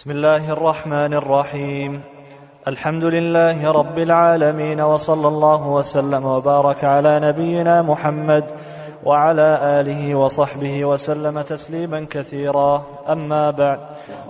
[0.00, 2.02] بسم الله الرحمن الرحيم
[2.68, 8.44] الحمد لله رب العالمين وصلى الله وسلم وبارك على نبينا محمد
[9.04, 13.80] وعلى اله وصحبه وسلم تسليما كثيرا اما بعد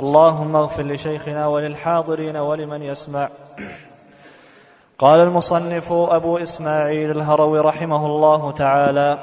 [0.01, 3.29] اللهم اغفر لشيخنا وللحاضرين ولمن يسمع
[4.99, 9.19] قال المصنف ابو اسماعيل الهروي رحمه الله تعالى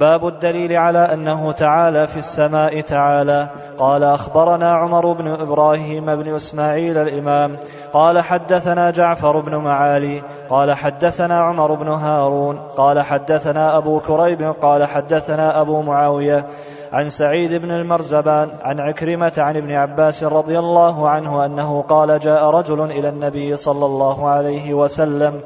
[0.00, 3.48] باب الدليل على أنه تعالى في السماء تعالى.
[3.78, 7.56] قال أخبرنا عمر بن إبراهيم بن إسماعيل الإمام.
[7.92, 10.22] قال حدثنا جعفر بن معالي.
[10.50, 12.58] قال حدثنا عمر بن هارون.
[12.76, 14.54] قال حدثنا أبو كريب.
[14.62, 16.46] قال حدثنا أبو معاوية.
[16.92, 18.48] عن سعيد بن المرزبان.
[18.62, 23.86] عن عكرمة عن ابن عباس رضي الله عنه أنه قال جاء رجل إلى النبي صلى
[23.86, 25.40] الله عليه وسلم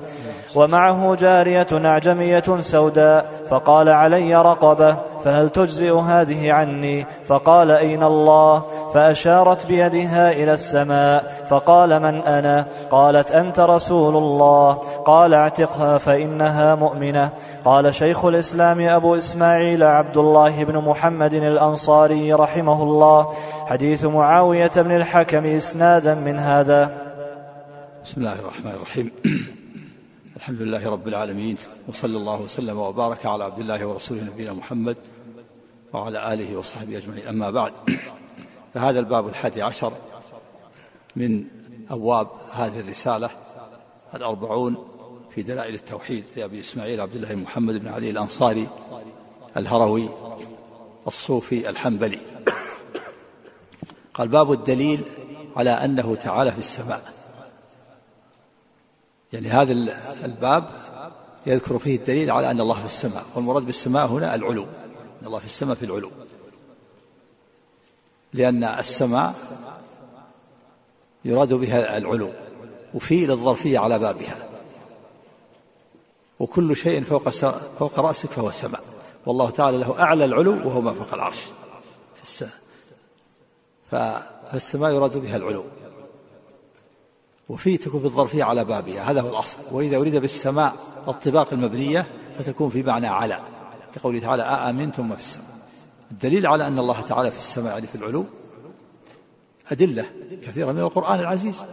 [0.55, 8.63] ومعه جارية أعجمية سوداء فقال علي رقبة فهل تجزئ هذه عني؟ فقال أين الله؟
[8.95, 14.73] فأشارت بيدها إلى السماء فقال من أنا؟ قالت أنت رسول الله.
[15.05, 17.31] قال اعتقها فإنها مؤمنة.
[17.65, 23.29] قال شيخ الإسلام أبو إسماعيل عبد الله بن محمد الأنصاري رحمه الله.
[23.67, 26.91] حديث معاوية بن الحكم إسنادا من هذا.
[28.05, 29.11] بسم الله الرحمن الرحيم.
[30.45, 31.57] الحمد لله رب العالمين
[31.89, 34.97] وصلى الله وسلم وبارك على عبد الله ورسوله نبينا محمد
[35.93, 37.27] وعلى آله وصحبه أجمعين.
[37.27, 37.73] أما بعد
[38.75, 39.93] فهذا الباب الحادي عشر
[41.17, 41.45] من
[41.91, 43.31] أبواب هذه الرسالة
[44.15, 44.89] الأربعون
[45.31, 48.69] في دلائل التوحيد لأبي إسماعيل عبد الله بن محمد بن علي الأنصاري
[49.57, 50.09] الهروي
[51.07, 52.21] الصوفي الحنبلي.
[54.15, 55.01] قال باب الدليل
[55.57, 57.14] على أنه تعالى في السماء.
[59.35, 59.73] يعني هذا
[60.25, 60.69] الباب
[61.47, 65.47] يذكر فيه الدليل على أن الله في السماء والمراد بالسماء هنا العلو أن الله في
[65.47, 66.11] السماء في العلو.
[68.33, 69.35] لأن السماء
[71.25, 72.33] يراد بها العلو
[72.95, 74.49] وفي للظرفية على بابها.
[76.39, 77.29] وكل شيء فوق
[77.79, 78.83] فوق رأسك فهو سماء.
[79.27, 81.41] والله تعالى له أعلى العلو وهو ما فوق العرش.
[83.91, 85.65] فالسماء يراد بها العلو.
[87.49, 89.11] وفي تكون في الظرفية على بابها.
[89.11, 89.59] هذا هو الأصل.
[89.73, 90.75] وإذا أريد بالسماء
[91.09, 92.07] الطباق المبنية
[92.39, 93.41] فتكون في معنى على
[93.95, 95.47] كقوله تعالى أأمنتم ما في السماء.
[96.11, 98.25] الدليل على أن الله تعالى في السماء يعني في العلو
[99.73, 100.07] أدلة
[100.43, 101.65] كثيرة من القرآن العزيز.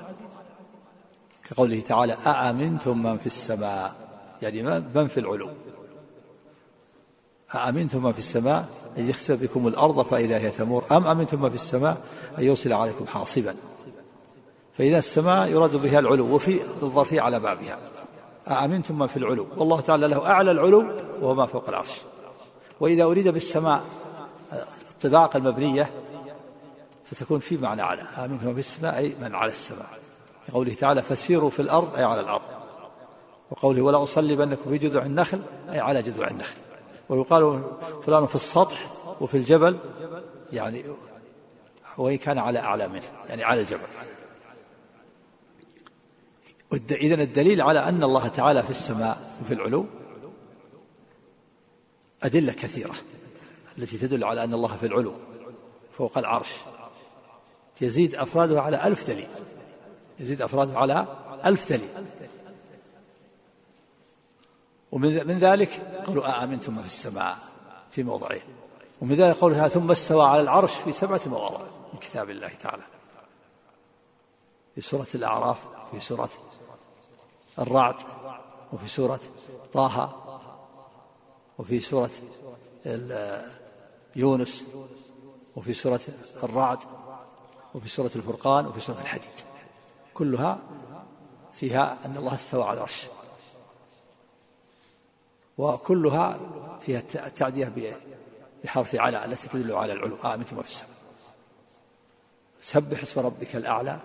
[1.49, 3.93] كقوله تعالى أأمنتم من في السماء.
[4.41, 4.63] يعني
[4.95, 5.49] من في العلو؟
[7.55, 8.65] أأمنتم من في السماء
[8.97, 10.85] أن يخسف بكم الأرض فإذا هي تمور.
[10.91, 11.97] أم أمنتم من في السماء
[12.37, 13.55] أن يرسل عليكم حاصبا.
[14.73, 17.77] فإذا السماء يراد بها العلو وفي الظرفية على بابها.
[18.47, 21.91] أأمنتم من في العلو؟ والله تعالى له أعلى العلو وهو ما فوق العرش.
[22.79, 23.83] وإذا أريد بالسماء
[24.91, 25.91] الطباق المبنية
[27.05, 29.99] فتكون في معنى على آمنتم السماء أي من على السماء.
[30.53, 32.45] قوله تعالى فسيروا في الأرض أي على الأرض.
[33.51, 36.55] وقوله ولا أصلبنكم في جذوع النخل أي على جذوع النخل.
[37.09, 37.63] ويقال
[38.05, 38.77] فلان في السطح
[39.21, 39.77] وفي الجبل.
[40.53, 40.83] يعني
[41.97, 43.87] وإن كان على أعلى منه يعني على الجبل.
[46.73, 49.85] إذا الدليل على أن الله تعالى في السماء وفي العلو
[52.23, 52.95] أدلة كثيرة
[53.77, 55.13] التي تدل على أن الله في العلو
[55.97, 56.49] فوق العرش.
[57.81, 59.27] يزيد أفراده على ألف دليل.
[60.19, 61.07] يزيد أفراده على
[61.45, 61.89] ألف دليل.
[64.91, 65.69] ومن ذلك
[66.07, 67.37] قالوا آمنتم في السماء
[67.91, 68.43] في موضعين
[69.01, 71.61] ومن ذلك قولها ثم استوى على العرش في سبعة مواضع
[71.93, 72.83] من كتاب الله تعالى.
[74.75, 76.29] في سورة الأعراف في سورة
[77.61, 77.95] الرعد
[78.73, 79.19] وفي سورة
[79.73, 80.15] طه
[81.59, 82.09] وفي سورة
[84.15, 84.63] يونس
[85.55, 86.01] وفي سورة
[86.43, 86.79] الرعد
[87.75, 89.31] وفي سورة الفرقان وفي سورة الحديد.
[90.13, 90.59] كلها
[91.53, 93.07] فيها أن الله استوى على العرش.
[95.57, 96.39] وكلها
[96.81, 97.95] فيها التعدية
[98.63, 100.15] بحرف على التي تدل على العلو.
[100.15, 100.91] آمنتم في السماء.
[102.61, 103.99] سبح اسم ربك الأعلى.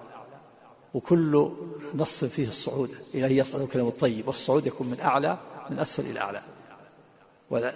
[0.94, 1.50] وكل
[1.94, 5.38] نص فيه الصعود إليه يصعد الكلم الطيب والصعود يكون من أعلى
[5.70, 6.42] من أسفل إلى أعلى.
[7.50, 7.74] ولا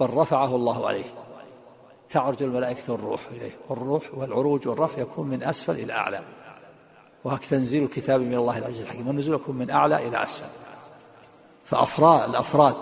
[0.00, 1.04] بل رفعه الله عليه.
[2.10, 6.20] تعرج الملائكة والروح إليه والروح والعروج والرفع يكون من أسفل إلى أعلى.
[7.24, 9.08] وهك تنزيل الكتاب من الله العزيز الحكيم.
[9.08, 10.48] والنزول يكون من أعلى إلى أسفل.
[11.64, 12.76] فأفراد الأفراد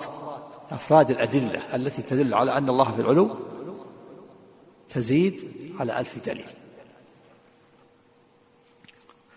[0.71, 3.31] أفراد الأدلة التي تدل على أن الله في العلو
[4.89, 5.51] تزيد
[5.81, 6.51] على ألف دليل.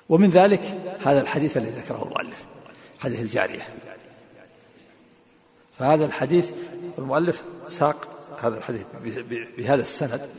[0.10, 0.62] ومن ذلك
[1.06, 2.46] هذا الحديث الذي ذكره المؤلف
[3.00, 3.68] حديث الجارية.
[5.80, 6.52] فهذا الحديث
[6.98, 8.08] المؤلف ساق
[8.42, 8.84] هذا الحديث
[9.58, 10.30] بهذا السند.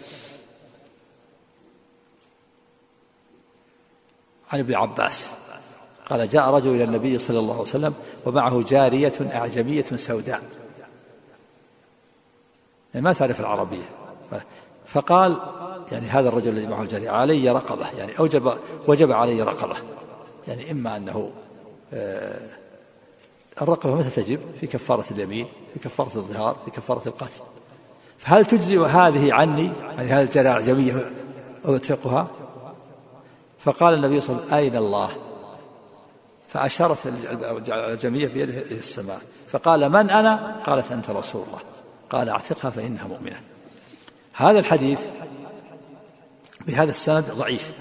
[4.52, 5.26] عن ابن عباس
[6.06, 7.94] قال جاء رجل إلى النبي صلى الله عليه وسلم
[8.26, 10.42] ومعه جارية أعجمية سوداء.
[12.94, 13.88] يعني ما تعرف العربية.
[14.86, 15.40] فقال
[15.92, 18.52] يعني هذا الرجل الذي معه الجارية علي رقبة يعني أوجب
[18.86, 19.76] وجب علي رقبة.
[20.48, 21.30] يعني إما أنه
[21.92, 22.48] آه،
[23.62, 27.40] الرقبة متى تجب؟ في كفارة اليمين في كفارة الظهار في كفارة القتل.
[28.18, 31.12] فهل تجزئ هذه عني؟ يعني هذه الجارية الأعجمية
[31.64, 32.26] أطلقها
[33.58, 35.08] فقال النبي صلى الله عليه وسلم أين الله؟
[36.48, 36.98] فأشارت
[37.68, 39.20] الجميع بيده إلى السماء.
[39.50, 41.58] فقال من أنا؟ قالت أنت رسول الله.
[42.10, 43.40] قال أعتقها فإنها مؤمنة.
[44.32, 45.00] هذا الحديث
[46.66, 47.72] بهذا السند ضعيف.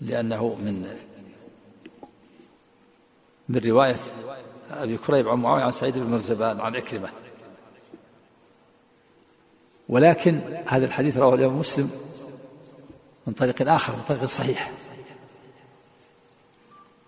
[0.00, 0.96] لأنه من
[3.48, 3.96] من رواية
[4.70, 7.08] أبي كريب عن معاوية عن سعيد بن مرزبان عن إكرمة.
[9.88, 11.90] ولكن هذا الحديث رواه الإمام مسلم
[13.26, 14.72] من طريق آخر من طريق صحيح.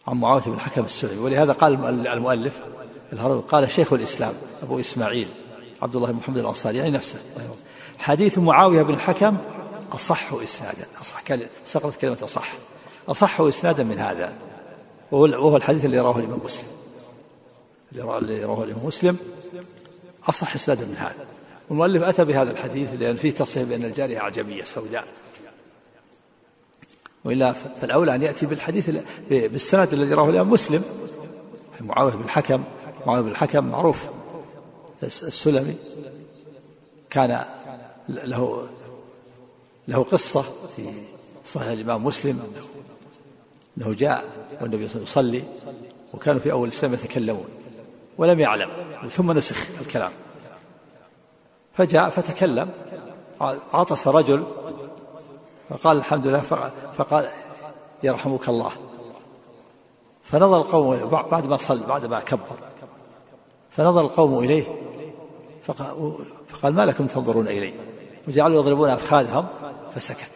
[0.07, 1.19] عن معاوية بن الحكم السلمي.
[1.19, 2.61] ولهذا قال المؤلف
[3.13, 5.29] الهروي قال شيخ الإسلام أبو إسماعيل
[5.83, 7.19] عبد الله بن محمد الأنصاري يعني نفسه.
[7.99, 9.37] حديث معاوية بن الحكم
[9.93, 10.87] أصح إسنادا.
[11.01, 11.23] أصح
[11.65, 12.53] سقطت كلمة أصح.
[13.09, 14.33] أصح إسنادا من هذا.
[15.11, 16.69] وهو الحديث اللي رواه الإمام مسلم.
[17.93, 19.17] اللي رواه الإمام مسلم.
[20.29, 21.27] أصح إسنادا من هذا.
[21.69, 25.05] والمؤلف أتى بهذا الحديث لأن فيه تصريح بأن الجارية أعجمية سوداء.
[27.25, 28.91] وإلا فالأولى أن يأتي بالحديث
[29.31, 30.85] بالسند الذي رواه الإمام مسلم.
[31.81, 32.63] معاوية بن الحكم.
[33.07, 34.09] معاوية بن الحكم معروف.
[35.03, 35.77] السلمي
[37.11, 37.45] كان
[38.09, 38.69] له
[39.89, 40.43] له قصة
[40.77, 41.07] في
[41.45, 42.67] صحيح الإمام مسلم أنه,
[43.79, 44.25] أنه جاء
[44.61, 45.45] والنبي صلى الله عليه وسلم يصلي
[46.15, 47.49] وكانوا في أول الإسلام يتكلمون
[48.19, 48.71] ولم يعلم
[49.11, 50.13] ثم نسخ الكلام.
[51.73, 52.71] فجاء فتكلم
[53.73, 54.45] عطس رجل
[55.69, 56.41] فقال الحمد لله
[56.93, 57.29] فقال
[58.03, 58.73] يرحمك الله.
[60.23, 62.57] فنظر القوم بعد ما صلى بعد ما كبر
[63.71, 64.88] فنظر القوم إليه
[65.69, 67.75] فقال, ما لكم تنظرون إلي؟
[68.29, 69.47] وجعلوا يضربون أفخاذهم
[69.95, 70.31] فسكت.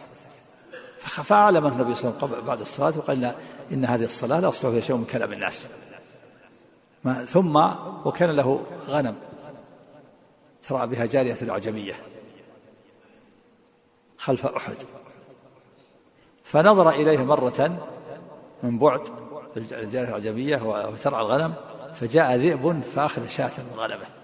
[0.97, 3.35] فأعلم النبي صلى الله عليه وسلم بعد الصلاة وقال
[3.71, 5.67] إن هذه الصلاة لا يصلح فيها شيء من كلام الناس.
[7.03, 7.55] ما ثم
[8.05, 9.15] وكان له غنم
[10.63, 11.93] ترى بها جارية العجمية
[14.17, 14.77] خلف أحد.
[16.43, 17.77] فنظر إليه مرة
[18.63, 19.01] من بعد
[19.57, 21.53] الجارية العجمية وترعى الغنم
[21.95, 24.22] فجاء ذئب فأخذ شاة من غنمه.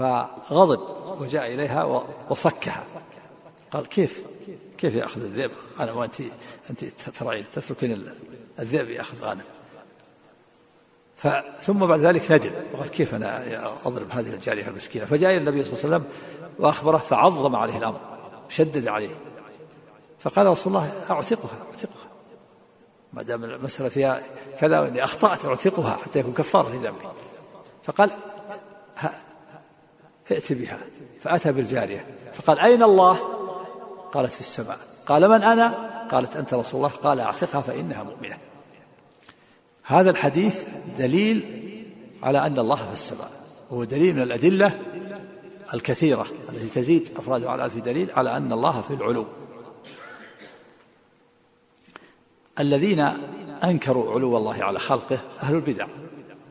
[0.00, 0.80] فغضب
[1.20, 2.84] وجاء إليها وصكها.
[3.70, 4.24] قال كيف؟
[4.78, 6.14] كيف يأخذ الذئب؟ غنم وأنت
[6.70, 8.12] أنت ترعين تتركين
[8.58, 9.42] الذئب يأخذ غنم
[11.60, 12.52] ثم بعد ذلك ندم.
[12.74, 16.08] وقال كيف أنا أضرب هذه الجارية المسكينة؟ فجاء إلى النبي صلى الله عليه وسلم
[16.58, 18.00] وأخبره فعظم عليه الأمر
[18.48, 19.14] شدد عليه.
[20.18, 22.10] فقال رسول الله أعتقها أعتقها.
[23.12, 24.20] ما دام المسألة فيها
[24.58, 26.98] كذا وإني أخطأت أعتقها حتى يكون كفارة لذنبي
[27.82, 28.10] فقال
[30.32, 30.78] ائت بها
[31.22, 33.18] فأتى بالجارية فقال أين الله؟
[34.12, 34.78] قالت في السماء.
[35.06, 36.96] قال من أنا؟ قالت أنت رسول الله.
[36.96, 38.38] قال أعتقها فإنها مؤمنة.
[39.82, 40.64] هذا الحديث
[40.98, 41.42] دليل
[42.22, 43.30] على أن الله في السماء.
[43.70, 44.80] وهو دليل من الأدلة
[45.74, 49.26] الكثيرة التي تزيد أفرادها على ألف دليل على أن الله في العلو.
[52.58, 53.00] الذين
[53.64, 55.86] أنكروا علو الله على خلقه أهل البدع.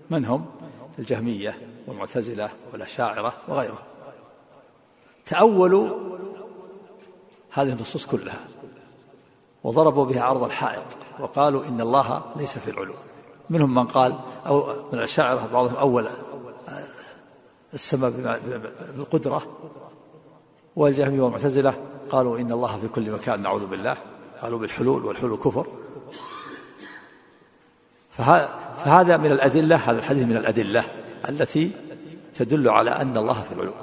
[0.10, 0.46] من هم؟
[1.00, 3.78] الجهمية والمعتزلة والأشاعرة وغيرهم.
[5.26, 5.90] تأولوا
[7.52, 8.40] هذه النصوص كلها
[9.64, 10.86] وضربوا بها عرض الحائط
[11.20, 12.94] وقالوا إن الله ليس في العلو.
[13.50, 16.10] منهم من قال أو من الأشاعرة بعضهم أول
[17.74, 18.40] السماء
[18.96, 19.42] بالقدرة
[20.76, 21.78] والجهمية والمعتزلة
[22.10, 23.98] قالوا إن الله في كل مكان نعوذ بالله.
[24.42, 25.68] قالوا بالحلول والحلول كفر.
[28.12, 30.99] فهذا من الأدلة هذا الحديث من الأدلة.
[31.30, 31.72] التي
[32.34, 33.74] تدل على أن الله في العلو.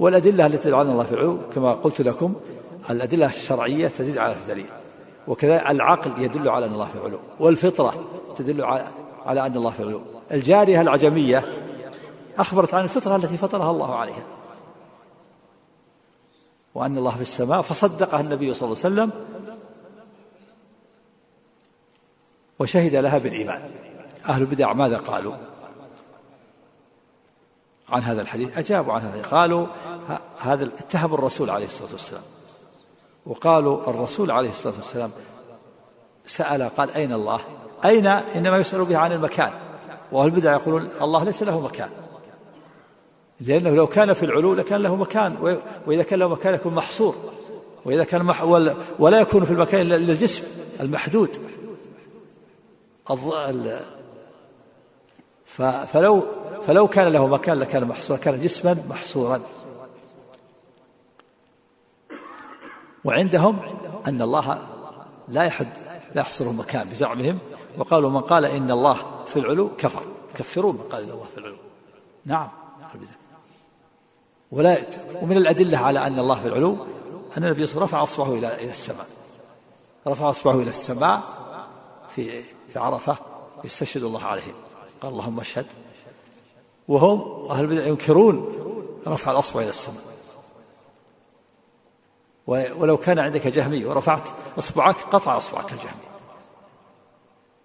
[0.00, 2.34] والأدلة التي تدل على أن الله في العلو كما قلت لكم
[2.90, 4.66] الأدلة الشرعية تزيد على الدليل.
[5.28, 8.04] وكذلك العقل يدل على أن الله في العلو والفطرة
[8.36, 8.88] تدل على
[9.26, 10.00] على أن الله في العلو.
[10.32, 11.44] الجارية العجمية
[12.38, 14.24] أخبرت عن الفطرة التي فطرها الله عليها.
[16.74, 19.10] وأن الله في السماء فصدقها النبي صلى الله عليه وسلم
[22.58, 23.62] وشهد لها بالإيمان.
[24.28, 25.34] أهل البدع ماذا قالوا؟
[27.88, 29.66] عن هذا الحديث أجابوا عن هذا قالوا
[30.38, 32.22] هذا اتهموا الرسول عليه الصلاة والسلام.
[33.26, 35.10] وقالوا الرسول عليه الصلاة والسلام
[36.26, 37.40] سأل قال أين الله؟
[37.84, 39.52] أين؟ إنما يسأل به عن المكان.
[40.12, 41.90] وأهل البدع يقولون الله ليس له مكان.
[43.40, 47.14] لأنه لو كان في العلو لكان له مكان وإذا كان له مكان يكون محصور.
[47.84, 48.42] وإذا كان مح
[48.98, 50.42] ولا يكون في المكان إلا الجسم
[50.80, 51.30] المحدود.
[55.86, 56.26] فلو
[56.66, 59.40] فلو كان له مكان لكان محصورا كان جسما محصورا.
[63.04, 63.58] وعندهم
[64.06, 64.58] أن الله
[65.28, 65.68] لا يحد
[66.14, 67.38] لا يحصره مكان بزعمهم.
[67.78, 70.06] وقالوا من قال إن الله في العلو كفر.
[70.34, 71.56] كفرون من قال إن الله في العلو.
[72.24, 72.48] نعم.
[74.50, 74.78] ولا
[75.22, 76.86] ومن الأدلة على أن الله في العلو
[77.38, 79.06] أن النبي صلى الله عليه وسلم رفع أصبعه إلى إلى السماء.
[80.06, 81.22] رفع أصبعه إلى السماء
[82.08, 83.16] في في عرفة
[83.64, 84.54] يستشهد الله عليهم
[85.00, 85.66] قال اللهم اشهد
[86.88, 88.54] وهم أهل البدع ينكرون
[89.06, 90.04] رفع الأصبع إلى السماء.
[92.46, 96.04] ولو كان عندك جهمي ورفعت أصبعك قطع أصبعك الجهمي.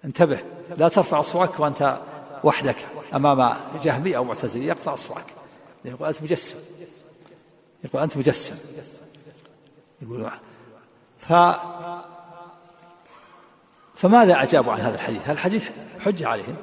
[0.06, 0.40] انتبه
[0.78, 2.02] لا ترفع أصبعك وأنت
[2.44, 2.78] وحدك
[3.14, 5.26] أمام جهمي أو معتزلي يقطع أصبعك.
[5.86, 6.58] يقول أنت مجسم.
[7.84, 8.56] يقول أنت مجسم.
[10.02, 10.30] يقول
[11.18, 11.34] ف
[13.96, 16.56] فماذا أجابوا عن هذا الحديث؟ هذا الحديث حجة عليهم؟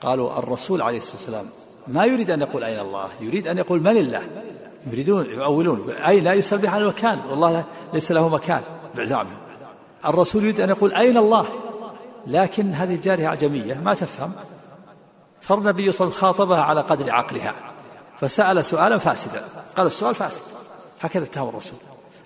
[0.00, 1.50] قالوا الرسول عليه الصلاة والسلام
[1.88, 4.22] ما يريد أن يقول أين الله؟ يريد أن يقول من الله؟
[4.86, 8.62] يريدون يؤولون أي لا يسأل به عن المكان والله ليس له مكان
[8.94, 9.38] بزعمهم
[10.04, 11.46] الرسول يريد أن يقول أين الله؟
[12.26, 14.32] لكن هذه الجارية أعجمية ما تفهم.
[15.40, 17.54] فالنبي صلى الله عليه وسلم خاطبها على قدر عقلها
[18.18, 19.44] فسأل سؤالا فاسدا.
[19.76, 20.42] قال السؤال فاسد.
[21.00, 21.78] هكذا اتهم الرسول.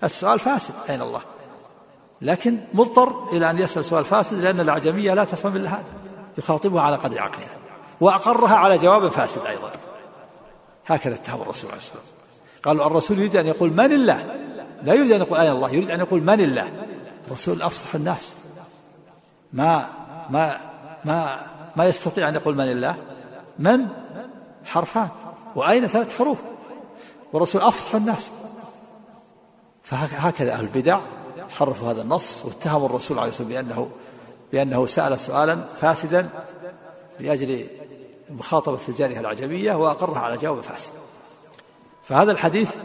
[0.05, 1.21] السؤال فاسد أين الله؟
[2.23, 5.85] لكن مضطر إلى أن يسأل سؤال فاسد لأن الأعجمية لا تفهم إلا هذا.
[6.39, 7.60] يخاطبها على قدر عقلها.
[8.01, 9.73] وأقرها على جواب فاسد أيضا.
[10.87, 12.21] هكذا اتهم الرسول عليه الصلاة والسلام.
[12.65, 14.39] قالوا الرسول يريد أن يقول من الله؟
[14.83, 16.73] لا يريد أن يقول أين الله يريد أن يقول من الله؟
[17.27, 18.35] الرسول أفصح الناس.
[19.53, 19.89] ما
[20.31, 20.61] ما
[21.05, 22.97] ما ما يستطيع أن يقول من الله؟
[23.59, 23.87] من؟
[24.65, 25.09] حرفان.
[25.57, 26.39] وأين ثلاث حروف؟
[27.33, 28.31] والرسول أفصح الناس.
[29.83, 31.01] فهكذا أهل البدع
[31.59, 33.91] حرفوا هذا النص واتهموا الرسول عليه الصلاة والسلام بأنه
[34.53, 36.29] بأنه سأل سؤالا فاسدا
[37.21, 37.67] لأجل
[38.31, 40.93] مخاطبة الجارية العجمية وأقرها على جواب فاسد
[42.05, 42.77] فهذا الحديث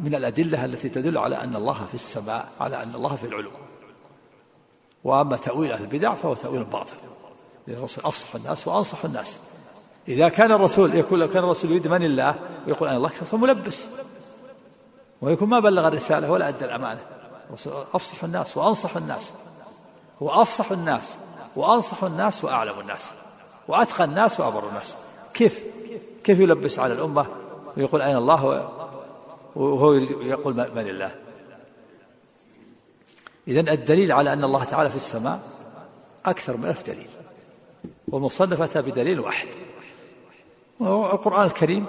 [0.00, 3.50] من الأدلة التي تدل على أن الله في السماء على أن الله في العلو.
[5.04, 6.96] وأما تأويل أهل البدع فهو تأويل باطل.
[7.68, 9.38] الرسول أفصح الناس وأنصح الناس.
[10.08, 12.34] إذا كان الرسول يقول لو كان الرسول يريد من الله
[12.66, 13.84] ويقول أنا الله فهو ملبس.
[15.20, 17.00] ويكون ما بلغ الرسالة ولا أدى الأمانة.
[17.94, 19.32] أفصح الناس وأنصح الناس.
[20.22, 21.16] هو أفصح الناس
[21.56, 23.12] وأنصح الناس وأعلم الناس.
[23.68, 24.96] وأتقى الناس وأبر الناس.
[25.34, 25.62] كيف؟
[26.24, 27.26] كيف يلبس على الأمة
[27.76, 28.70] ويقول أين الله
[29.54, 29.92] وهو
[30.22, 31.14] يقول من الله؟
[33.48, 35.40] إذا الدليل على أن الله تعالى في السماء
[36.26, 37.08] أكثر من ألف دليل
[38.08, 39.48] والمصنف أتى بدليل واحد.
[40.80, 41.86] والقرآن الكريم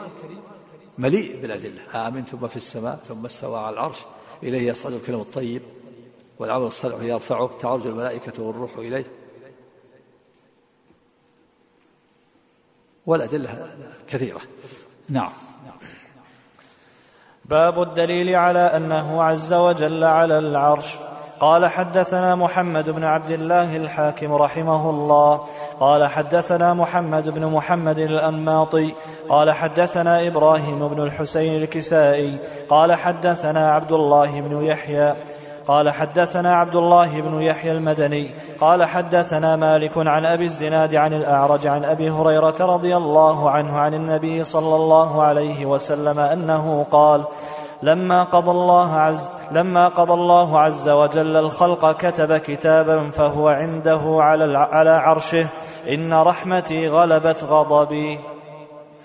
[0.98, 2.08] مليء بالأدلة.
[2.08, 3.98] آمنتم ما في السماء ثم استوى على العرش
[4.44, 5.62] إليه يصعد الكلم الطيب
[6.39, 9.05] والعمل الصالح يرفعه تعرج الملائكة والروح إليه.
[13.05, 13.50] والأدلة
[14.09, 14.39] كثيرة.
[15.09, 15.31] نعم.
[17.45, 20.95] باب الدليل على أنه عز وجل على العرش.
[21.39, 25.45] قال حدثنا محمد بن عبد الله الحاكم رحمه الله.
[25.79, 28.93] قال حدثنا محمد بن محمد الأنماطي.
[29.29, 32.38] قال حدثنا إبراهيم بن الحسين الكسائي.
[32.69, 35.15] قال حدثنا عبد الله بن يحيى.
[35.67, 41.67] قال حدثنا عبد الله بن يحيى المدني قال حدثنا مالك عن أبي الزناد عن الأعرج
[41.67, 47.25] عن أبي هريرة رضي الله عنه عن النبي صلى الله عليه وسلم أنه قال
[47.84, 54.57] لما قضى الله عز لما قضى الله عز وجل الخلق كتب كتابا فهو عنده على
[54.57, 55.48] على عرشه
[55.89, 58.19] إن رحمتي غلبت غضبي.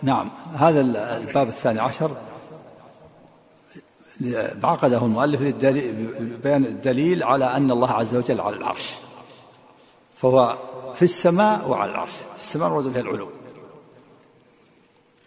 [0.02, 0.80] نعم هذا
[1.16, 2.10] الباب الثاني عشر.
[4.64, 8.94] عقده المؤلف لبيان الدليل على أن الله عز وجل على العرش.
[10.16, 10.56] فهو
[10.94, 12.10] في السماء وعلى العرش.
[12.10, 13.28] في السماء مراد فيها العلو.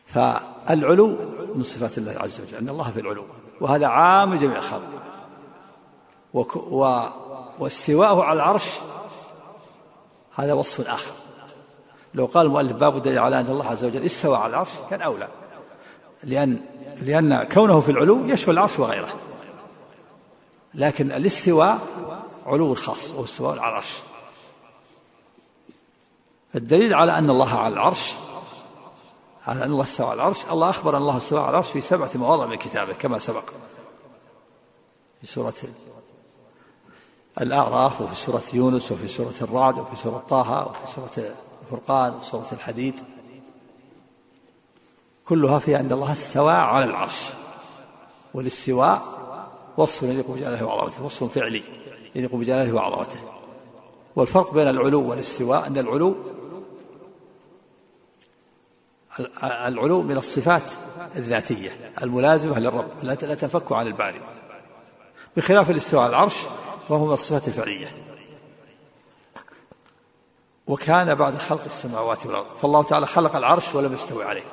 [0.06, 1.18] فالعلو
[1.56, 3.26] من صفات الله عز وجل أن الله في العلو.
[3.62, 4.84] وهذا عام لجميع الخلق.
[7.60, 8.66] واستواءه على العرش
[10.36, 11.12] هذا وصف آخر.
[12.14, 15.28] لو قال المؤلف باب دليل على أن الله عز وجل استوى على العرش كان أولى.
[16.24, 16.60] لأن
[17.02, 19.10] لأن كونه في العلو يشمل العرش وغيره.
[20.74, 21.80] لكن الاستواء
[22.46, 23.94] علو خاص وهو استواء على العرش.
[26.56, 28.14] الدليل على أن الله على العرش
[29.48, 32.10] على أن الله استوى على العرش الله أخبر أن الله استوى على العرش في سبعة
[32.16, 33.50] مواضع من كتابه كما سبق.
[35.22, 35.54] في سورة
[37.42, 43.13] الأعراف وفي سورة يونس وفي سورة الرعد وفي سورة طه وفي سورة الفرقان وسورة الحديد.
[45.26, 47.20] كلها في أن الله استوى على العرش.
[48.34, 49.02] والاستواء
[49.78, 51.64] وصف يليق بجلاله وعظمته وصف فعلي
[52.16, 53.20] يليق بجلاله وعظمته.
[54.16, 56.16] والفرق بين العلو والاستواء أن العلو
[59.44, 60.64] العلو من الصفات
[61.16, 64.22] الذاتية الملازمة للرب لا تنفك عن الباري.
[65.38, 66.36] بخلاف الاستواء على العرش
[66.90, 67.88] وهو من الصفات الفعلية.
[70.68, 72.56] وكان بعد خلق السماوات والأرض.
[72.56, 74.44] فالله تعالى خلق العرش ولم يستوي عليه.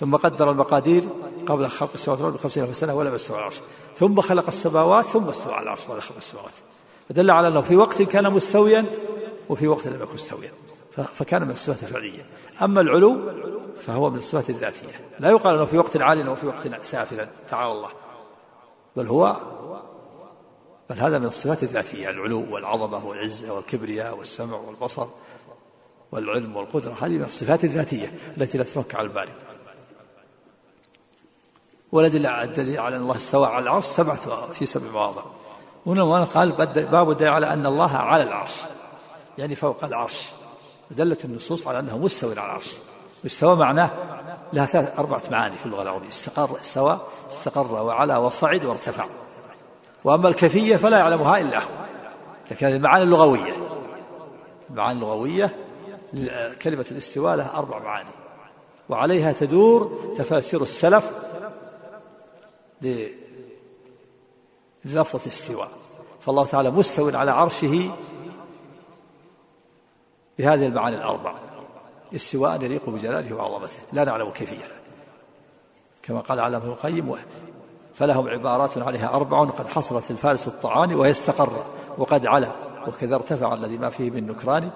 [0.00, 1.04] ثم قدر المقادير
[1.46, 3.60] قبل خلق السماوات والأرض بخمسين ألف سنة ولم يستوي على العرش.
[3.96, 6.52] ثم خلق السماوات ثم استوى على العرش بعد خلق السماوات.
[7.08, 8.86] فدل على أنه في وقت كان مستويا
[9.48, 10.52] وفي وقت لم يكن مستويا.
[11.14, 12.26] فكان من الصفات الفعلية.
[12.62, 13.20] أما العلو
[13.86, 15.00] فهو من الصفات الذاتية.
[15.18, 17.88] لا يقال أنه في وقت عال وفي وقت سافلا تعالى الله.
[18.96, 19.36] بل هو
[20.90, 25.06] بل هذا من الصفات الذاتية العلو والعظمة والعزة والكبرياء والسمع والبصر
[26.12, 26.96] والعلم والقدرة.
[27.00, 29.32] هذه من الصفات الذاتية التي لا تفك على الباري
[31.92, 35.22] والدليل على أن الله استوى على العرش سبعة في سبع مواضع.
[35.86, 36.52] هنا قال
[36.90, 38.54] باب الدليل على أن الله على العرش
[39.38, 40.26] يعني فوق العرش.
[40.90, 42.70] دلت النصوص على أنه مستوى على العرش.
[43.26, 43.90] استوى معناه
[44.52, 46.08] لها ثلاث أربعة معاني في اللغة العربية.
[46.08, 49.06] استقر استوى استقر وعلى وصعد وارتفع.
[50.04, 51.68] وأما الكيفية فلا يعلمها إلا هو.
[52.50, 53.52] لكن هذه المعاني اللغوية.
[54.70, 55.56] المعاني اللغوية
[56.62, 58.10] كلمة الاستواء لها أربع معاني.
[58.88, 61.12] وعليها تدور تفاسير السلف
[64.84, 65.70] للفظة استواء
[66.20, 67.90] فالله تعالى مستو على عرشه
[70.38, 71.34] بهذه المعاني الأربع.
[72.14, 73.78] استواء يليق بجلاله وعظمته.
[73.92, 74.74] لا نعلم كيفيته.
[76.02, 77.16] كما قال علامة القيم
[77.94, 81.64] فلهم عبارات عليها أربع قد حصلت الفارس الطعان وهي استقر
[81.98, 82.52] وقد علا
[82.86, 84.70] وكذا ارتفع الذي ما فيه من نكران.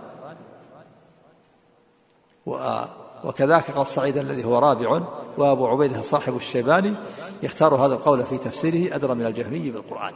[3.24, 5.00] وكذاك قد صعد الذي هو رابع
[5.38, 6.94] وابو عبيدة صاحب الشيباني
[7.42, 10.14] يختار هذا القول في تفسيره أدرى من الجهمي بالقرآن.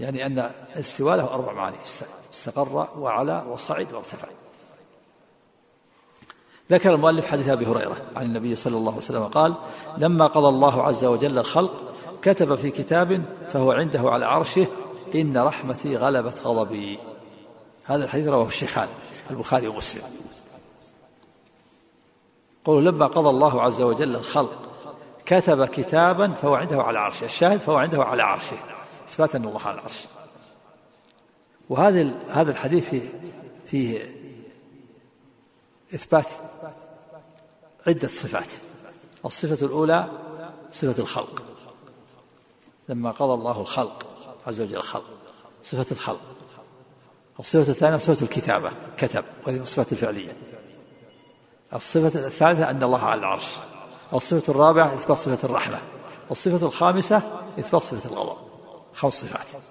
[0.00, 1.76] يعني أن الاستواء له أربع معاني
[2.34, 4.28] استقر وعلى وصعد وارتفع.
[6.70, 9.54] ذكر المؤلف حديث أبي هريرة عن النبي صلى الله عليه وسلم قال
[9.98, 11.72] لما قضى الله عز وجل الخلق
[12.22, 14.66] كتب في كتاب فهو عنده على عرشه
[15.14, 16.98] إن رحمتي غلبت غضبي.
[17.84, 18.88] هذا الحديث رواه الشيخان
[19.30, 20.02] البخاري ومسلم.
[22.68, 24.68] قولوا لما قضى الله عز وجل الخلق
[25.26, 28.56] كتب كتابا فهو عنده على عرشه الشاهد فهو عنده على عرشه
[29.08, 30.06] اثبات ان الله على العرش
[31.68, 33.20] وهذا هذا الحديث فيه
[33.66, 34.14] فيه
[35.94, 36.26] إثبات
[37.86, 38.52] عدة صفات.
[39.24, 40.08] الصفة الأولى
[40.72, 41.42] صفة الخلق.
[42.88, 44.06] لما قضى الله الخلق
[44.46, 45.10] عز وجل الخلق
[45.62, 46.20] صفة الخلق.
[47.40, 50.57] الصفة الثانية صفة الكتابة كتب وهذه الصفات الفعلية.
[51.74, 53.46] الصفة الثالثة أن الله على العرش.
[54.14, 55.80] الصفة الرابعة إثبات صفة الرحمة.
[56.30, 57.16] الصفة الخامسة
[57.58, 58.38] إثبات صفة الغضب.
[58.94, 59.62] خمس صفات.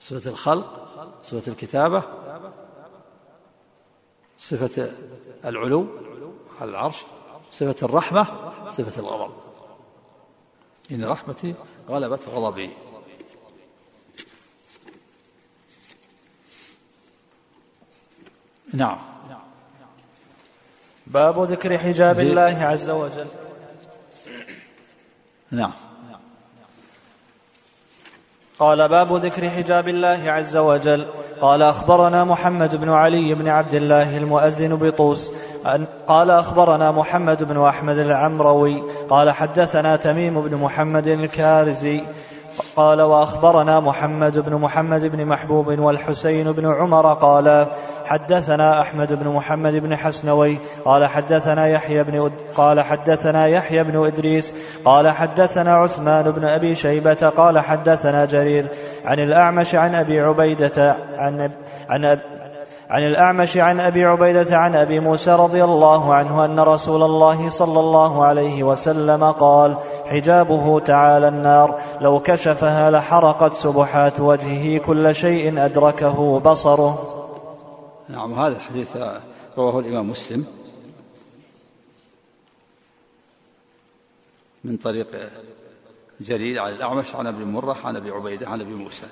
[0.00, 0.88] صفة الخلق
[1.22, 2.02] صفة الكتابة
[4.38, 4.92] صفة
[5.44, 5.86] العلو
[6.60, 6.96] على العرش
[7.50, 9.34] صفة الرحمة صفة الغضب.
[10.90, 11.54] إن رحمتي
[11.88, 12.76] غلبت غضبي.
[18.74, 18.98] نعم.
[21.14, 23.26] باب ذكر حجاب الله عز وجل.
[25.50, 25.72] نعم.
[28.58, 31.06] قال باب ذكر حجاب الله عز وجل.
[31.40, 35.32] قال أخبرنا محمد بن علي بن عبد الله المؤذن بطوس
[36.06, 38.82] قال أخبرنا محمد بن أحمد العمروي.
[39.08, 42.02] قال حدثنا تميم بن محمد الكارزي.
[42.76, 47.66] قال وأخبرنا محمد بن محمد بن محبوب والحسين بن عمر قال
[48.04, 54.54] حدثنا أحمد بن محمد بن حسنوي قال حدثنا يحيى بن قال حدثنا يحيى بن إدريس
[54.84, 58.66] قال حدثنا عثمان بن أبي شيبة قال حدثنا جرير
[59.04, 61.50] عن الأعمش عن أبي عبيدة عن
[61.88, 62.18] عن
[62.90, 67.80] عن الأعمش عن أبي عبيدة عن أبي موسى رضي الله عنه أن رسول الله صلى
[67.80, 69.76] الله عليه وسلم قال
[70.06, 77.16] حجابه تعالى النار لو كشفها لحرقت سبحات وجهه كل شيء أدركه بصره.
[78.08, 78.96] نعم هذا الحديث
[79.58, 80.44] رواه الإمام مسلم.
[84.64, 85.06] من طريق
[86.20, 89.06] جرير عن الأعمش عن أبي مرة عن أبي عبيدة عن أبي موسى.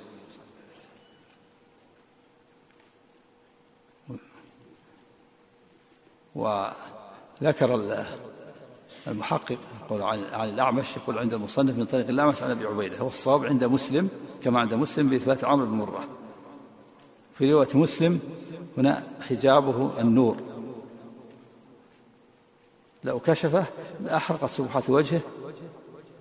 [6.39, 7.81] وذكر
[9.07, 13.45] المحقق يقول عن الأعمش يقول عند المصنف من طريق الأعمش عن أبي عبيدة هو الصواب
[13.45, 14.09] عند مسلم
[14.43, 16.05] كما عند مسلم بإثبات عمرو بن مرة.
[17.35, 18.21] في رواية مسلم
[18.79, 20.37] هنا حجابه النور.
[23.05, 23.65] لو كشفه
[24.01, 25.21] لأحرق سبحة وجهه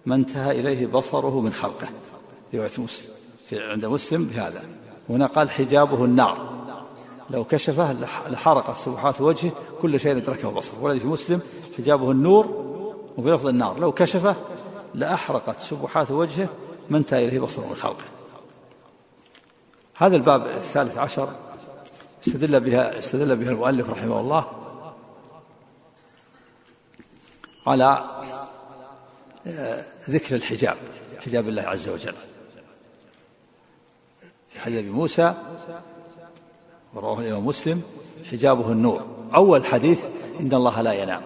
[0.05, 1.87] ما انتهى إليه بصره من خلقه.
[2.53, 3.09] رواية مسلم.
[3.49, 4.63] في عند مسلم بهذا.
[5.09, 6.56] هنا قال حجابه النار.
[7.29, 7.93] لو كشفه
[8.29, 10.81] لحرقت سبحات وجهه كل شيء أدركه بصره.
[10.81, 11.41] والذي في مسلم
[11.77, 12.47] حجابه النور
[13.17, 13.79] وفي لفظ النار.
[13.79, 14.35] لو كشفه
[14.93, 16.49] لأحرقت سبحات وجهه
[16.89, 18.05] ما انتهى إليه بصره من خلقه.
[19.95, 21.29] هذا الباب الثالث عشر
[22.27, 24.51] استدل بها استدل بها المؤلف رحمه الله
[27.67, 28.05] على
[29.47, 30.77] آه، ذكر الحجاب
[31.25, 32.15] حجاب الله عز وجل.
[34.47, 35.33] في حديث موسى
[36.97, 37.81] ورواه الإمام مسلم
[38.31, 39.01] حجابه النور.
[39.35, 40.05] أول حديث
[40.39, 41.21] إن الله لا ينام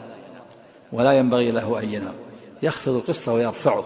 [0.92, 2.14] ولا ينبغي له أن ينام.
[2.64, 3.84] يخفض القسط ويرفعه.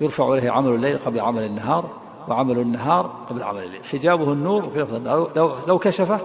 [0.00, 1.90] يرفع إليه عمل الليل قبل عمل النهار
[2.28, 3.84] وعمل النهار قبل عمل الليل.
[3.84, 4.86] حجابه النور في
[5.36, 6.20] لو, لو كشفه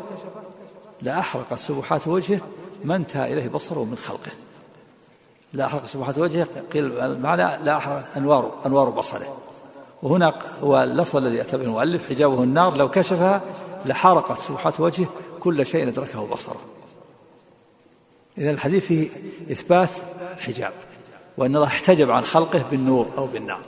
[1.02, 2.40] لأحرقت سبحات وجهه
[2.84, 4.32] ما انتهى إليه بصره من خلقه.
[5.54, 9.38] لا أحرق سبحات وجهه قيل المعنى لا أحرق أنوار أنوار بصره.
[10.04, 13.42] وهنا هو اللفظ الذي أتى به المؤلف حجابه النار لو كشفها
[13.86, 15.08] لحرقت سبحات وجهه
[15.40, 16.62] كل شيء أدركه بصره.
[18.38, 19.10] إذا الحديث فيه
[19.52, 19.90] إثبات
[20.38, 20.74] الحجاب
[21.38, 23.62] وأن الله احتجب عن خلقه بالنور أو بالنار.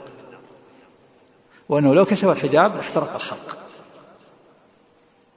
[1.68, 3.58] وأنه لو كشف الحجاب لاحترق الخلق.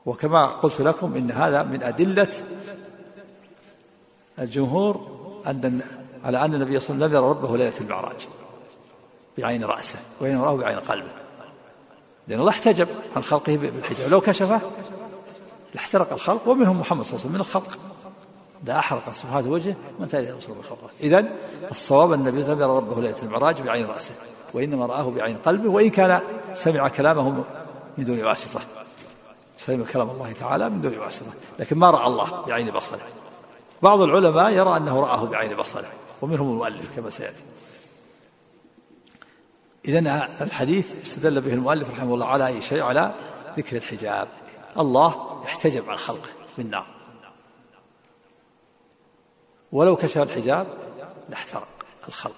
[0.06, 2.34] وكما قلت لكم إن هذا من أدلة
[4.40, 5.82] الجمهور أن
[6.24, 8.28] على أن النبي صلى الله عليه وسلم لم يرى ربه ليلة المعراج
[9.38, 11.17] بعين رأسه وإن رآه بعين قلبه.
[12.28, 14.10] لأن الله احتجب عن خلقه بالحجاب.
[14.10, 14.62] لو كشفه
[15.76, 17.78] لاحترق الخلق ومنهم محمد صلى الله عليه وسلم من الخلق.
[18.66, 21.26] لا أحرق سبحانه وجهه انتهى إلى رسول الله إذا
[21.72, 24.14] الصواب أن النبي لم يرى ربه ليلة المعراج بعين رأسه
[24.54, 26.22] وإنما رآه بعين قلبه وإن كان
[26.54, 27.44] سمع كلامه
[27.98, 28.60] من دون واسطة.
[29.58, 31.32] سمع كلام الله تعالى من دون واسطة.
[31.60, 33.02] لكن ما رأى الله بعين بصره.
[33.82, 35.90] بعض العلماء يرى أنه رآه بعين بصره
[36.22, 37.44] ومنهم المؤلف كما سيأتي.
[39.88, 40.00] إذا
[40.42, 43.14] الحديث استدل به المؤلف رحمه الله على أي شيء؟ على
[43.58, 44.28] ذكر الحجاب.
[44.80, 46.88] الله احتجب عن خلقه بالنار
[49.72, 50.68] ولو كشف الحجاب
[51.30, 51.68] لاحترق
[52.08, 52.36] الخلق.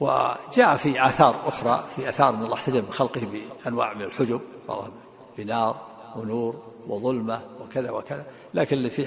[0.00, 4.90] وجاء في آثار أخرى في آثار أن الله احتجب بخلقه بأنواع من الحجب بعضها
[5.38, 8.26] بنار ونور وظلمة وكذا وكذا.
[8.54, 9.04] لكن اللي في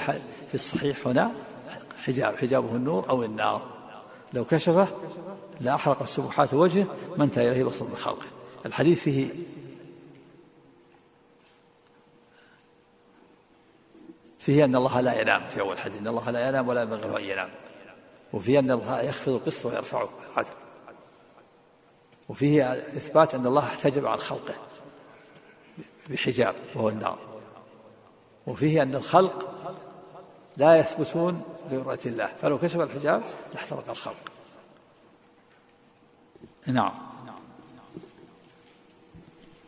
[0.47, 1.31] في الصحيح هنا
[2.05, 3.74] حجاب حجابه النور أو النار.
[4.35, 4.87] لو كشفه
[5.61, 8.25] لأحرق السبحات وجهه ما انتهى إليه بصر من خلقه.
[8.65, 9.29] الحديث فيه
[14.39, 17.29] فيه أن الله لا ينام في أول الحديث أن الله لا ينام ولا ينبغي أن
[17.29, 17.49] ينام.
[18.33, 20.53] وفيه أن الله يخفض القسط ويرفعه العدل
[22.29, 24.55] وفيه إثبات أن الله احتجب عن خلقه
[26.09, 27.17] بحجاب وهو النار.
[28.47, 29.51] وفيه أن الخلق
[30.57, 32.29] لا يثبتون برؤية الله.
[32.41, 33.21] فلو كشف الحجاب
[33.53, 34.15] لاحترق الخلق.
[36.67, 36.91] نعم.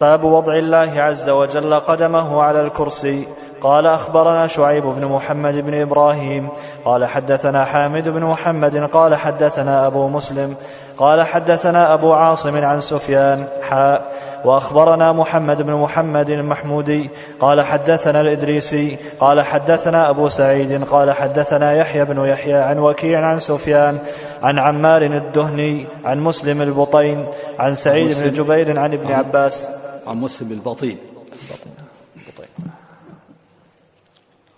[0.02, 3.28] باب وضع الله عز وجل قدمه على الكرسي.
[3.62, 6.50] قال أخبرنا شعيب بن محمد بن إبراهيم.
[6.86, 8.78] قال حدثنا حامد بن محمد.
[8.78, 10.56] قال حدثنا أبو مسلم.
[10.98, 13.48] قال حدثنا أبو عاصم عن سفيان.
[13.62, 21.74] حاء وأخبرنا محمد بن محمد المحمودي قال حدثنا الإدريسي قال حدثنا أبو سعيد قال حدثنا
[21.74, 24.00] يحيى بن يحيى عن وكيع عن سفيان
[24.44, 27.26] عن عمار الدهني عن مسلم البطين
[27.60, 29.70] عن سعيد بن جبير عن ابن عباس.
[30.08, 30.98] عن مسلم البطين.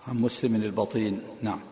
[0.08, 1.20] عن مسلم البطين.
[1.42, 1.69] نعم.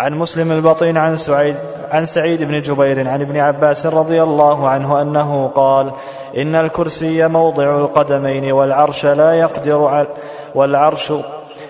[0.00, 1.56] عن مسلم البطين عن سعيد
[1.90, 5.92] عن سعيد بن جبير عن ابن عباس رضي الله عنه أنه قال
[6.36, 10.06] إن الكرسي موضع القدمين والعرش لا يقدر على
[10.54, 11.12] والعرش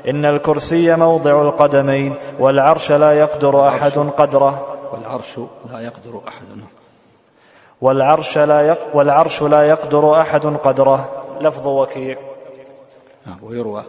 [0.08, 4.78] إن الكرسي موضع القدمين والعرش لا يقدر أحد قدره.
[4.92, 5.38] والعرش
[5.72, 6.46] لا يقدر أحد.
[7.80, 11.08] والعرش لا يق والعرش لا يقدر أحد قدره.
[11.40, 12.16] لفظ وكيع.
[13.26, 13.84] نعم، ويروى.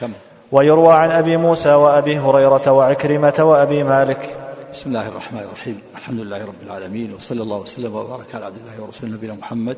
[0.00, 0.12] كم؟
[0.52, 4.36] ويروى عن أبي موسى وأبي هريرة وعكرمة وأبي مالك.
[4.72, 5.80] بسم الله الرحمن الرحيم.
[5.94, 9.76] الحمد لله رب العالمين وصلى الله وسلم وبارك على عبد الله ورسوله نبينا محمد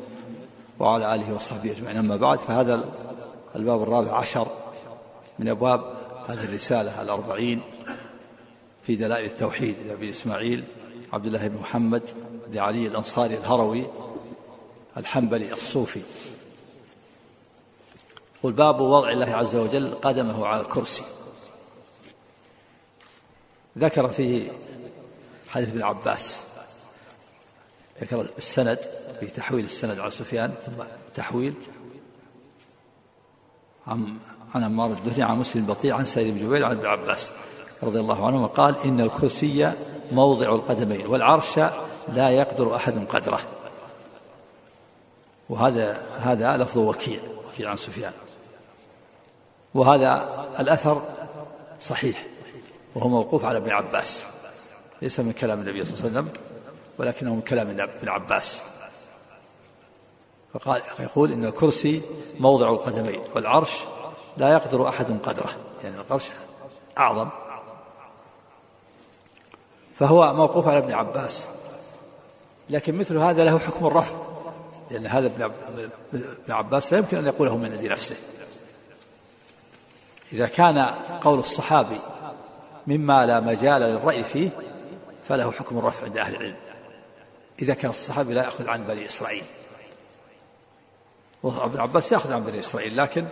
[0.79, 1.97] وعلى آله وصحبه أجمعين.
[1.97, 2.83] أما بعد فهذا
[3.55, 4.47] الباب الرابع عشر
[5.39, 5.81] من أبواب
[6.27, 7.61] هذه الرسالة الأربعين
[8.87, 10.63] في دلائل التوحيد لأبي إسماعيل
[11.13, 12.03] عبد الله بن محمد
[12.47, 13.83] بن علي الأنصاري الهروي
[14.97, 16.01] الحنبلي الصوفي.
[18.43, 21.03] قل باب وضع الله عز وجل قدمه على الكرسي.
[23.77, 24.51] ذكر فيه
[25.49, 26.37] حديث ابن عباس
[28.01, 28.79] ذكر السند
[29.19, 30.83] في تحويل السند على سفيان ثم
[31.15, 31.53] تحويل
[33.87, 34.17] عن
[34.55, 37.29] عن عمار الدهني عن مسلم البطيء عن سيد بن جبير عن ابن عباس
[37.83, 39.73] رضي الله عنهما قال إن الكرسي
[40.11, 41.59] موضع القدمين والعرش
[42.13, 43.39] لا يقدر أحد قدره.
[45.49, 48.13] وهذا هذا لفظ وكيع وكيع عن سفيان.
[49.73, 51.01] وهذا الأثر
[51.81, 52.25] صحيح
[52.95, 54.23] وهو موقوف على ابن عباس.
[55.01, 56.29] ليس من كلام النبي صلى الله عليه وسلم
[56.97, 58.61] ولكنه من كلام ابن عباس.
[60.53, 62.01] فقال يقول إن الكرسي
[62.39, 63.71] موضع القدمين والعرش
[64.37, 65.51] لا يقدر أحد قدره
[65.83, 66.25] يعني العرش
[66.97, 67.29] أعظم.
[69.95, 71.47] فهو موقوف على ابن عباس.
[72.69, 74.15] لكن مثل هذا له حكم الرفع
[74.91, 75.51] لأن هذا ابن
[76.49, 78.15] عباس لا يمكن أن يقوله من عند نفسه.
[80.33, 80.77] إذا كان
[81.21, 81.99] قول الصحابي
[82.87, 84.49] مما لا مجال للرأي فيه
[85.27, 86.55] فله حكم الرفع عند أهل العلم.
[87.61, 89.43] إذا كان الصحابي لا يأخذ عن بني إسرائيل.
[91.43, 93.25] وابن عباس يأخذ عن بني إسرائيل لكن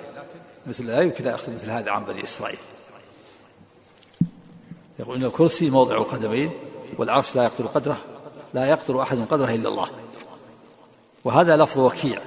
[0.68, 2.60] مثل لا يمكن أن يأخذ مثل هذا عن بني إسرائيل.
[5.00, 6.52] يقول إن الكرسي موضع القدمين
[6.98, 7.98] والعرش لا يقدر قدره
[8.54, 9.88] لا يقدر أحد قدره إلا الله.
[11.24, 12.22] وهذا لفظ وكيع.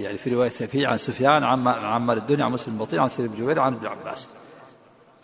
[0.00, 3.36] يعني في رواية وكيع عن سفيان عن عمار الدنيا عن مسلم البطيء عن سيد بن
[3.36, 4.28] جبير عن ابن عباس.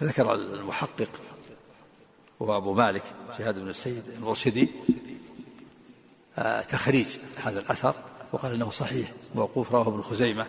[0.03, 1.09] ذكر المحقق
[2.41, 3.03] وأبو مالك
[3.39, 4.71] شهاد بن السيد المرشدي
[6.39, 7.07] آه، تخريج
[7.45, 7.95] هذا الأثر
[8.33, 10.45] وقال إنه صحيح موقوف رواه ابن خزيمة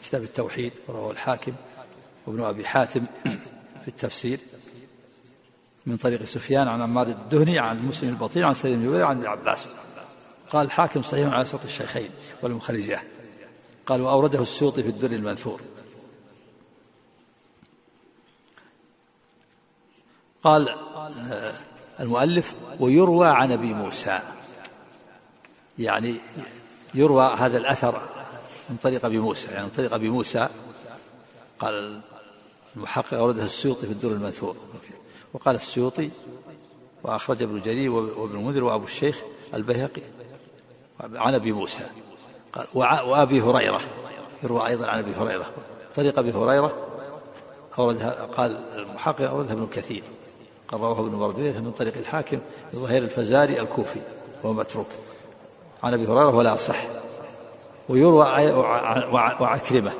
[0.00, 1.52] في كتاب التوحيد ورواه الحاكم
[2.26, 3.04] وابن أبي حاتم
[3.82, 4.40] في التفسير.
[5.86, 9.26] من طريق سفيان عن عمار الدهني عن مسلم البطيء عن سيد بن جبير عن ابن
[9.26, 9.68] عباس.
[10.50, 12.10] قال الحاكم صحيح على شرط الشيخين
[12.42, 13.02] والمخرجاه
[13.86, 15.60] قال وأورده السيوطي في الدر المنثور.
[20.42, 21.54] قال آه،
[22.00, 24.20] المؤلف ويروى عن أبي موسى.
[25.78, 26.14] يعني
[26.94, 28.02] يروى هذا الأثر
[28.70, 29.46] من طريق أبي موسى.
[29.46, 30.48] يعني من طريق أبي موسى
[31.58, 32.00] قال
[32.76, 34.56] المحقق أورده السيوطي في الدور المنثور.
[35.32, 36.10] وقال السيوطي
[37.02, 39.22] وأخرج ابن جرير وابن المنذر وأبو الشيخ
[39.54, 40.02] البيهقي
[41.00, 41.86] عن أبي موسى.
[42.52, 42.66] قال
[43.06, 43.80] وأبي هريرة
[44.42, 45.44] يروى أيضا عن أبي هريرة.
[45.96, 46.72] طريق أبي هريرة
[47.78, 50.02] أوردها قال المحقق أوردها ابن كثير.
[50.68, 52.38] قال رواه ابن مردوية من طريق الحاكم
[52.74, 54.00] ظهير الفزاري الكوفي
[54.42, 54.86] وهو متروك.
[55.82, 56.86] عن أبي هريرة ولا صح
[57.88, 58.24] ويروى
[59.40, 59.92] وعكرمة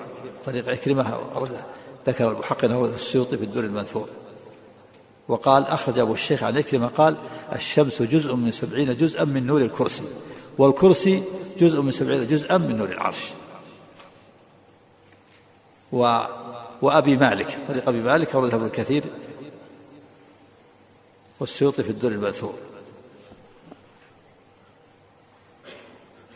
[0.47, 1.19] طريق عكرمة
[2.07, 4.09] ذكر المحقق السيوطي في الدور المنثور.
[5.29, 7.17] وقال أخرج أبو الشيخ عن عكرمة قال
[7.53, 10.03] الشمس جزء من سبعين جزءا من نور الكرسي.
[10.59, 11.23] والكرسي
[11.59, 13.31] جزء من سبعين جزءا من نور العرش.
[15.93, 16.21] و
[16.83, 19.05] وأبي مالك طريق أبي مالك أورده ابن كثير
[21.41, 22.55] والسيوطي في الدور المنثور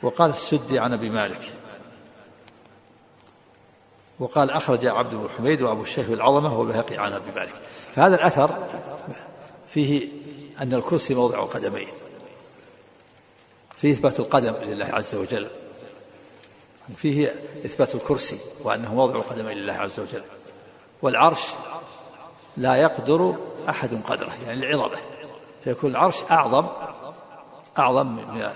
[0.03, 1.55] وقال السدي عن أبي مالك
[4.19, 7.55] وقال أخرج عبد بن حميد وأبو الشيخ بالعظمه والبهقي عن أبي مالك.
[7.95, 8.69] فهذا الأثر
[9.69, 10.09] فيه
[10.61, 11.89] أن الكرسي موضع القدمين
[13.77, 15.49] فيه إثبات القدم لله عز وجل.
[16.97, 17.29] فيه
[17.65, 20.23] إثبات الكرسي وأنه موضع القدمين لله عز وجل.
[21.03, 21.45] والعرش
[22.57, 23.37] لا يقدر
[23.69, 24.99] أحد قدره يعني العظمه
[25.65, 26.67] فيكون العرش أعظم
[27.79, 28.51] أعظم من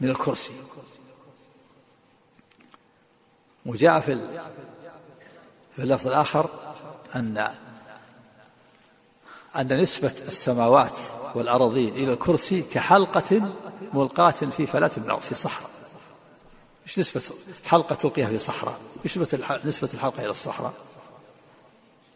[0.00, 0.52] من الكرسي.
[3.66, 4.14] وجاء في
[5.76, 6.50] في اللفظ الآخر
[7.14, 7.48] أن
[9.56, 10.98] أن نسبة السماوات
[11.34, 13.48] والأراضين إلى الكرسي كحلقة
[13.92, 15.70] ملقاة في فلاة الأرض في صحراء.
[16.86, 17.22] إيش نسبة
[17.66, 19.18] حلقة تلقيها في صحراء؟ إيش
[19.64, 20.72] نسبة الحلقة إلى الصحراء؟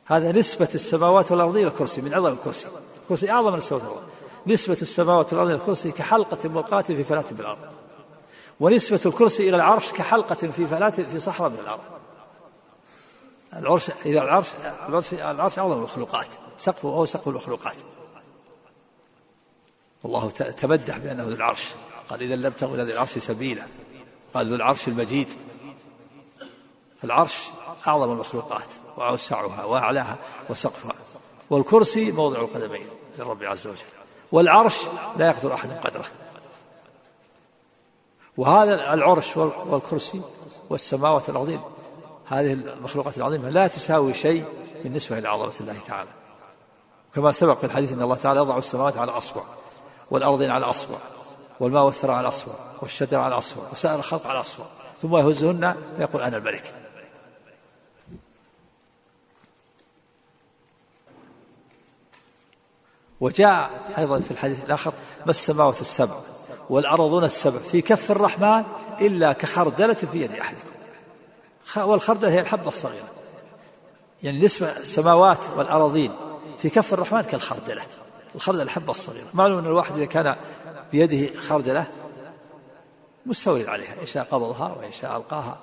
[0.04, 2.66] هذا نسبة السماوات والأرض إلى الكرسي من عظم الكرسي.
[3.02, 4.08] الكرسي أعظم من السماوات والأرض.
[4.46, 7.58] نسبة السماوات والأرض إلى الكرسي كحلقة ملقاة في فلاة من الأرض.
[8.60, 11.80] ونسبة الكرسي إلى العرش كحلقة في فلاة في صحراء من الأرض.
[13.56, 14.46] العرش إلى العرش
[14.88, 16.28] العرش, العرش أعظم المخلوقات.
[16.58, 17.76] سقفه هو سقف المخلوقات.
[20.04, 21.68] والله تمدح بأنه ذو العرش.
[22.10, 23.66] قال إذا لم تغن ذي العرش سبيلا.
[24.34, 25.28] قال ذو العرش المجيد.
[27.02, 27.34] فالعرش
[27.86, 30.18] أعظم المخلوقات وأوسعها وأعلاها
[30.50, 30.94] وسقفها.
[31.50, 32.86] والكرسي موضع القدمين
[33.18, 33.82] للرب عز وجل.
[34.32, 34.76] والعرش
[35.16, 36.06] لا يقدر أحد قدره.
[38.36, 40.22] وهذا العرش والكرسي
[40.70, 41.60] والسماوات العظيم
[42.26, 44.44] هذه المخلوقات العظيمة لا تساوي شيء
[44.82, 46.10] بالنسبة لعظمة الله تعالى.
[47.14, 49.42] كما سبق في الحديث أن الله تعالى يضع السماوات على أصبع.
[50.12, 50.96] والأرضين على أصبع
[51.60, 54.64] والماء والثرى على أصبع والشجر على أصبع وسائر الخلق على أصبع
[55.02, 56.74] ثم يهزهن ويقول أنا الملك.
[63.20, 64.92] وجاء أيضا في الحديث الآخر
[65.24, 66.16] ما السماوات السبع
[66.70, 68.64] والأرضون السبع في كف الرحمن
[69.00, 70.68] إلا كخردلة في يد أحدكم.
[71.76, 73.08] والخردلة هي الحبة الصغيرة.
[74.22, 76.12] يعني نسبة السماوات والأراضين
[76.58, 77.82] في كف الرحمن كالخردلة.
[78.34, 79.26] الخردلة الحبة الصغيرة.
[79.34, 80.36] معلوم أن الواحد إذا كان
[80.92, 81.86] بيده خردلة
[83.26, 85.58] مستول عليها إن شاء قبضها وإن شاء ألقاها.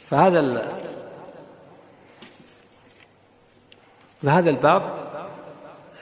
[0.00, 0.68] فهذا ال...
[4.22, 4.82] فهذا الباب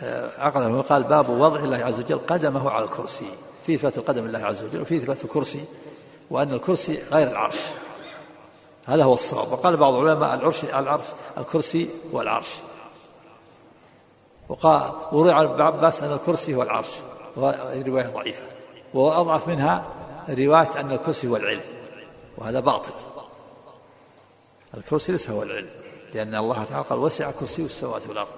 [0.02, 3.30] آه، عقده وقال باب وضع الله عز وجل قدمه على الكرسي.
[3.66, 5.64] في إثبات القدم لله عز وجل وفي إثبات الكرسي
[6.30, 7.60] وأن الكرسي غير العرش.
[8.86, 9.52] هذا هو الصواب.
[9.52, 11.04] وقال بعض العلماء العرش العرش
[11.38, 12.48] الكرسي والعرش
[14.48, 16.90] وقال وروي عن ابن عباس أن الكرسي هو العرش.
[17.36, 18.42] وهذه رواية ضعيفة.
[18.94, 19.84] وأضعف منها
[20.28, 21.62] رواية أن الكرسي هو العلم.
[22.38, 22.92] وهذا باطل.
[24.76, 25.68] الكرسي ليس هو العلم.
[26.14, 28.28] لأن الله تعالى قال وسع كرسي السماوات والأرض.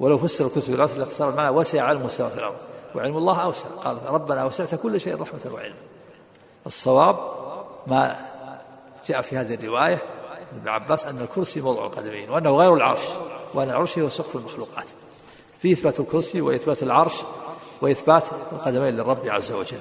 [0.00, 2.56] ولو فسر الكرسي بالأرض لاقتصر المعنى وسع علم السماوات والأرض.
[2.94, 3.68] وعلم الله أوسع.
[3.68, 5.74] قال ربنا أوسعت كل شيء رحمة وعلم.
[6.66, 7.16] الصواب
[7.86, 8.29] ما
[9.08, 9.98] جاء في هذه الرواية
[10.56, 13.00] ابن عباس أن الكرسي موضع القدمين وأنه غير العرش
[13.54, 14.86] وأن العرش هو سقف المخلوقات.
[15.58, 17.14] في إثبات الكرسي وإثبات العرش
[17.80, 19.78] وإثبات القدمين للرب عز وجل.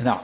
[0.00, 0.18] نعم.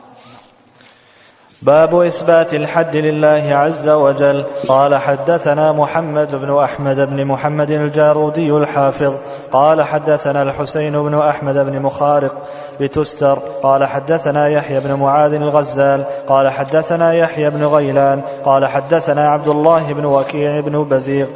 [1.63, 4.45] باب إثبات الحد لله عز وجل.
[4.69, 9.13] قال حدثنا محمد بن أحمد بن محمد الجارودي الحافظ.
[9.53, 12.35] قال حدثنا الحسين بن أحمد بن مخارق
[12.81, 13.39] بتستر.
[13.63, 16.05] قال حدثنا يحيى بن معاذ الغزال.
[16.29, 18.21] قال حدثنا يحيى بن غيلان.
[18.45, 21.27] قال حدثنا عبد الله بن وكيع بن بزيغ.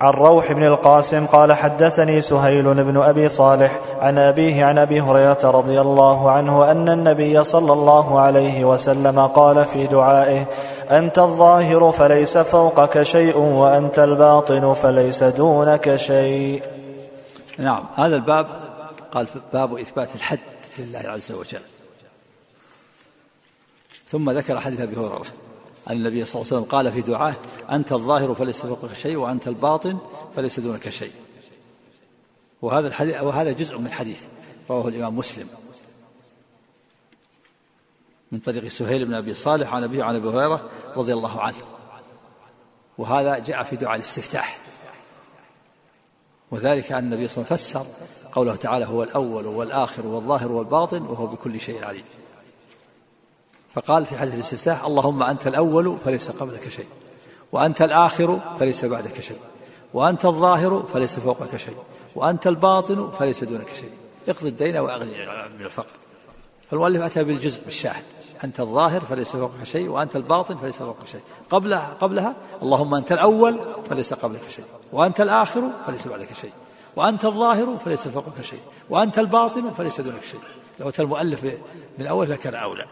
[0.00, 5.38] عن روح بن القاسم قال حدثني سهيل بن أبي صالح عن أبيه عن أبي هريرة
[5.44, 10.44] رضي الله عنه أن النبي صلى الله عليه وسلم قال في دعائه
[10.90, 16.62] أنت الظاهر فليس فوقك شيء وأنت الباطن فليس دونك شيء.
[17.58, 18.46] نعم هذا الباب
[19.12, 20.38] قال باب إثبات الحد
[20.78, 21.62] لله عز وجل.
[24.10, 25.47] ثم ذكر حديث أبي هريرة.
[25.88, 27.34] أن النبي صلى الله عليه وسلم قال في دعاه
[27.70, 29.98] أنت الظاهر فليس فوقك شيء وأنت الباطن
[30.36, 31.12] فليس دونك شيء.
[32.62, 34.24] وهذا الحديث وهذا جزء من حديث
[34.70, 35.48] رواه الإمام مسلم.
[38.32, 41.56] من طريق سهيل بن أبي صالح عن أبيه وعن أبي هريرة رضي الله عنه.
[42.98, 44.58] وهذا جاء في دعاء الاستفتاح.
[46.50, 47.86] وذلك أن النبي صلى الله عليه وسلم فسر
[48.32, 52.04] قوله تعالى هو الأول والآخر والظاهر والباطن وهو بكل شيء عليم.
[53.78, 56.86] فقال في حديث الاستفتاح اللهم أنت الأول فليس قبلك شيء
[57.52, 59.38] وأنت الآخر فليس بعدك شيء
[59.94, 61.76] وأنت الظاهر فليس فوقك شيء
[62.14, 63.90] وأنت الباطن فليس دونك شيء.
[64.28, 65.26] اقض الدين وأغني
[65.58, 65.92] من الفقر.
[66.70, 68.02] فالمؤلف أتى بالجزء بالشاهد
[68.44, 71.20] أنت الظاهر فليس فوقك شيء وأنت الباطن فليس فوقك شيء.
[71.50, 73.60] قبلها قبلها اللهم أنت الأول
[73.90, 76.52] فليس قبلك شيء وأنت الآخر فليس بعدك شيء
[76.96, 78.60] وأنت الظاهر فليس فوقك شيء
[78.90, 80.40] وأنت الباطن فليس دونك شيء.
[80.80, 81.52] لو أتى المؤلف من
[82.00, 82.86] الأول لكان أولى.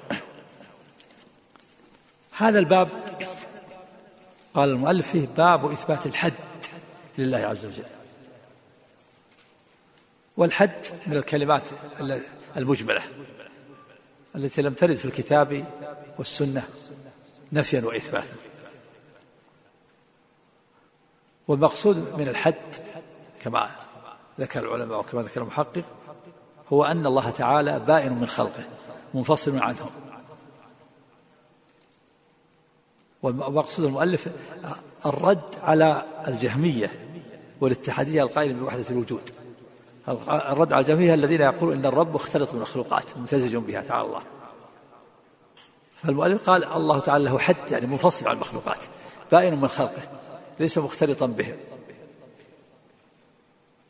[2.39, 2.89] هذا الباب.
[4.55, 6.33] قال المؤلف فيه باب إثبات الحد
[7.19, 7.85] لله عز وجل.
[10.37, 11.69] والحد من الكلمات
[12.57, 13.03] المجملة
[14.37, 15.65] التي لم ترد في الكتاب
[16.19, 16.63] والسنة
[17.53, 18.35] نفيا وإثباتا.
[21.49, 22.77] والمقصود من الحد
[23.41, 23.71] كما
[24.41, 25.85] ذكر العلماء وكما ذكر المحقق
[26.73, 28.65] هو أن الله تعالى بائن من خلقه
[29.15, 30.06] منفصل عنهم.
[33.27, 34.29] ومقصود المؤلف
[35.07, 36.93] الرد على الجهمية
[37.61, 39.31] والاتحادية القائلة بوحدة الوجود.
[40.29, 44.23] الرد على الجهمية الذين يقولون إن الرب مختلط بالمخلوقات ممتزج بها تعالى الله.
[45.97, 48.85] فالمؤلف قال الله تعالى له حد يعني منفصل عن المخلوقات
[49.33, 50.03] بائن من خلقه
[50.61, 51.57] ليس مختلطا بهم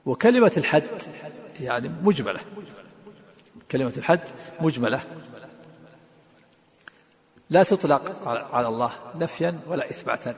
[0.07, 1.03] وكلمة الحد
[1.61, 2.41] يعني مجملة.
[3.71, 4.21] كلمة الحد
[4.61, 5.01] مجملة.
[7.51, 10.35] لا تطلق على الله نفيا ولا إثباتا.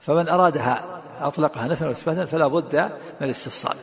[0.00, 2.76] فمن أرادها أطلقها نفيا وإثباتا فلا بد
[3.20, 3.76] من الاستفصال.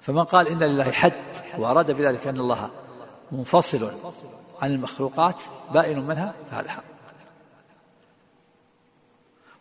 [0.00, 1.12] فمن قال إن لله حد
[1.58, 2.70] وأراد بذلك أن الله
[3.32, 3.92] منفصل
[4.62, 5.42] عن المخلوقات
[5.74, 6.84] بائن منها فهذا حق.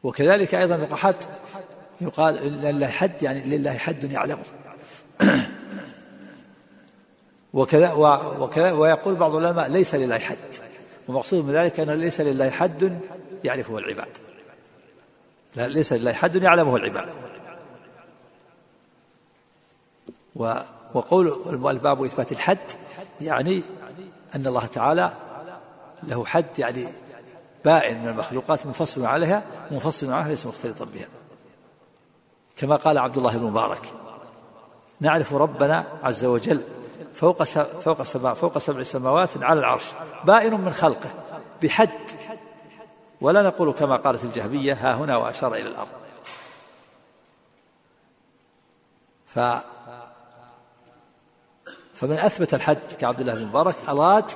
[0.03, 1.23] وكذلك أيضا القحات
[2.01, 4.43] يقال لله حد يعني لله حد يعلمه
[7.53, 7.93] وكذا
[8.39, 10.37] وكذا ويقول بعض العلماء ليس لله حد.
[11.07, 12.99] ومقصود من ذلك أنه ليس لله حد
[13.43, 14.17] يعرفه العباد.
[15.55, 17.09] لا ليس لله حد يعلمه العباد.
[20.93, 22.57] وقول الباب إثبات الحد
[23.21, 23.63] يعني
[24.35, 25.11] أن الله تعالى
[26.03, 26.87] له حد يعني
[27.65, 31.07] بائن من المخلوقات منفصل عليها منفصل عنها ليس مختلطا بها.
[32.57, 33.93] كما قال عبد الله بن مبارك
[34.99, 36.61] نعرف ربنا عز وجل
[37.13, 39.83] فوق فوق سبع فوق سبع سماوات على العرش
[40.25, 41.09] بائن من خلقه
[41.63, 41.89] بحد.
[43.21, 45.87] ولا نقول كما قالت الجهمية ها هنا وأشار إلى الأرض
[49.25, 49.39] ف
[51.93, 54.31] فمن أثبت الحد كعبد الله بن مبارك أراد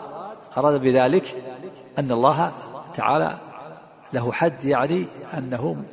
[0.58, 1.44] أراد بذلك
[2.00, 2.54] أن الله
[2.94, 3.38] تعالى
[4.14, 5.86] له حد يعني أنه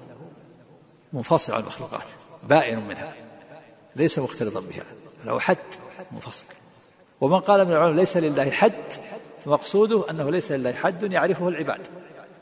[1.12, 2.07] منفصل عن المخلوقات
[2.43, 3.12] بائن منها
[3.97, 4.84] ليس مختلطا بها
[5.24, 5.57] له حد
[6.12, 6.45] منفصل.
[7.20, 8.93] ومن قال من العلماء ليس لله حد
[9.45, 11.86] فمقصوده أنه ليس لله حد يعرفه العباد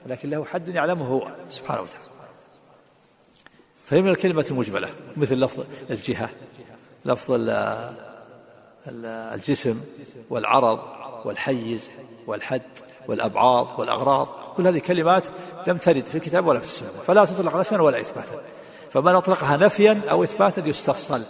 [0.07, 2.05] ولكن له حد يعلمه هو سبحانه وتعالى.
[3.87, 6.31] فهي من الكلمة المجملة مثل لفظ الجهة
[7.05, 7.41] لفظ
[8.87, 9.81] الجسم
[10.31, 10.81] والعرض
[11.25, 11.91] والحيز
[12.27, 12.63] والحد
[13.09, 15.25] والأبعاض والأغراض كل هذه كلمات
[15.67, 18.41] لم ترد في الكتاب ولا في السنة فلا تطلق نفيا ولا إثباتا.
[18.91, 21.23] فمن أطلقها نفيا أو إثباتا يستفصل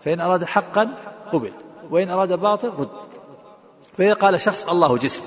[0.00, 0.88] فإن أراد حقا
[1.32, 1.52] قبل
[1.90, 3.05] وإن أراد باطل رد.
[3.98, 5.22] فإذا قال شخص الله جسم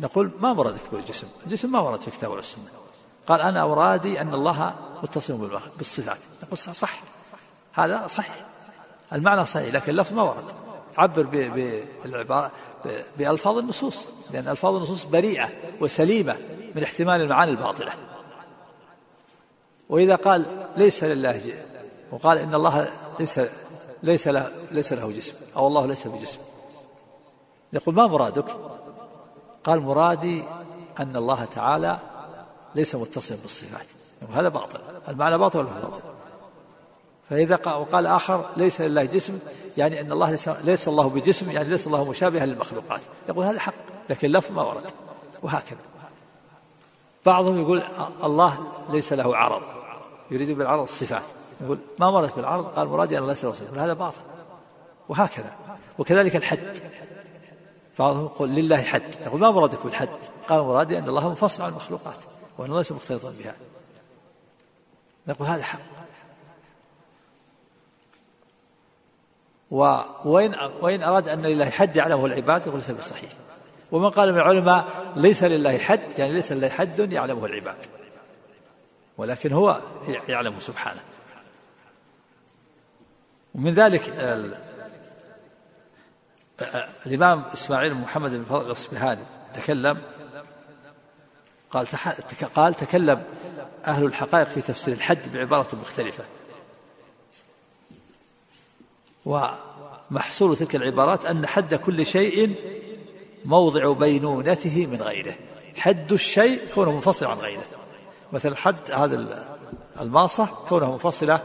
[0.00, 2.64] نقول ما مرادك بالجسم الجسم ما ورد في الكتاب ولا السنة
[3.26, 6.18] قال أنا أرادي أن الله متصل بالصفات.
[6.42, 7.02] نقول صح
[7.72, 8.44] هذا صحيح.
[9.12, 10.44] المعنى صحيح لكن اللفظ ما ورد.
[10.98, 11.22] عبر
[12.04, 12.50] بالعبارة
[13.18, 13.96] بألفاظ النصوص.
[14.30, 15.48] لأن ألفاظ النصوص بريئة
[15.80, 16.36] وسليمة
[16.74, 17.92] من احتمال المعاني الباطلة.
[19.88, 21.64] وإذا قال ليس لله
[22.12, 22.88] وقال إن الله
[23.20, 23.40] ليس
[24.02, 26.38] ليس له ليس له جسم أو الله ليس بجسم.
[27.72, 28.56] يقول ما مرادك؟
[29.64, 30.44] قال مرادي
[31.00, 31.98] أن الله تعالى
[32.74, 33.86] ليس متصلا بالصفات.
[34.34, 34.80] هذا باطل.
[35.08, 36.00] المعنى باطل ولا باطل؟
[37.30, 39.38] فإذا وقال آخر ليس لله جسم
[39.76, 43.00] يعني أن الله ليس, ليس الله بجسم يعني ليس الله مشابها للمخلوقات.
[43.28, 43.74] يقول هذا حق
[44.10, 44.90] لكن اللفظ ما ورد.
[45.42, 45.78] وهكذا.
[47.26, 47.82] بعضهم يقول
[48.24, 48.58] الله
[48.90, 49.62] ليس له عرض.
[50.30, 51.22] يريد بالعرض الصفات.
[51.60, 53.78] يقول ما ورد بالعرض؟ قال مرادي أن ليس له صفات.
[53.78, 54.20] هذا باطل.
[55.08, 55.54] وهكذا.
[55.98, 56.78] وكذلك الحد.
[57.98, 59.14] بعضهم يقول لله حد.
[59.26, 60.08] يقول ما مرادك بالحد
[60.48, 62.22] قال مرادي أن الله منفصل عن المخلوقات
[62.58, 63.54] وأنه ليس مختلطا بها.
[65.26, 65.80] نقول هذا حق.
[69.70, 73.30] وإن وإن أراد أن لله حد يعلمه العباد يقول ليس بصحيح.
[73.92, 77.84] ومن قال من العلماء ليس لله حد يعني ليس لله حد يعلمه العباد.
[79.18, 79.80] ولكن هو
[80.28, 81.00] يعلمه سبحانه.
[83.54, 84.08] ومن ذلك
[87.06, 89.22] الإمام إسماعيل محمد بن فضل الأصبهاني
[89.54, 90.02] تكلم
[91.70, 91.86] قال
[92.54, 93.24] قال تكلم
[93.86, 96.24] أهل الحقائق في تفسير الحد بعبارة مختلفة.
[99.26, 102.54] ومحصول تلك العبارات أن حد كل شيء
[103.44, 105.34] موضع بينونته من غيره.
[105.76, 107.64] حد الشيء كونه منفصل عن غيره.
[108.32, 109.46] مثل حد هذا
[110.00, 111.42] الماصة كونها منفصلة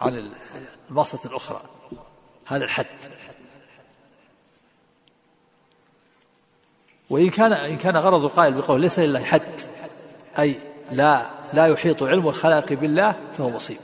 [0.00, 0.32] عن
[0.90, 1.62] الماصة الأخرى.
[2.46, 2.86] هذا الحد.
[7.10, 9.42] وإن كان إن كان غرض القائل بقول ليس لله حد
[10.38, 10.56] أي
[10.92, 13.78] لا لا يحيط علم الخلق بالله فهو مصيب.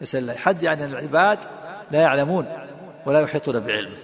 [0.00, 1.38] ليس لله حد يعني العباد
[1.90, 2.46] لا يعلمون
[3.06, 3.96] ولا يحيطون بعلمه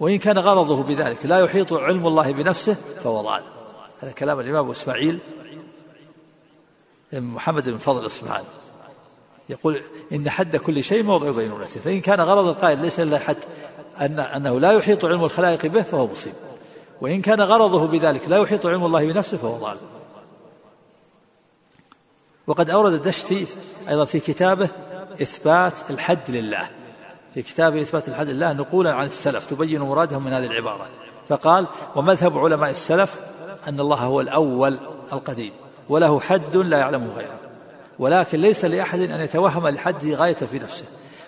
[0.00, 3.42] وإن كان غرضه بذلك لا يحيط علم الله بنفسه فهو ضال.
[4.00, 5.18] هذا كلام الإمام إسماعيل
[7.12, 8.46] محمد بن فضل الإصفهاني
[9.48, 9.80] يقول
[10.12, 13.36] إن حد كل شيء موضع بينونته فإن كان غرض القائل ليس إلا حد
[14.00, 16.34] أن أنه لا يحيط علم الخلائق به فهو مصيب.
[17.00, 19.76] وإن كان غرضه بذلك لا يحيط علم الله بنفسه فهو ضال.
[22.46, 23.46] وقد أورد الدشتي
[23.88, 24.68] أيضا في كتابه
[25.22, 26.70] إثبات الحد لله.
[27.34, 30.86] في كتابه إثبات الحد لله نقولا عن السلف تبين مرادهم من هذه العبارة.
[31.28, 33.20] فقال ومذهب علماء السلف
[33.68, 34.78] أن الله هو الأول
[35.12, 35.52] القديم
[35.88, 37.40] وله حد لا يعلمه غيره.
[37.98, 40.84] ولكن ليس لأحد أن يتوهم لحده غاية في نفسه.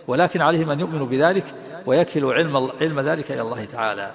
[0.09, 1.45] ولكن عليهم أن يؤمنوا بذلك
[1.87, 4.11] ويكلوا علم, علم ذلك إلى الله تعالى.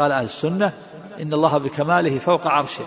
[0.00, 0.72] قال أهل السنة
[1.20, 2.84] إن الله بكماله فوق عرشه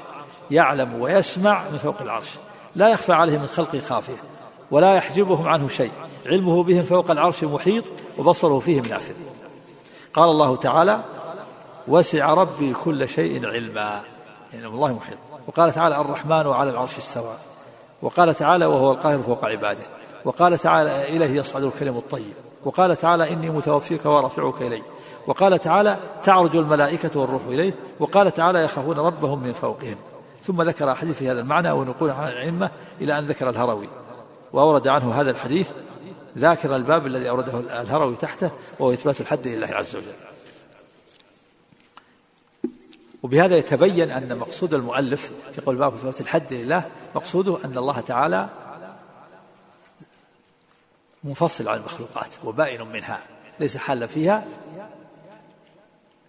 [0.52, 2.30] يعلم ويسمع من فوق العرش
[2.76, 4.24] لا يخفى عليه من خلقه خافية
[4.72, 5.92] ولا يحجبهم عنه شيء
[6.26, 7.84] علمه بهم فوق العرش محيط
[8.18, 9.14] وبصره فيهم نافذ
[10.14, 11.00] قال الله تعالى
[11.88, 14.02] وسع ربي كل شيء علما
[14.54, 15.18] يعني الله محيط.
[15.48, 17.36] وقال تعالى الرحمن على العرش استوى.
[18.02, 19.84] وقال تعالى وهو القاهر فوق عباده.
[20.26, 22.34] وقال تعالى إليه يصعد الكلم الطيب.
[22.66, 24.82] وقال تعالى إني متوفيك ورافعك إلي.
[25.28, 27.74] وقال تعالى تعرج الملائكة والروح إليه.
[28.00, 29.96] وقال تعالى يخافون ربهم من فوقهم.
[30.44, 32.72] ثم ذكر أحاديث في هذا المعنى ونقول عن الأئمة
[33.02, 33.88] إلى أن ذكر الهروي.
[34.54, 35.72] وأورد عنه هذا الحديث
[36.38, 40.14] ذاكر الباب الذي أورده الهروي تحته وهو إثبات الحد لله عز وجل.
[43.24, 46.84] وبهذا يتبين أن مقصود المؤلف في قول باب إثبات الحد لله
[47.16, 48.50] مقصوده أن الله تعالى
[51.24, 53.20] منفصل عن المخلوقات وبائن منها
[53.60, 54.46] ليس حالا فيها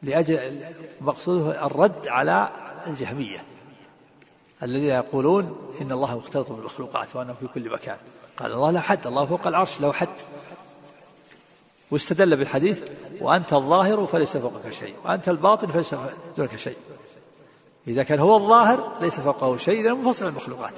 [0.05, 0.61] لأجل
[1.01, 2.51] مقصوده الرد على
[2.87, 3.45] الجهمية
[4.63, 7.97] الذين يقولون إن الله مختلط بالمخلوقات وأنه في كل مكان.
[8.37, 10.09] قال الله لا حد الله فوق العرش له حد.
[11.91, 12.83] واستدل بالحديث
[13.21, 15.95] وأنت الظاهر فليس فوقك شيء وأنت الباطن فليس
[16.37, 16.77] دونك شيء.
[17.89, 20.75] إذا كان هو الظاهر ليس فوقه شيء إذا منفصل المخلوقات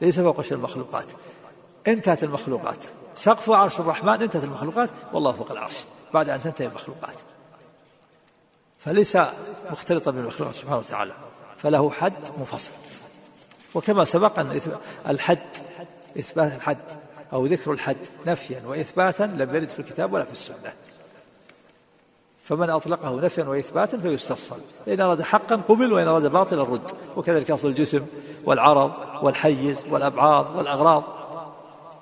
[0.00, 1.06] ليس فوق شيء المخلوقات.
[1.86, 2.84] انتهت المخلوقات.
[3.14, 5.76] سقف عرش الرحمن انتهت المخلوقات والله فوق العرش.
[6.14, 7.16] بعد أن تنتهي المخلوقات.
[8.84, 9.18] فليس
[9.70, 11.12] مختلطا بالمخلوقات سبحانه وتعالى
[11.56, 12.70] فله حد منفصل.
[13.74, 14.60] وكما سبق أن
[15.08, 15.38] الحد
[16.18, 16.78] إثبات الحد
[17.32, 20.72] أو ذكر الحد نفيا وإثباتا لم يرد في الكتاب ولا في السنة.
[22.44, 24.58] فمن أطلقه نفيا وإثباتا فيستفصل.
[24.88, 26.90] إن أراد حقا قبل وإن أراد باطلا رد.
[27.16, 28.06] وكذلك لفظ الجسم
[28.44, 31.04] والعرض والحيز والأبعاض والأغراض.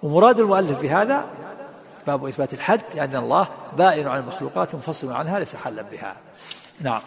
[0.03, 1.27] ومراد المؤلف بهذا
[2.07, 6.17] باب إثبات الحد يعني الله بائن عن المخلوقات منفصل عنها ليس حلا بها.
[6.83, 7.01] نعم.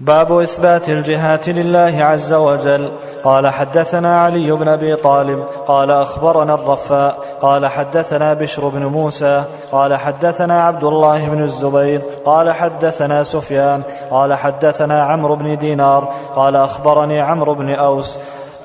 [0.00, 2.92] باب إثبات الجهات لله عز وجل.
[3.24, 9.96] قال حدثنا علي بن أبي طالب قال أخبرنا الرفاء قال حدثنا بشر بن موسى قال
[9.96, 17.20] حدثنا عبد الله بن الزبير قال حدثنا سفيان قال حدثنا عمرو بن دينار قال أخبرني
[17.20, 18.18] عمرو بن أوس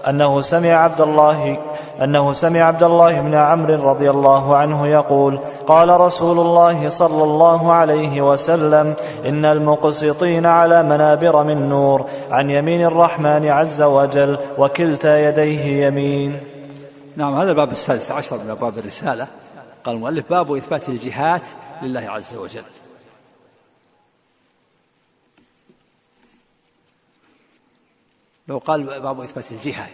[0.07, 1.57] أنه سمع عبد الله
[2.03, 7.71] أنه سمع عبد الله بن عمرو رضي الله عنه يقول قال رسول الله صلى الله
[7.73, 8.95] عليه وسلم
[9.25, 16.39] إن المقسطين على منابر من نور عن يمين الرحمن عز وجل وكلتا يديه يمين.
[17.15, 19.27] نعم هذا الباب السادس عشر من أبواب الرسالة.
[19.83, 21.47] قال المؤلف باب إثبات الجهات
[21.81, 22.63] لله عز وجل.
[28.49, 29.89] لو قال باب إثبات الجهة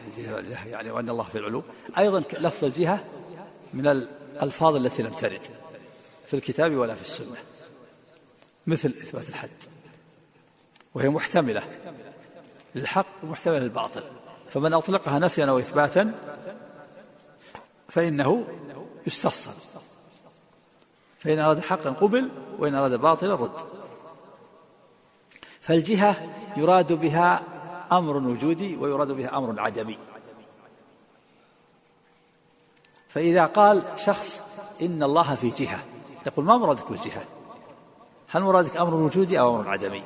[0.66, 1.64] يعني وأن الله في العلو
[1.98, 3.00] أيضا لفظ الجهة
[3.74, 5.42] من الألفاظ التي لم ترد
[6.26, 7.38] في الكتاب ولا في السنة
[8.68, 9.50] مثل إثبات الحد.
[10.94, 11.64] وهي محتملة
[12.76, 14.04] للحق ومحتملة للباطل.
[14.50, 16.12] فمن أطلقها نفيا أو إثباتا
[17.90, 18.48] فإنه
[19.08, 19.54] يستفصل.
[21.20, 22.30] فإن أراد حقا قبل
[22.60, 23.62] وإن أراد باطلا رد.
[25.62, 27.55] فالجهة يراد بها
[27.92, 29.98] أمر وجودي ويراد به أمر عدمي.
[33.10, 34.42] فإذا قال شخص
[34.82, 35.80] إن الله في جهة
[36.24, 37.24] تقول ما مرادك بالجهة؟
[38.30, 40.04] هل مرادك أمر وجودي أو أمر عدمي؟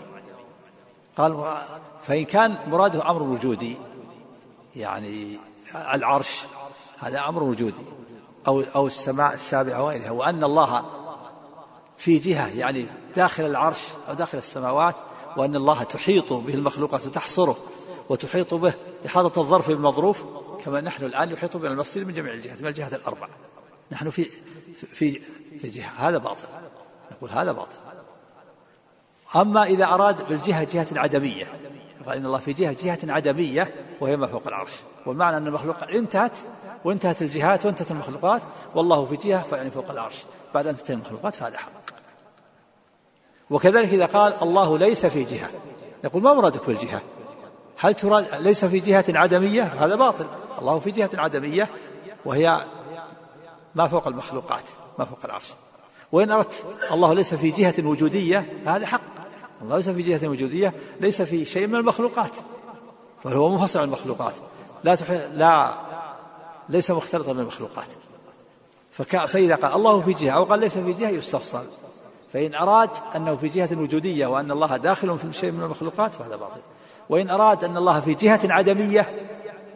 [1.17, 1.57] قال
[2.01, 3.77] فإن كان مراده أمر وجودي
[4.75, 5.39] يعني
[5.75, 6.43] العرش
[6.99, 7.85] هذا أمر وجودي.
[8.47, 10.85] أو أو السماء السابعة وغيرها وأن الله
[11.97, 14.95] في جهة يعني داخل العرش أو داخل السماوات
[15.39, 17.57] وأن الله تحيط به المخلوقات وتحصره
[18.09, 18.73] وتحيط به
[19.05, 20.23] إحاطة الظرف بالمظروف
[20.65, 23.27] كما نحن الآن يحيط بنا المسجد من جميع الجهات من الجهات الأربع
[23.91, 24.25] نحن في
[24.75, 25.11] في
[25.59, 26.47] في جهة هذا باطل.
[27.11, 27.75] نقول هذا باطل.
[29.35, 31.47] أما إذا أراد بالجهة جهة عدمية
[32.05, 34.71] قال إن الله في جهة جهة عدمية وهي ما فوق العرش.
[35.05, 36.37] والمعنى أن المخلوقات انتهت
[36.85, 38.41] وانتهت الجهات وانتهت المخلوقات
[38.75, 40.15] والله في جهة فيعني فوق العرش.
[40.53, 41.98] بعد أن تنتهي المخلوقات فهذا حق.
[43.49, 45.49] وكذلك إذا قال الله ليس في جهة.
[46.03, 47.01] يقول ما مرادك بالجهة؟
[47.77, 50.25] هل تراد ليس في جهة عدمية؟ هذا باطل.
[50.59, 51.69] الله في جهة عدمية
[52.25, 52.59] وهي
[53.75, 54.69] ما فوق المخلوقات
[54.99, 55.47] ما فوق العرش.
[56.11, 59.01] وإن أردت الله ليس في جهة وجودية فهذا حق.
[59.61, 62.31] الله ليس في جهة وجودية ليس في شيء من المخلوقات
[63.25, 64.33] بل هو منفصل عن المخلوقات.
[64.83, 65.27] لا تحي...
[65.33, 65.73] لا
[66.69, 67.87] ليس مختلطا بالمخلوقات
[68.91, 69.25] فك...
[69.25, 71.63] فإذا قال الله في جهة أو قال ليس في جهة يستفصل.
[72.33, 76.59] فإن أراد أنه في جهة وجودية وأن الله داخل في شيء من المخلوقات فهذا باطل.
[77.09, 79.27] وإن أراد أن الله في جهة عدمية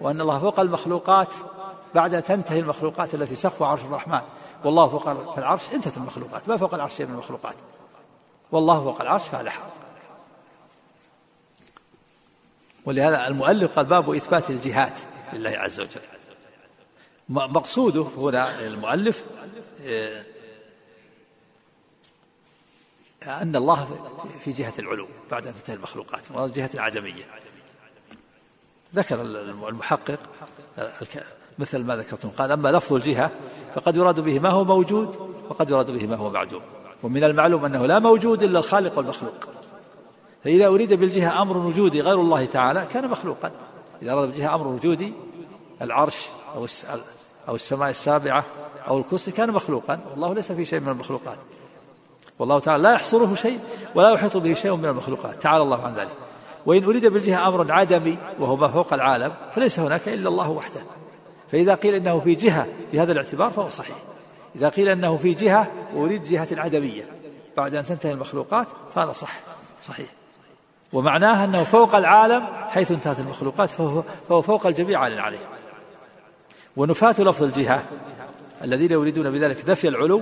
[0.02, 1.34] وأن الله فوق المخلوقات
[1.96, 4.22] بعد تنتهي المخلوقات التي سقف عرش الرحمن.
[4.64, 7.56] والله فوق العرش انتهت المخلوقات ما فوق العرش شيء من المخلوقات.
[8.52, 9.70] والله فوق العرش فهذا حق.
[12.86, 15.00] ولهذا المؤلف قال باب إثبات الجهات
[15.34, 16.02] لله عز وجل.
[17.30, 19.24] مقصوده هنا المؤلف
[19.82, 20.24] آه،
[23.28, 23.88] أن الله
[24.40, 27.24] في جهة العلو بعد أن تنتهي المخلوقات جهة العدمية
[28.96, 29.22] ذكر
[29.70, 30.20] المحقق
[31.60, 32.30] مثل ما ذكرتم.
[32.30, 33.32] قال أما لفظ الجهة
[33.76, 35.16] فقد يراد به ما هو موجود
[35.50, 36.62] وقد يراد به ما هو معدوم.
[37.04, 39.34] ومن المعلوم أنه لا موجود إلا الخالق والمخلوق.
[40.44, 43.52] فإذا أريد بالجهة أمر وجودي غير الله تعالى كان مخلوقا.
[44.02, 45.14] إذا أراد بالجهة أمر وجودي
[45.82, 46.68] العرش أو
[47.48, 48.44] أو السماء السابعة
[48.88, 50.00] أو الكرسي كان مخلوقا.
[50.12, 51.38] والله ليس في شيء من المخلوقات.
[52.40, 53.60] والله تعالى لا يحصره شيء
[53.96, 55.42] ولا يحيط به شيء من المخلوقات.
[55.42, 56.18] تعالى الله عن ذلك.
[56.66, 60.84] وإن أريد بالجهة أمر عدمي وهو ما فوق العالم فليس هناك إلا الله وحده.
[61.52, 63.96] فإذا قيل إنه في جهة بهذا الاعتبار فهو صحيح.
[64.56, 67.06] إذا قيل أنه في جهة وأريد جهة عدمية
[67.58, 69.40] بعد أن تنتهي المخلوقات فهذا صح
[69.82, 70.08] صحيح.
[70.94, 75.40] ومعناه أنه فوق العالم حيث انتهت المخلوقات فهو, فهو فوق الجميع عال عليه.
[76.78, 77.84] ونفاة لفظ الجهة
[78.64, 80.22] الذين يريدون بذلك نفي العلو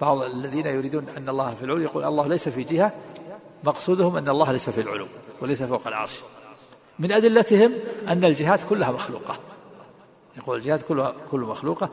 [0.00, 2.92] بعض الذين يريدون أن الله في العلو يقول الله ليس في جهة
[3.64, 5.06] مقصودهم أن الله ليس في العلو
[5.40, 6.12] وليس فوق العرش.
[6.98, 7.72] من أدلتهم
[8.08, 9.34] أن الجهات كلها مخلوقة.
[10.36, 11.90] يقول الجهات كلها كل مخلوقة.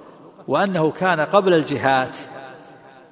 [0.47, 2.17] وأنه كان قبل الجهات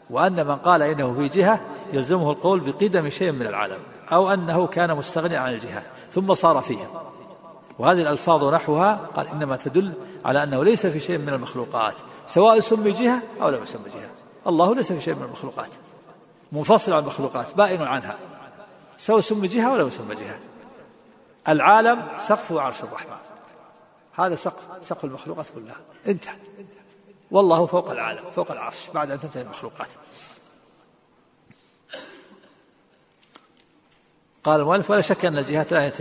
[0.09, 1.61] وأن من قال إنه في جهة
[1.93, 3.79] يلزمه القول بقدم شيء من العالم.
[4.11, 6.87] أو أنه كان مستغنيا عن الجهة ثم صار فيها
[7.79, 9.93] وهذه الألفاظ ونحوها قال إنما تدل
[10.25, 11.95] على أنه ليس في شيء من المخلوقات.
[12.25, 14.10] سواء سمي جهة أو لم يسمى جهة.
[14.47, 15.69] الله ليس في شيء من المخلوقات.
[16.51, 18.17] منفصل عن المخلوقات بائن عنها.
[18.97, 20.39] سواء سمي جهة ولا يسمى جهة.
[21.47, 23.17] العالم سقف عرش الرحمن.
[24.13, 25.75] هذا سقف سقف المخلوقات كلها.
[26.07, 26.35] انتهى.
[27.31, 29.89] والله فوق العالم فوق العرش بعد أن تنتهي المخلوقات.
[34.43, 35.91] قال المؤلف ولا شك أن الجهات لا,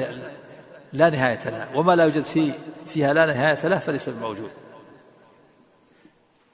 [0.93, 1.76] لا نهاية لها.
[1.76, 2.53] وما لا يوجد في
[2.86, 4.51] فيها لا نهاية له فليس بموجود.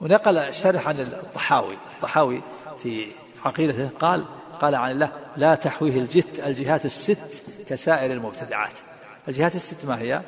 [0.00, 1.74] ونقل الشرح عن الطحاوي.
[1.94, 2.42] الطحاوي
[2.82, 3.06] في
[3.44, 4.24] عقيدته قال
[4.60, 8.78] قال عن الله لا تحويه الجت الجهات الست كسائر المبتدعات.
[9.28, 10.22] الجهات الست ما هي؟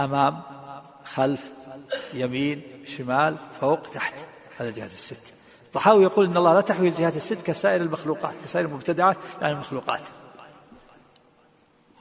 [0.00, 0.42] أمام
[1.04, 1.52] خلف
[2.14, 4.14] يمين شمال فوق تحت.
[4.58, 5.20] هذه الجهات الست.
[5.66, 10.06] الطحاوي يقول إن الله لا تحوي الجهات الست كسائر المخلوقات كسائر المبتدعات يعني المخلوقات.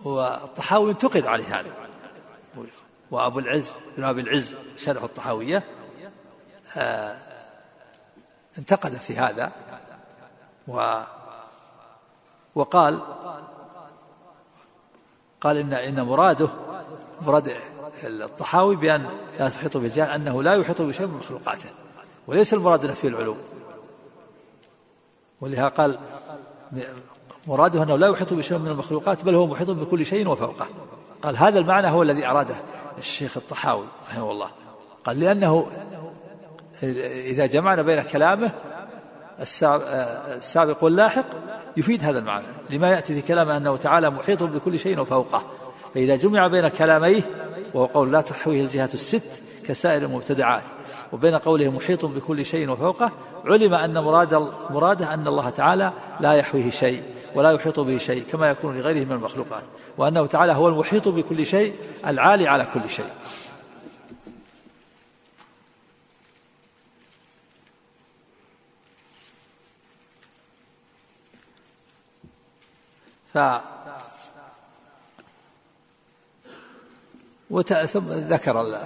[0.04, 1.74] والطحاوي انتقد عليه هذا.
[3.12, 5.58] وابو العز بن أبي العز شرح الطحاوية.
[5.58, 5.83] آه
[8.58, 9.52] انتقد في هذا.
[10.68, 11.02] و
[12.56, 13.02] وقال
[15.42, 16.50] قال إن إن مراده
[17.22, 17.54] مراد
[18.04, 19.06] الطحاوي بأن
[19.40, 21.70] لا تحيط بالجهل أنه لا يحيط بشيء من مخلوقاته
[22.28, 23.38] وليس المراد نفي العلو
[25.42, 26.00] ولهذا قال
[27.48, 30.68] مراده أنه لا يحيط بشيء من المخلوقات بل هو محيط بكل شيء وفوقه.
[31.24, 32.56] قال هذا المعنى هو الذي أراده
[32.98, 34.50] الشيخ الطحاوي رحمه الله.
[35.04, 35.68] قال لأنه
[37.26, 38.52] إذا جمعنا بين كلامه
[39.40, 41.26] السابق واللاحق
[41.78, 45.44] يفيد هذا المعنى لما يأتي في كلامه أنه تعالى محيط بكل شيء وفوقه.
[45.94, 47.22] فإذا جمع بين كلاميه
[47.74, 50.64] وهو قول لا تحويه الجهات الست كسائر المبتدعات
[51.12, 53.12] وبين قوله محيط بكل شيء وفوقه
[53.46, 57.04] علم أن مراد مراده أن الله تعالى لا يحويه شيء
[57.36, 59.64] ولا يحيط به شيء كما يكون لغيره من المخلوقات
[59.98, 61.74] وأنه تعالى هو المحيط بكل شيء
[62.08, 63.06] العالي على كل شيء.
[73.34, 73.38] ف
[77.86, 78.84] ثم ذكر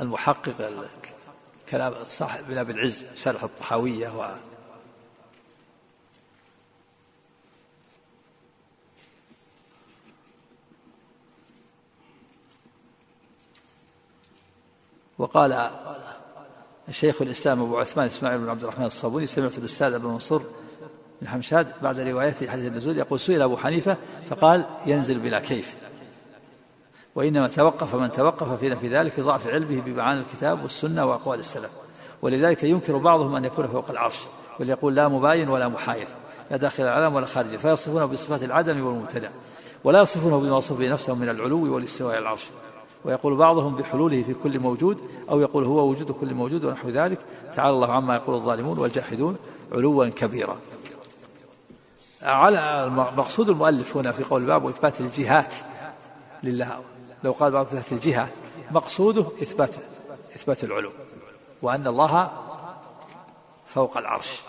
[0.00, 0.70] المحقق
[1.68, 4.38] كلام صاحب بن أبي العز شرح الطحاوية
[15.18, 15.70] وقال
[16.90, 20.59] شيخ الإسلام أبو عثمان إسماعيل بن عبد الرحمن الصابوني سمعت الأستاذ أبو منصور
[21.22, 23.96] بن حمشاد بعد روايته حديث النزول يقول سئل أبو حنيفة
[24.30, 25.76] فقال ينزل بلا كيف.
[27.14, 31.70] وإنما توقف من توقف في نفي ذلك لضعف علمه بمعاني الكتاب والسنة وأقوال السلف.
[32.22, 34.18] ولذلك ينكر بعضهم أن يكون فوق العرش
[34.60, 36.08] بل يقول لا مباين ولا محايد
[36.50, 39.28] لا داخل العالم ولا خارجه فيصفونه بصفات العدم والمبتدع
[39.84, 42.46] ولا يصفونه بما وصف به نفسه من العلو والاستواء على العرش.
[43.04, 45.00] ويقول بعضهم بحلوله في كل موجود
[45.30, 47.18] أو يقول هو وجود كل موجود ونحو ذلك
[47.54, 49.36] تعالى الله عما يقول الظالمون والجاحدون
[49.72, 50.56] علوا كبيرا.
[52.22, 55.54] على مقصود المؤلف هنا في قول الباب وإثبات الجهات
[56.42, 56.80] لله.
[57.24, 58.28] لو قال باب إثبات الجهة
[58.70, 59.76] مقصوده إثبات
[60.36, 60.92] إثبات العلو
[61.62, 62.32] وأن الله
[63.66, 64.42] فوق العرش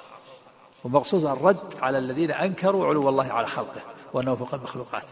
[0.84, 3.82] ومقصود الرد على الذين أنكروا علو الله على خلقه
[4.14, 5.06] وأنه فوق المخلوقات.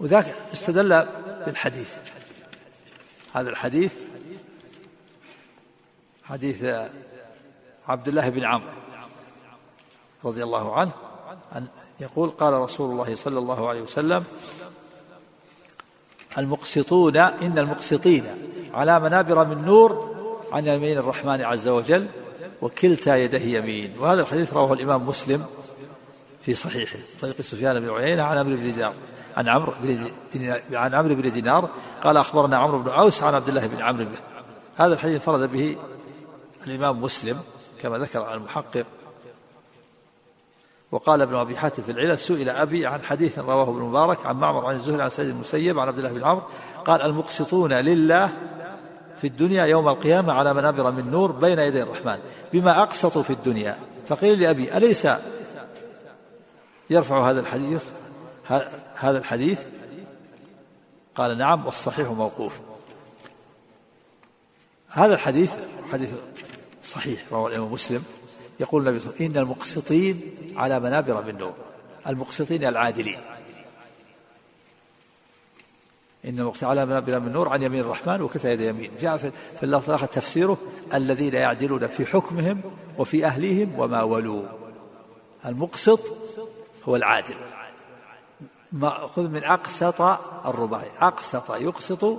[0.00, 1.06] وذاك استدل
[1.46, 1.96] بالحديث.
[3.34, 3.94] هذا الحديث
[6.24, 6.64] حديث
[7.88, 8.70] عبد الله بن عمرو
[10.24, 10.92] رضي الله عنه
[11.56, 11.68] أن
[12.00, 14.24] يقول قال رسول الله صلى الله عليه وسلم
[16.38, 18.24] المقسطون إن المقسطين
[18.74, 20.16] على منابر من نور
[20.52, 22.06] عن يمين الرحمن عز وجل
[22.62, 23.94] وكلتا يديه يمين.
[23.98, 25.44] وهذا الحديث رواه الإمام مسلم
[26.42, 28.92] في صحيحه طريق سفيان بن عيينة عن عمرو بن دينار
[29.36, 30.10] عن عمرو بن
[30.72, 31.68] عن عمرو بن دينار
[32.02, 34.06] قال أخبرنا عمرو بن اوس عن عبد الله بن عمرو
[34.76, 35.76] هذا الحديث انفرد به
[36.66, 37.40] الإمام مسلم
[37.80, 38.86] كما ذكر المحقق
[40.90, 44.66] وقال ابن أبي حاتم في العلل سئل أبي عن حديث رواه ابن مبارك عن معمر
[44.66, 46.42] عن الزهري عن سعيد المسيب عن عبد الله بن عمرو
[46.84, 48.32] قال المقسطون لله
[49.16, 52.18] في الدنيا يوم القيامة على منابر من نور بين يدي الرحمن
[52.52, 53.78] بما أقسطوا في الدنيا.
[54.08, 55.08] فقيل لأبي أليس
[56.90, 57.82] يرفع هذا الحديث؟
[58.94, 59.60] هذا الحديث؟
[61.14, 62.60] قال نعم والصحيح موقوف.
[64.88, 65.54] هذا الحديث
[65.92, 66.10] حديث
[66.82, 68.04] صحيح رواه الإمام مسلم.
[68.60, 70.20] يقول النبي صلى الله عليه وسلم إن المقسطين
[70.56, 71.54] على منابر من نور
[72.06, 73.20] المقسطين العادلين.
[76.24, 78.90] إن المقسطين على منابر من نور عن يمين الرحمن وكفى يد يمين.
[79.00, 80.58] جاء في اللفظ الآخر تفسيره
[80.94, 82.60] الذين يعدلون في حكمهم
[82.98, 84.46] وفي أهليهم وما ولوا.
[85.46, 86.12] المقسط
[86.84, 87.34] هو العادل.
[88.72, 90.00] مأخوذ من أقسط
[90.46, 90.90] الرباعي.
[90.98, 92.18] أقسط يقسط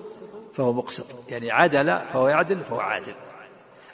[0.54, 3.14] فهو مقسط يعني عدل فهو يعدل فهو عادل.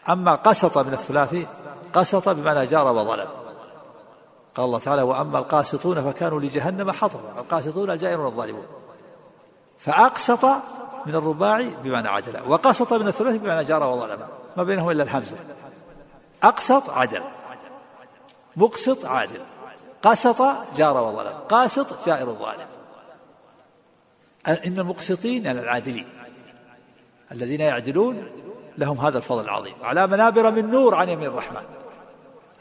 [0.09, 1.47] أما قسط من الثلاثي
[1.93, 3.27] قسط بمعنى جار وظلم.
[4.55, 8.65] قال الله تعالى وأما القاسطون فكانوا لجهنم حطبا القاسطون الجائرون الظالمون.
[9.77, 10.45] فأقسط
[11.05, 14.19] من الرباعي بمعنى عدل وقسط من الثلاثي بمعنى جار وظلم.
[14.57, 15.37] ما بينهم إلا الحمزة.
[16.43, 17.21] أقسط عدل
[18.55, 19.41] مقسط عادل.
[20.01, 20.41] قسط
[20.77, 22.67] جار وظلم قاسط جائر الظالم.
[24.47, 26.09] إن المقسطين يعني العادلين
[27.31, 28.27] الذين يعدلون
[28.77, 29.73] لهم هذا الفضل العظيم.
[29.81, 31.63] على منابر من نور عن يمين الرحمن.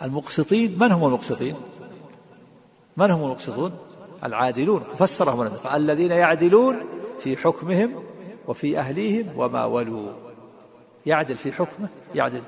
[0.03, 1.57] المقسطين من هم المقسطين؟
[2.97, 3.79] من هم المقسطون؟
[4.25, 6.81] العادلون فسرهم الذين يعدلون
[7.21, 8.05] في حكمهم
[8.47, 10.13] وفي أهليهم وما ولوا.
[11.07, 12.43] يعدل في حكمه يعدل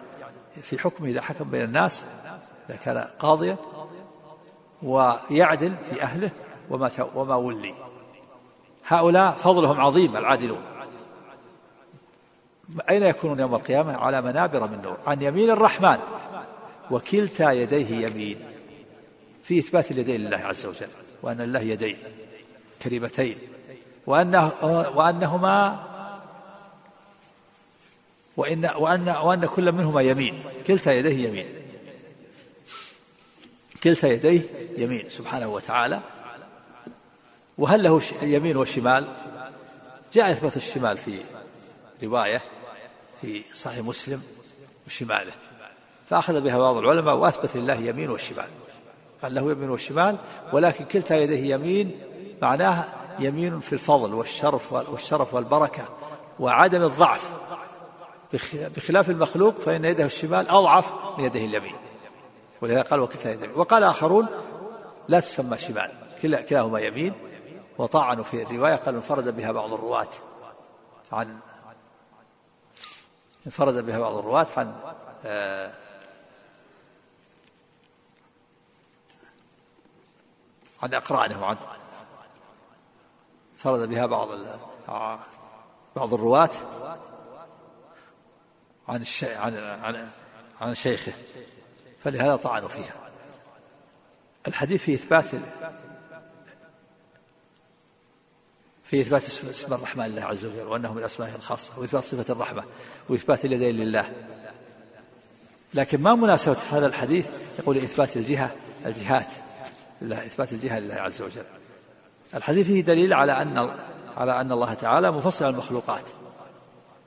[0.63, 2.05] في حكمه إذا حكم بين الناس
[2.69, 3.57] إذا كان قاضيا.
[4.83, 6.31] ويعدل في أهله
[6.71, 7.75] وما وما ولي.
[8.87, 10.74] هؤلاء فضلهم عظيم العادلون.
[12.91, 14.99] أين يكونون يوم القيامة؟ على منابر من نور.
[15.07, 15.99] عن يمين الرحمن.
[16.91, 18.39] وكلتا يديه يمين.
[19.45, 20.89] في إثبات اليدين لله عز وجل
[21.23, 21.97] وأن الله يدين
[22.83, 23.39] كريمتين
[24.07, 24.53] وأنه
[24.95, 25.85] وأنهما
[28.37, 30.43] وإن وأن وأن كل منهما يمين.
[30.67, 31.49] كلتا يديه يمين.
[33.85, 34.43] كلتا يديه
[34.77, 36.01] يمين سبحانه وتعالى.
[37.59, 39.09] وهل له يمين وشمال؟
[40.13, 41.19] جاء إثبات الشمال في
[42.03, 42.43] رواية.
[43.25, 44.23] في صحيح مسلم
[44.87, 45.33] وشماله.
[46.11, 48.49] فأخذ بها بعض العلماء وأثبت لله يمين والشمال
[49.23, 50.17] قال له يمين والشمال
[50.53, 52.01] ولكن كلتا يديه يمين
[52.43, 52.85] معناه
[53.19, 55.89] يمين في الفضل والشرف والشرف والبركة
[56.41, 57.33] وعدم الضعف.
[58.53, 61.77] بخلاف المخلوق فإن يده الشمال أضعف من يده اليمين.
[62.61, 64.27] ولهذا قال وكلتا يديه وقال آخرون
[65.09, 65.91] لا تسمى شمال
[66.23, 67.13] كلاهما يمين.
[67.79, 70.09] وطعنوا في الرواية قالوا انفرد بها بعض الرواة
[71.13, 71.39] عن
[73.47, 74.75] انفرد بها بعض الرواة عن
[75.25, 75.73] آه،
[80.83, 81.57] عن أقرانهم عن
[83.53, 84.29] انفرد بها بعض
[85.97, 86.51] بعض الرواة
[88.89, 90.11] عن عن عن
[90.61, 91.13] عن شيخه
[92.05, 92.95] فلهذا طعنوا فيها.
[94.47, 95.35] الحديث في إثبات
[98.85, 102.65] في إثبات اسم الرحمن لله عز وجل وأنه من أسمائه الخاصة وإثبات صفة الرحمة
[103.09, 104.11] وإثبات اليدين لله.
[105.75, 107.29] لكن ما مناسبة هذا الحديث؟
[107.59, 108.51] يقول إثبات الجهة
[108.87, 109.33] الجهات
[110.03, 111.45] لله إثبات الجهة لله عز وجل.
[112.35, 113.71] الحديث فيه دليل على أن
[114.17, 116.09] على أن الله تعالى مفصل المخلوقات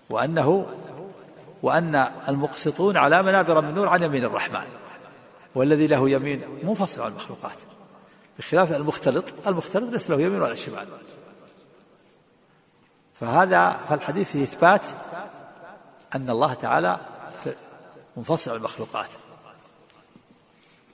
[0.09, 0.67] وأنه
[1.63, 1.95] وأن
[2.28, 4.67] المقسطون على منابر من نور عن يمين الرحمن
[5.55, 7.57] والذي له يمين منفصل عن المخلوقات
[8.39, 9.25] بخلاف المختلط.
[9.47, 10.88] المختلط ليس له يمين ولا شمال.
[13.20, 14.86] فهذا فالحديث فيه إثبات
[16.15, 16.99] أن الله تعالى
[18.18, 19.09] منفصل عن المخلوقات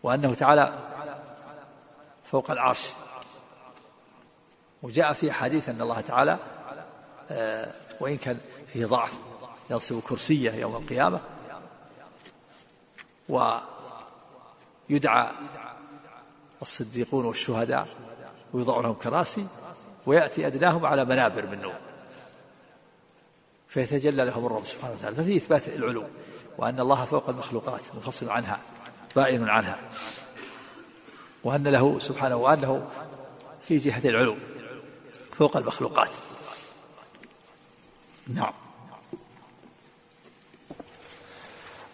[0.03, 0.73] وأنه تعالى
[2.23, 2.89] فوق العرش.
[4.83, 6.37] وجاء في حديث أن الله تعالى
[7.31, 9.13] آه، وإن كان فيه ضعف
[9.69, 11.19] ينصب كرسية يوم القيامة
[14.89, 15.27] ويدعى
[16.61, 17.87] الصديقون والشهداء
[18.53, 19.47] ويوضع لهم كراسي
[20.05, 21.92] ويأتي أدناهم على منابر من نور.
[23.73, 25.15] فيتجلى لهم الرب سبحانه وتعالى.
[25.15, 26.03] ففي إثبات العلو
[26.57, 28.59] وأن الله فوق المخلوقات منفصل عنها
[29.15, 29.77] بائن عنها.
[31.43, 32.87] وأن له سبحانه وأنه
[33.61, 34.35] في جهة العلو
[35.37, 36.09] فوق المخلوقات.
[38.27, 38.53] نعم.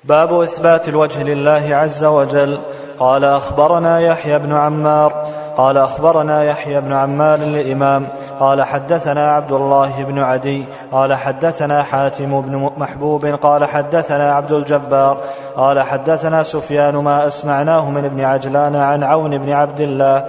[0.03, 2.61] باب إثبات الوجه لله عز وجل.
[2.99, 5.11] قال أخبرنا يحيى بن عمار
[5.57, 8.09] قال أخبرنا يحيى بن عمار الإمام
[8.39, 15.17] قال حدثنا عبد الله بن عدي قال حدثنا حاتم بن محبوب قال حدثنا عبد الجبار
[15.55, 20.25] قال حدثنا سفيان ما أسمعناه من ابن عجلان عن عون بن عبد الله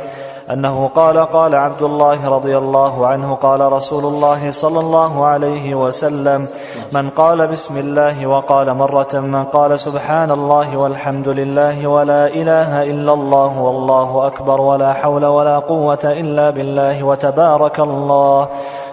[0.52, 6.48] أنه قال قال عبد الله رضي الله عنه قال رسول الله صلى الله عليه وسلم
[6.92, 13.12] من قال بسم الله وقال مرة من قال سبحان الله والحمد لله ولا إله إلا
[13.12, 18.48] الله والله أكبر ولا حول ولا قوة إلا بالله وتبارك الله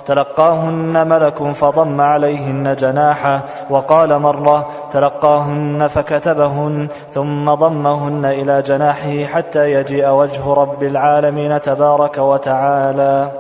[0.08, 10.10] تلقاهن ملك فضم عليهن جناحه وقال مرة تلقاهن فكتبهن ثم ضمهن إلى جناحه حتى يجيء
[10.10, 13.32] وجه رب العالمين تبارك وتعالى.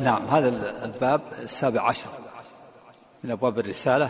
[0.00, 0.48] نعم هذا
[0.84, 2.08] الباب السابع عشر
[3.24, 4.08] من أبواب الرسالة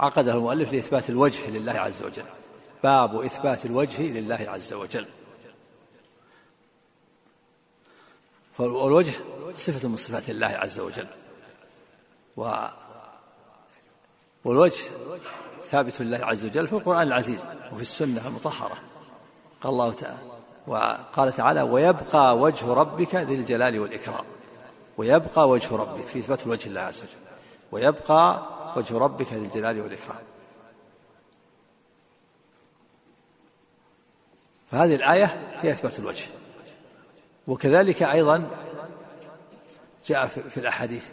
[0.00, 2.24] عقده المؤلف لإثبات الوجه لله عز وجل.
[2.84, 5.06] باب إثبات الوجه لله عز وجل.
[8.58, 9.12] فالوجه
[9.56, 11.06] صفة من صفات الله عز وجل.
[12.36, 12.54] و
[14.44, 14.90] والوجه
[15.64, 17.40] ثابت لله عز وجل في القرآن العزيز
[17.72, 18.76] وفي السنة المطهرة.
[19.60, 20.18] قال الله تعالى
[20.66, 24.24] وقال تعالى ويبقى وجه ربك ذي الجلال والإكرام.
[24.98, 27.10] ويبقى وجه ربك في إثبات الوجه لله عز وجل.
[27.72, 28.42] ويبقى
[28.76, 30.18] وجه ربك ذي الجلال والإكرام.
[34.70, 36.24] فهذه الآية فيها إثبات الوجه.
[37.46, 38.50] وكذلك أيضا
[40.06, 41.04] جاء في الأحاديث.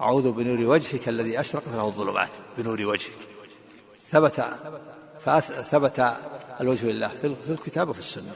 [0.00, 2.30] أعوذ بنور وجهك الذي أشرقت له الظلمات.
[2.58, 3.18] بنور وجهك.
[4.06, 4.44] ثبت
[5.62, 6.16] ثبت
[6.60, 8.32] الوجه لله في الكتاب وفي السنة.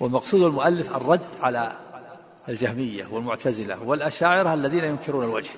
[0.00, 1.78] والمقصود المؤلف الرد على
[2.48, 5.50] الجهمية والمعتزلة والأشاعرة الذين ينكرون الوجه.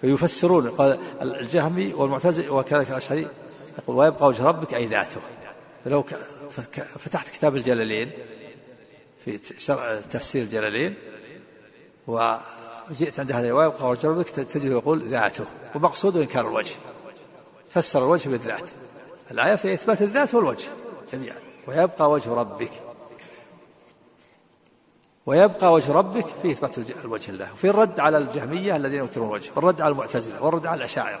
[0.00, 3.28] فيفسرون قال الجهمي والمعتزل وكذلك الأشعري
[3.78, 5.20] يقول ويبقى وجه ربك أي ذاته.
[5.84, 6.02] فلو
[6.98, 8.10] فتحت كتاب الجلالين
[9.24, 9.38] في
[10.10, 10.94] تفسير الجلالين
[12.06, 16.74] وجئت عند هذا ويبقى وجه ربك تجد يقول ذاته ومقصوده إنكار الوجه
[17.70, 18.70] فسر الوجه بالذات.
[19.30, 20.68] الآية في إثبات الذات والوجه
[21.12, 21.36] جميعا.
[21.66, 22.70] ويبقى وجه ربك.
[25.26, 27.52] ويبقى وجه ربك في إثبات الوجه الله.
[27.52, 31.20] وفي الرد على الجهمية الذين ينكرون الوجه والرد على المعتزلة والرد على الأشاعرة.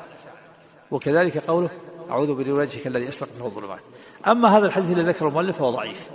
[0.90, 1.68] وكذلك قوله
[2.10, 3.82] أعوذ بنور وجهك الذي أشرقت له الظلمات.
[4.26, 6.10] أما هذا الحديث الذي ذكره المؤلف فهو ضعيف.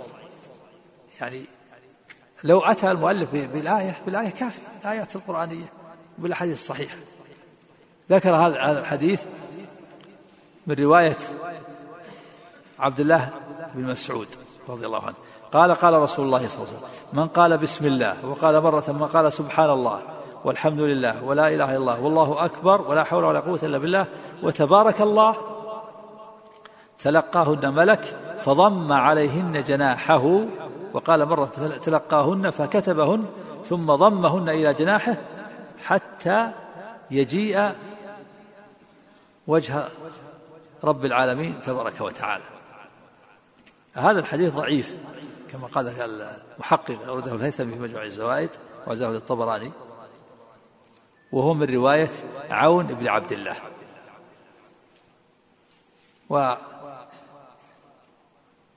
[1.20, 1.44] يعني
[2.44, 5.72] لو أتى المؤلف بالآية بالآية كافية الآيات القرآنية
[6.18, 6.96] بالأحاديث الصحيحة.
[8.10, 9.22] ذكر هذا الحديث
[10.66, 11.16] من رواية
[12.78, 13.30] عبد الله
[13.74, 14.28] بن مسعود
[14.68, 15.16] رضي الله عنه.
[15.52, 19.06] قال قال رسول الله صلى الله عليه وسلم من قال بسم الله وقال مرة من
[19.06, 20.00] قال سبحان الله
[20.44, 24.06] والحمد لله ولا إله إلا الله والله أكبر ولا حول ولا قوة إلا بالله
[24.42, 25.34] وتبارك الله
[26.98, 28.04] تلقاهن ملك
[28.44, 30.44] فضم عليهن جناحه
[30.92, 31.46] وقال مرة
[31.82, 33.26] تلقاهن فكتبهن
[33.68, 35.16] ثم ضمهن إلى جناحه
[35.84, 36.52] حتى
[37.10, 37.72] يجيء
[39.46, 39.88] وجه
[40.84, 42.44] رب العالمين تبارك وتعالى.
[43.94, 44.96] هذا الحديث ضعيف
[45.52, 48.50] كما قال المحقق أورده الهيثمي في مجموع الزوائد
[48.86, 49.72] وعزاه للطبراني
[51.32, 52.10] وهو من رواية
[52.50, 53.56] عون بن عبد الله.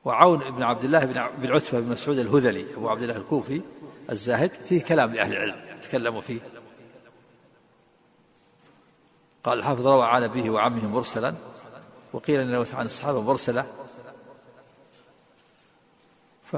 [0.05, 1.05] وعون بن عبد الله
[1.37, 3.61] بن عتبة بن مسعود الهذلي أبو عبد الله الكوفي
[4.09, 6.41] الزاهد فيه كلام لأهل العلم تكلموا فيه.
[9.43, 11.35] قال الحافظ روى عن أبيه وعمه مرسلا
[12.13, 13.65] وقيل أنه عن الصحابة مرسلة
[16.43, 16.55] ف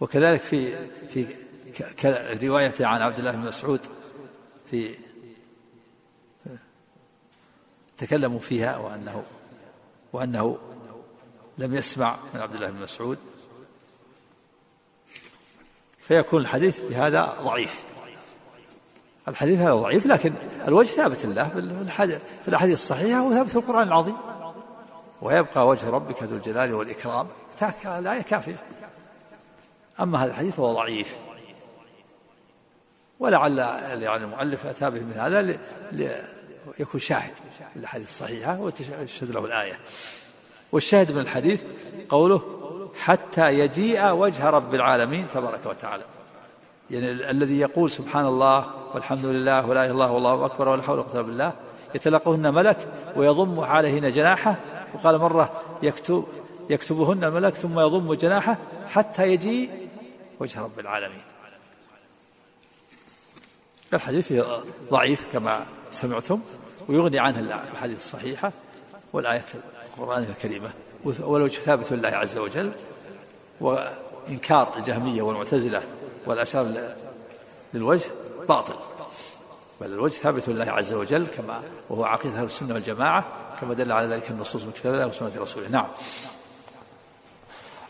[0.00, 1.26] وكذلك في في
[2.48, 3.80] رواية عن عبد الله بن مسعود
[4.70, 4.94] في
[8.06, 9.22] تكلموا فيها وأنه
[10.12, 10.58] وأنه
[11.58, 13.18] لم يسمع من عبد الله بن مسعود.
[16.00, 17.82] فيكون الحديث بهذا ضعيف.
[19.28, 20.32] الحديث هذا ضعيف لكن
[20.68, 24.16] الوجه ثابت الله في الأحاديث الصحيحة وثابت في القرآن العظيم.
[25.22, 27.28] ويبقى وجه ربك ذو الجلال والإكرام.
[27.84, 28.56] الآية كافية
[30.00, 31.18] أما هذا الحديث فهو ضعيف.
[33.20, 33.58] ولعل
[34.02, 35.58] يعني المؤلف أتى به من هذا
[36.78, 37.32] يكون شاهد
[37.76, 39.78] للأحاديث الصحيحة وتشهد له الآية.
[40.72, 41.62] والشاهد من الحديث
[42.08, 42.42] قوله
[43.00, 46.04] حتى يجيء وجه رب العالمين تبارك وتعالى.
[46.90, 50.98] يعني الذي يقول سبحان الله والحمد لله ولا إله إلا الله والله أكبر ولا حول
[50.98, 51.52] ولا قوة إلا بالله.
[51.94, 54.56] يتلقهن ملك ويضم عليهن جناحه.
[54.94, 56.24] وقال مرة يكتب
[56.70, 58.58] يكتبهن الملك ثم يضم جناحه
[58.88, 59.70] حتى يجيء
[60.40, 61.22] وجه رب العالمين.
[63.94, 64.32] الحديث
[64.90, 66.40] ضعيف كما سمعتم؟
[66.88, 68.52] ويغني عنه الأحاديث الصحيحة
[69.12, 69.44] والآية
[69.86, 70.70] القرآنية الكريمة
[71.04, 72.72] والوجه ثابت لله عز وجل
[73.60, 75.82] وإنكار الجهمية والمعتزلة
[76.26, 76.92] والأشار
[77.74, 78.10] للوجه
[78.48, 78.74] باطل.
[79.80, 83.26] بل الوجه ثابت لله عز وجل كما وهو عقيدة أهل السنة والجماعة
[83.60, 85.68] كما دل على ذلك النصوص من كتاب الله وسنة رسوله.
[85.68, 85.86] نعم.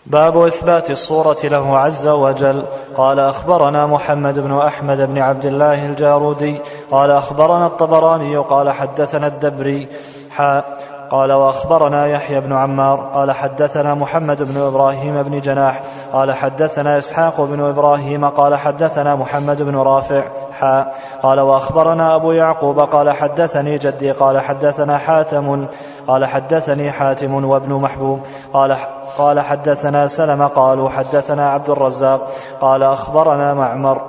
[0.06, 2.64] باب إثبات الصورة له عز وجل.
[2.96, 6.60] قال أخبرنا محمد بن أحمد بن عبد الله الجارودي.
[6.90, 9.88] قال أخبرنا الطبراني قال حدثنا الدبري.
[10.30, 10.64] حاء
[11.10, 13.10] قال وأخبرنا يحيى بن عمار.
[13.14, 15.82] قال حدثنا محمد بن إبراهيم بن جناح.
[16.12, 18.24] قال حدثنا إسحاق بن إبراهيم.
[18.24, 20.22] قال حدثنا محمد بن رافع.
[20.54, 25.66] حاء قال وأخبرنا أبو يعقوب قال حدثني جدي قال حدثنا حاتم
[26.08, 28.20] قال حدثني حاتم وابن محبوب.
[28.52, 28.76] قال
[29.18, 32.28] قال حدثنا سلم قالوا حدثنا عبد الرزاق.
[32.60, 34.00] قال أخبرنا معمر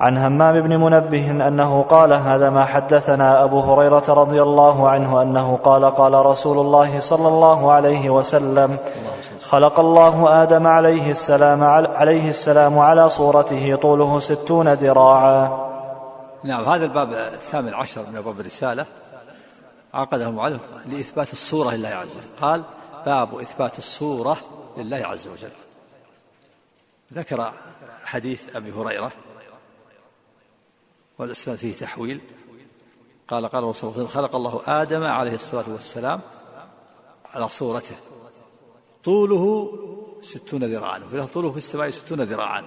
[0.00, 5.58] عن همام بن منبه أنه قال هذا ما حدثنا أبو هريرة رضي الله عنه أنه
[5.62, 8.76] قال قال رسول الله صلى الله عليه وسلم.
[9.50, 15.70] خلق الله آدم عليه السلام عليه السلام على صورته طوله ستون ذراعا.
[16.44, 18.86] نعم هذا الباب الثامن عشر من أبواب الرسالة.
[19.94, 22.26] عقده المعلم لإثبات الصورة لله عز وجل.
[22.40, 22.62] قال
[23.06, 24.36] باب إثبات الصورة
[24.76, 25.52] لله عز وجل.
[27.12, 27.52] ذكر
[28.04, 29.12] حديث أبي هريرة
[31.18, 32.20] والإسناد فيه تحويل.
[33.28, 36.20] قال قال صلى الله خلق الله آدم عليه الصلاة والسلام
[37.34, 37.96] على صورته.
[39.04, 39.72] طوله
[40.22, 42.64] ستون ذراعا وفي طوله في السماء ستون ذراعا.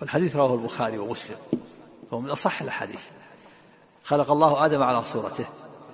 [0.00, 1.36] والحديث رواه البخاري ومسلم
[2.10, 3.04] وهو من أصح الأحاديث.
[4.04, 5.46] خلق الله آدم على صورته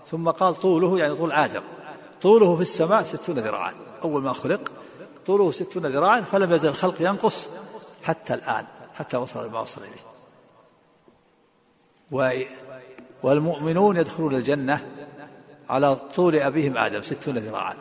[0.06, 1.62] ثم قال طوله يعني طول آدم.
[2.22, 3.74] طوله في السماء ستون ذراعا.
[4.02, 4.72] أول ما خلق
[5.26, 7.48] طوله ستون ذراعا فلم يزل الخلق ينقص
[8.02, 10.04] حتى الآن حتى وصل ما وصل إليه.
[13.22, 14.90] والمؤمنون يدخلون الجنة
[15.68, 17.76] على طول أبيهم آدم ستون ذراعا.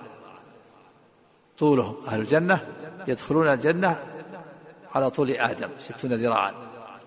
[1.60, 2.68] طولهم أهل الجنة
[3.08, 4.04] يدخلون الجنة
[4.96, 6.54] على طول آدم ستون ذراعا.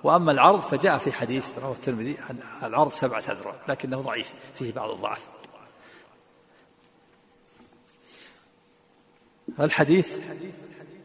[0.04, 4.90] وأما العرض فجاء في حديث رواه الترمذي عن العرض سبعة أذرع لكنه ضعيف فيه بعض
[4.90, 5.26] الضعف.
[9.60, 10.20] الحديث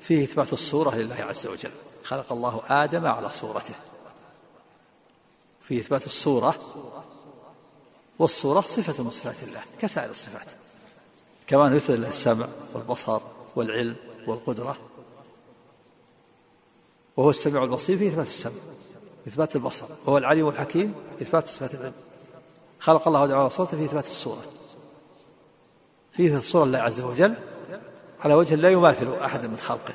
[0.01, 1.71] فيه إثبات الصورة لله عز وجل.
[2.03, 3.75] خلق الله آدم على صورته.
[5.61, 6.55] في إثبات الصورة
[8.19, 10.47] والصورة صفة من صفات الله كسائر الصفات.
[11.51, 13.21] كما يثبت له السمع والبصر
[13.55, 13.95] والعلم
[14.27, 14.77] والقدرة.
[17.17, 18.53] وهو السميع البصير في إثبات السمع
[19.27, 19.85] إثبات البصر.
[20.05, 21.93] وهو العليم الحكيم إثبات صفات العلم.
[22.79, 24.41] خلق الله تعالى صوته في إثبات الصورة.
[26.11, 27.33] في إثبات الصورة لله عز وجل
[28.19, 29.93] على وجه لا يماثل أحد من خلقه.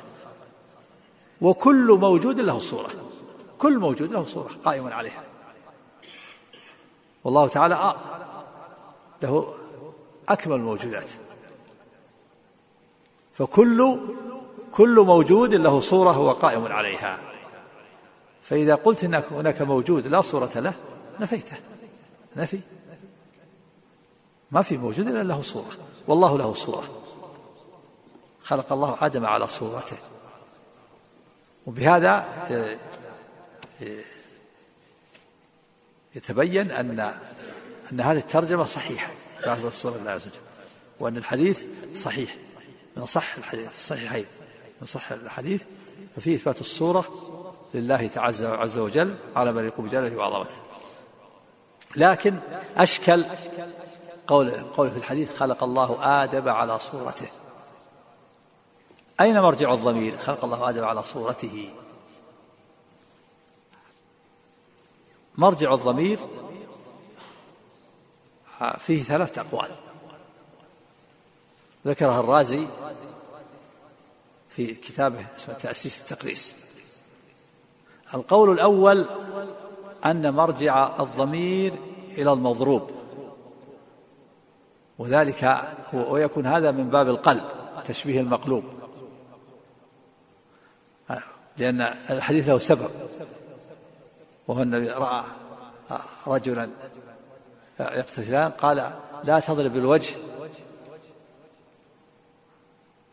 [1.41, 2.89] وكل موجود له صورة.
[3.59, 5.23] كل موجود له صورة قائم عليها.
[7.23, 7.95] والله تعالى
[9.21, 9.53] له
[10.29, 11.09] أكمل الموجودات.
[13.37, 13.99] فكل
[14.71, 17.19] كل موجود له صورة هو قائم عليها.
[18.41, 20.73] فإذا قلت إن هناك موجود لا صورة له
[21.19, 21.57] نفيته.
[22.35, 22.59] نفي.
[24.51, 25.71] ما في موجود إلا له صورة.
[26.07, 26.83] والله له صورة.
[28.43, 29.97] خلق الله آدم على صورته.
[31.65, 32.25] وبهذا
[36.15, 37.13] يتبين أن
[37.91, 39.11] أن هذه الترجمة صحيحة.
[39.45, 40.41] بعد رسول الله عز وجل.
[40.99, 41.65] وأن الحديث
[41.95, 42.35] صحيح.
[42.97, 44.25] من صح الصحيحين
[44.81, 45.63] من صح الحديث.
[46.15, 47.05] ففيه إثبات الصورة
[47.73, 50.55] لله تعالى عز وجل على من يقوم بجلاله وعظمته.
[51.95, 52.39] لكن
[52.77, 53.25] أشكل
[54.27, 57.27] قول قول في الحديث خلق الله آدم على صورته.
[59.21, 61.73] أين مرجع الضمير؟ خلق الله آدم على صورته.
[65.35, 66.19] مرجع الضمير
[68.79, 69.71] فيه ثلاثة أقوال.
[71.87, 72.67] ذكرها الرازي
[74.49, 76.55] في كتابه اسمه تأسيس التقديس.
[78.13, 79.05] القول الأول
[80.05, 81.73] أن مرجع الضمير
[82.17, 82.91] إلى المضروب.
[84.99, 85.61] وذلك
[85.93, 87.43] ويكون هذا من باب القلب
[87.85, 88.63] تشبيه المقلوب.
[91.57, 92.89] لأن الحديث له سبب.
[94.47, 95.23] وهو النبي رأى
[96.27, 96.69] رجلا
[97.79, 100.15] يقتتلان قال لا تضرب الوجه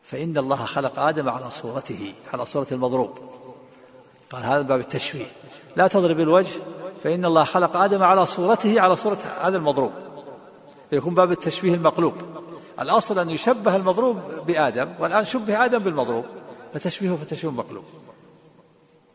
[0.04, 3.18] فإن الله خلق آدم على صورته على صورة المضروب.
[4.30, 5.26] قال هذا باب التشويه.
[5.76, 6.62] لا تضرب الوجه
[7.04, 9.92] فإن الله خلق آدم على صورته على صورة هذا المضروب.
[10.92, 12.14] يكون باب التشبيه المقلوب.
[12.80, 16.24] الأصل أن يشبه المضروب بآدم والآن شبه آدم بالمضروب.
[16.74, 17.84] فتشبيهه فتشبيه مقلوب.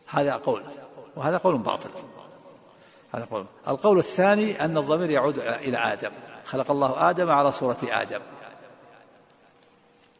[0.07, 0.63] هذا قول
[1.15, 1.89] وهذا قول باطل.
[3.11, 3.45] هذا قول.
[3.67, 6.11] القول الثاني أن الضمير يعود إلى آدم.
[6.45, 8.21] خلق الله آدم على صورة آدم.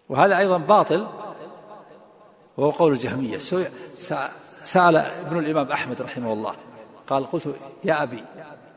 [0.10, 1.08] وهذا أيضا باطل
[2.58, 3.38] وهو قول الجهمية.
[4.64, 6.56] سأل ابن الإمام أحمد رحمه الله
[7.10, 8.26] قال قلت يا أبي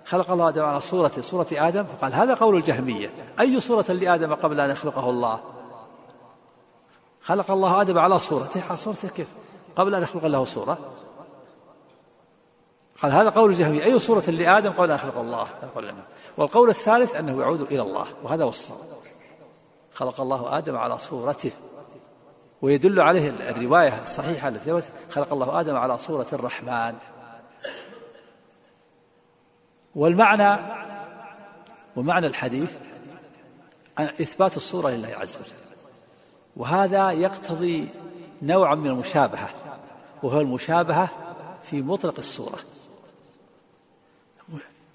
[0.07, 3.15] خلق الله آدم على صورة صورة آدم؟ فقال هذا قول الجهمية.
[3.41, 5.41] أي صورة لآدم قبل أن يخلقه الله؟
[7.23, 8.63] خلق الله آدم على صورته.
[8.69, 9.29] على صورته كيف؟
[9.77, 10.79] قبل أن يخلق له صورة.
[13.03, 13.85] قال هذا قول الجهمية.
[13.85, 15.47] أي صورة لآدم قبل أن يخلق الله؟
[16.37, 18.92] والقول الثالث أنه يعود إلى الله وهذا هو الصواب.
[19.95, 21.51] خلق الله آدم على صورته.
[22.63, 26.95] ويدل عليه الرواية الصحيحة التي خلق الله آدم على صورة الرحمن.
[29.95, 30.61] والمعنى
[31.97, 32.77] ومعنى الحديث
[33.99, 35.53] إثبات الصورة لله عز وجل.
[36.57, 37.89] وهذا يقتضي
[38.43, 39.49] نوعا من المشابهة
[40.23, 41.09] وهو المشابهة
[41.63, 42.59] في مطلق الصورة.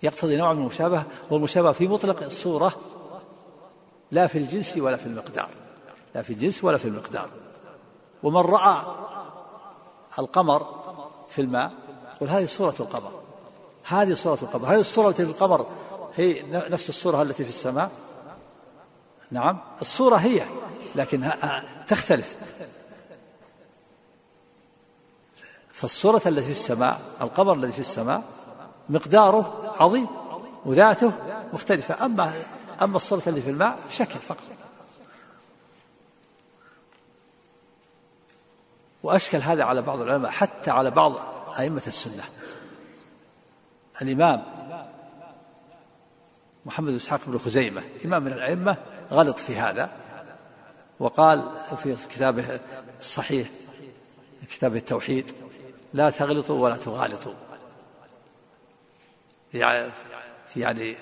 [0.03, 2.75] يقتضي نوع من المشابهة والمشابهة في مطلق الصورة
[4.11, 5.49] لا في الجنس ولا في المقدار.
[6.15, 7.29] لا في الجنس ولا في المقدار.
[8.23, 8.81] ومن رأى
[10.19, 10.83] القمر
[11.29, 11.71] في الماء
[12.15, 13.11] يقول هذه صورة القمر.
[13.83, 14.67] هذه صورة القمر.
[14.67, 15.67] هذه الصورة في القمر
[16.15, 17.91] هي نفس الصورة التي في السماء؟
[19.31, 19.59] نعم.
[19.81, 20.45] الصورة هي
[20.95, 21.31] لكن
[21.87, 22.37] تختلف.
[25.71, 28.23] فالصورة التي في السماء القمر الذي في السماء
[28.89, 30.07] مقداره عظيم
[30.65, 31.11] وذاته
[31.53, 32.05] مختلفة.
[32.05, 32.33] أما
[32.81, 34.43] أما الصورة اللي في الماء شكل فقط.
[39.03, 41.13] وأشكل هذا على بعض العلماء حتى على بعض
[41.59, 42.23] أئمة السنة.
[44.01, 44.43] الإمام
[46.65, 48.77] محمد بن إسحاق بن خزيمة إمام من الأئمة
[49.11, 49.91] غلط في هذا
[50.99, 52.59] وقال في كتابه
[52.99, 53.49] الصحيح
[54.51, 55.31] كتاب التوحيد
[55.93, 57.33] لا تغلطوا ولا تغالطوا.
[59.53, 59.91] يعني
[60.55, 60.95] يعني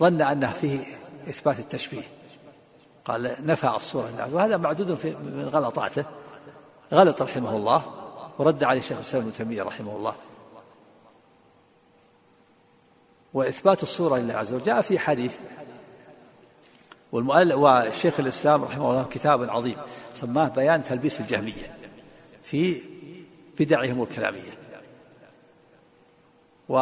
[0.00, 0.80] ظن أنه فيه
[1.28, 2.02] إثبات التشبيه.
[3.04, 6.04] قال نفع الصورة وهذا معدود في من غلطاته.
[6.92, 7.82] غلط رحمه الله
[8.38, 10.14] ورد عليه الشيخ الإسلام ابن تيمية رحمه الله.
[13.34, 14.64] وإثبات الصورة لله عز وجل.
[14.64, 15.36] جاء في حديث
[17.12, 19.76] والمؤلف والشيخ الإسلام رحمه الله كتاب عظيم
[20.14, 21.76] سماه بيان تلبيس الجهمية
[22.42, 22.82] في
[23.58, 24.52] بدعهم الكلامية.
[26.68, 26.78] و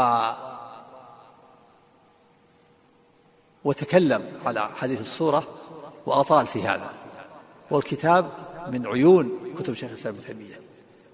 [3.66, 5.44] وتكلم على حديث الصورة
[6.06, 6.90] وأطال في هذا.
[7.70, 8.30] والكتاب
[8.72, 10.60] من عيون كتب شيخ الإسلام ابن تيمية.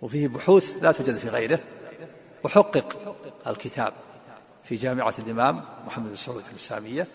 [0.02, 1.58] وفيه بحوث لا توجد في غيره.
[2.44, 3.92] وحقق الكتاب
[4.64, 7.06] في جامعة الإمام محمد بن سعود الإسلامية.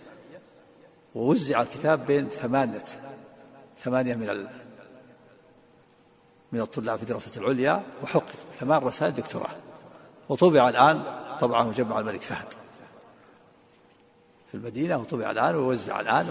[1.15, 2.83] ووزع الكتاب بين ثمانية
[3.77, 4.47] ثمانية من
[6.51, 7.83] من الطلاب في الدراسة العليا.
[8.03, 9.55] وحقق ثمان رسائل دكتوراه.
[10.29, 11.03] وطبع الآن
[11.39, 12.66] طبعه مجمع الملك فهد.
[14.47, 16.29] في المدينة وطبع الآن ووزع الآن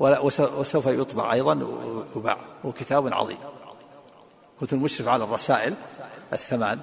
[0.00, 1.54] وسوف, يطبع أيضا
[2.16, 3.38] ويباع هو كتاب عظيم.
[4.60, 5.74] كنت المشرف على الرسائل
[6.32, 6.80] الثمان.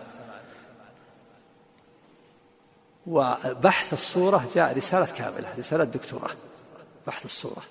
[3.08, 6.32] وبحث الصورة جاء رسالة كاملة رسالة دكتوراه
[7.08, 7.64] بحث الصورة.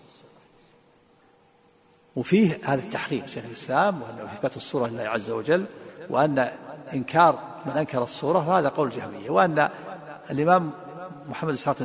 [2.16, 5.64] وفيه هذا التحقيق شيخ الإسلام وأنه إثبات الصورة لله عز وجل
[6.10, 6.52] وأن
[6.94, 9.68] إنكار من أنكر الصورة وهذا قول الجهمية وأن
[10.30, 10.72] الإمام
[11.28, 11.76] محمد إسحاق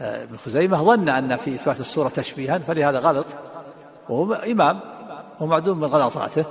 [0.00, 3.26] ابن خزيمة ظن أن في إثبات الصورة تشبيها فلهذا غلط.
[4.08, 4.80] وهو إمام
[5.40, 6.44] ومعدوم من غلطاته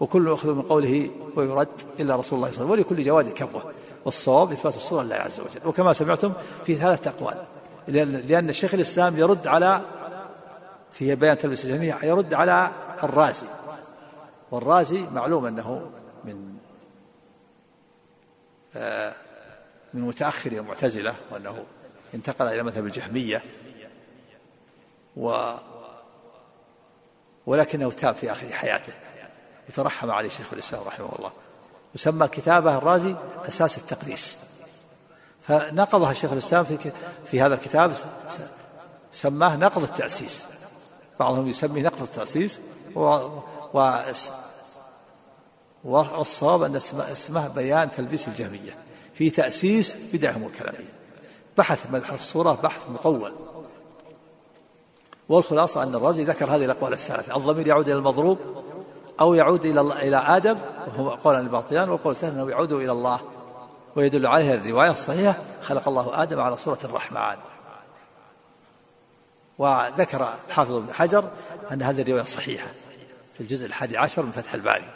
[0.00, 1.68] وكل يأخذ من قوله ويرد
[2.00, 2.70] إلا رسول الله صلى الله عليه وسلم.
[2.70, 3.62] ولكل جواد كبوة.
[4.04, 5.68] والصواب إثبات الصورة لله عز وجل.
[5.68, 6.32] وكما سمعتم
[6.64, 7.36] في ثلاثة أقوال.
[8.28, 9.80] لأن شيخ الإسلام يرد على
[10.92, 12.70] في بيان تلبس الجميع يرد على
[13.02, 13.46] الرازي.
[14.50, 15.90] والرازي معلوم أنه
[16.24, 16.50] من
[18.76, 19.12] آه،
[19.94, 21.64] من متأخر المعتزلة وأنه
[22.14, 23.42] انتقل إلى مذهب الجهمية.
[25.16, 25.54] و
[27.46, 28.92] ولكنه تاب في آخر حياته.
[29.68, 31.32] وترحم عليه شيخ الإسلام رحمه الله.
[31.94, 33.16] وسمى كتابه الرازي
[33.48, 34.38] أساس التقديس.
[35.42, 36.92] فنقضها شيخ الإسلام في,
[37.24, 37.94] في هذا الكتاب
[39.12, 40.44] سماه نقض التأسيس.
[41.20, 42.60] بعضهم يسميه نقض التأسيس.
[42.94, 43.00] و,
[43.74, 44.02] و
[45.84, 48.78] والصواب أن اسمه بيان تلبيس الجهمية.
[49.14, 50.99] في تأسيس بدعهم الكلامية
[51.58, 53.32] بحث مدح الصورة بحث مطول.
[55.28, 57.36] والخلاصة أن الرازي ذكر هذه الأقوال الثلاثة.
[57.36, 58.38] الضمير يعود إلى المضروب
[59.20, 63.20] أو يعود إلى إلى آدم وهو قول الباطلان والقول الثاني أنه يعود إلى الله.
[63.96, 67.36] ويدل عليه الرواية الصحيحة خلق الله آدم على صورة الرحمن.
[69.58, 71.30] وذكر الحافظ ابن حجر
[71.72, 72.68] أن هذه الرواية صحيحة
[73.34, 74.90] في الجزء الحادي عشر من فتح الباري.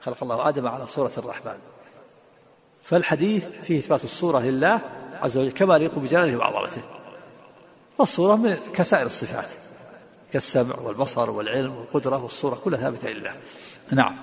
[0.00, 1.58] خلق الله آدم على صورة الرحمن.
[2.84, 4.80] فالحديث فيه إثبات الصورة لله
[5.22, 6.82] عز وجل كما يليق بجلاله وعظمته.
[7.98, 9.48] والصورة من كسائر الصفات
[10.32, 13.30] كالسمع والبصر والعلم والقدرة والصورة كلها ثابتة لله.
[13.92, 14.14] نعم.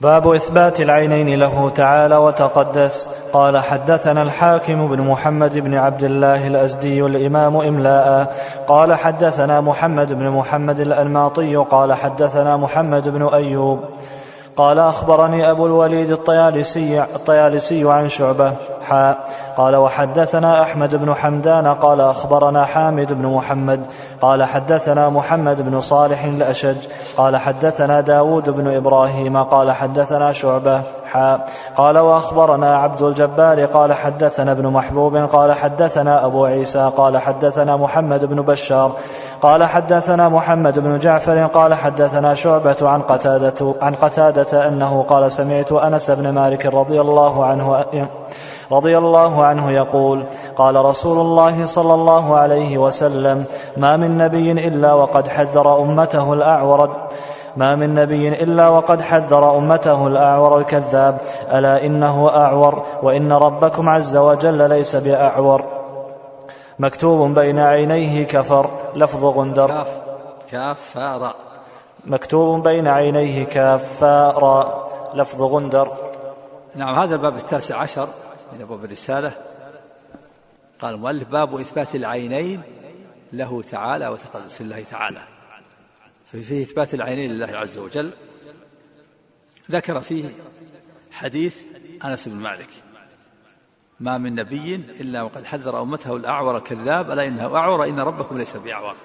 [0.00, 3.08] باب إثبات العينين له تعالى وتقدس.
[3.32, 8.36] قال حدثنا الحاكم بن محمد بن عبد الله الأزدي الإمام إملاء.
[8.68, 13.84] قال حدثنا محمد بن محمد الانماطي قال حدثنا محمد بن أيوب.
[14.56, 18.54] قال أخبرني أبو الوليد الطيالسي, الطيالسي عن شعبة.
[18.82, 19.28] حاء.
[19.56, 23.86] قال وحدثنا أحمد بن حمدان قال أخبرنا حامد بن محمد
[24.20, 26.76] قال حدثنا محمد بن صالح الأشج
[27.16, 34.52] قال حدثنا داود بن إبراهيم قال حدثنا شعبة حاء قال وأخبرنا عبد الجبار قال حدثنا
[34.52, 38.92] ابن محبوب قال حدثنا أبو عيسى قال حدثنا محمد بن بشار
[39.40, 45.72] قال حدثنا محمد بن جعفر قال حدثنا شعبة عن قتادة عن قتادة أنه قال سمعت
[45.72, 47.84] أنس بن مالك رضي الله عنه
[48.72, 50.24] رضي الله عنه يقول
[50.56, 53.44] قال رسول الله صلى الله عليه وسلم
[53.76, 56.90] ما من نبي إلا وقد حذر أمته الاعور
[57.56, 61.18] ما من نبي إلا وقد حذر أمته الأعور الكذاب
[61.52, 65.64] ألا إنه أعور وإن ربكم عز وجل ليس بأعور.
[66.78, 69.68] مكتوب بين عينيه كفر لفظ غندر.
[69.68, 69.88] كاف
[70.50, 71.34] كاف راء
[72.06, 74.04] مكتوب بين عينيه كاف
[74.38, 75.88] راء لفظ غندر.
[76.74, 78.08] نعم هذا الباب التاسع عشر.
[78.52, 79.46] من أبواب الرسالة.
[80.78, 82.62] قال المؤلف باب إثبات العينين
[83.32, 85.22] له تعالى وتقدس الله تعالى.
[86.26, 88.10] ففيه إثبات العينين لله عز وجل.
[89.70, 90.30] ذكر فيه
[91.10, 91.56] حديث
[92.04, 92.68] أنس بن مالك.
[94.00, 98.56] ما من نبي إلا وقد حذر أمته الأعور الكذاب ألا إنه أعور إن ربكم ليس
[98.56, 98.96] بأعور.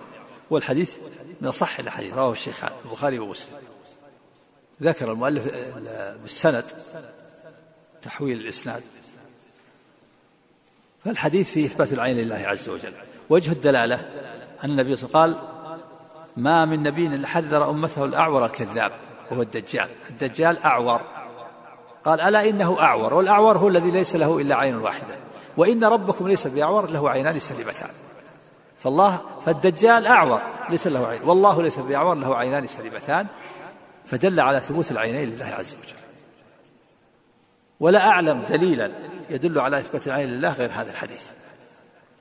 [0.49, 0.95] والحديث
[1.41, 3.53] من أصح الحديث رواه الشيخان البخاري ومسلم.
[4.81, 5.43] ذكر المؤلف
[6.21, 6.65] بالسند
[8.01, 8.83] تحويل الإسناد.
[11.05, 12.93] فالحديث فيه إثبات العين لله عز وجل.
[13.29, 13.95] وجه الدلالة
[14.63, 15.51] أن النبي صلى الله عليه وسلم قال
[16.37, 18.91] ما من نبي إلا حذر أمته الأعور الكذاب
[19.31, 19.89] وهو الدجال.
[20.09, 21.01] الدجال أعور.
[22.05, 25.15] قال ألا إنه أعور؟ والأعور هو الذي ليس له إلا عين واحدة
[25.57, 27.89] وإن ربكم ليس بأعور له عينان سليمتان.
[28.79, 31.21] فالله فالدجال أعور ليس له عين.
[31.23, 33.27] والله ليس بأعور له عينان سليمتان.
[34.05, 36.00] فدل على ثبوت العينين لله عز وجل.
[37.81, 38.91] ولا أعلم دليلا
[39.29, 41.23] يدل على إثبات العين لله غير هذا الحديث.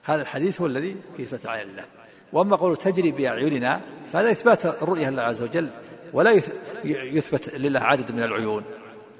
[0.05, 1.85] هذا الحديث هو الذي في إثبات العين لله.
[2.33, 3.81] وأما قول تجري بأعيننا
[4.13, 5.71] فهذا إثبات الرؤية لله عز وجل
[6.13, 6.41] ولا
[6.85, 8.65] يثبت لله عدد من العيون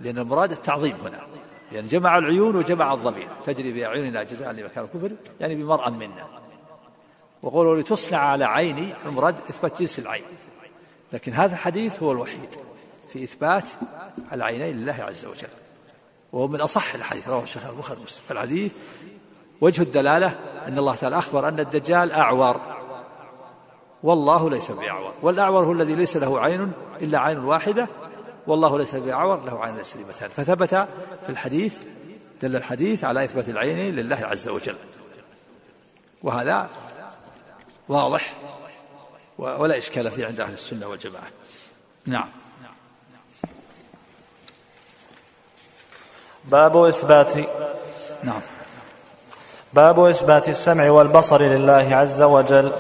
[0.01, 1.21] لأن المراد التعظيم هنا.
[1.73, 3.29] لأن جمع العيون وجمع الضمير.
[3.45, 6.27] تجري بأعيننا جزاء لمكان الكفر يعني بمرأة منا.
[7.43, 10.25] وقوله لتصنع على عيني المراد إثبات جنس العين.
[11.13, 12.55] لكن هذا الحديث هو الوحيد
[13.13, 13.65] في إثبات
[14.33, 15.49] العينين لله عز وجل.
[16.33, 18.23] وهو من أصح الحديث رواه الشيخ البخاري ومسلم.
[18.29, 18.73] فالحديث
[19.61, 22.61] وجه الدلالة أن الله تعالى أخبر أن الدجال أعور.
[24.03, 25.15] والله ليس بأعور.
[25.23, 27.89] والأعور هو الذي ليس له عين إلا عين واحدة.
[28.47, 30.29] والله ليس بأعور له عين سليمتان.
[30.29, 30.75] فثبت
[31.23, 31.79] في الحديث
[32.43, 34.77] دل الحديث على إثبات العين لله عز وجل.
[36.23, 36.71] وهذا
[37.89, 38.35] واضح
[39.39, 41.29] ولا إشكال فيه عند أهل السنة والجماعة.
[42.07, 42.29] نعم.
[46.45, 47.37] باب إثبات
[48.23, 48.41] نعم.
[49.73, 52.73] باب إثبات السمع والبصر لله عز وجل.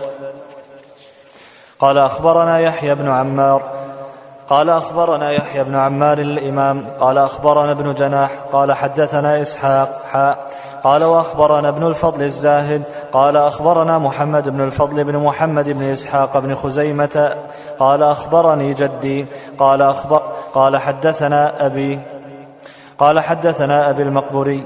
[1.79, 3.63] قال أخبرنا يحيى بن عمار
[4.49, 6.87] قال أخبرنا يحيى بن عمار الإمام.
[7.01, 8.31] قال أخبرنا ابن جناح.
[8.53, 10.03] قال حدثنا إسحاق.
[10.13, 10.51] حاء
[10.85, 12.83] قال وأخبرنا ابن الفضل الزاهد.
[13.13, 17.37] قال أخبرنا محمد بن الفضل بن محمد بن إسحاق بن خزيمة.
[17.79, 19.27] قال أخبرني جدي.
[19.59, 20.23] قال أخبر
[20.55, 22.01] قال حدثنا ابي
[23.01, 24.65] قال حدثنا أبي المقبوري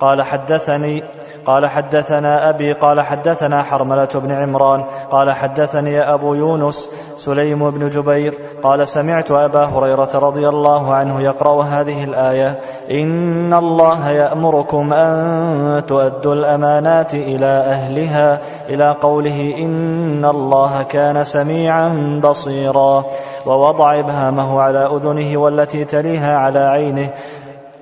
[0.00, 1.02] قال حدثني
[1.46, 8.34] قال حدثنا أبي قال حدثنا حرملة بن عمران قال حدثني أبو يونس سليم بن جبير
[8.62, 16.34] قال سمعت أبا هريرة رضي الله عنه يقرأ هذه الآية إن الله يأمركم أن تؤدوا
[16.34, 23.04] الأمانات إلى أهلها إلى قوله إن الله كان سميعا بصيرا
[23.46, 27.10] ووضع إبهامه على أذنه والتي تليها على عينه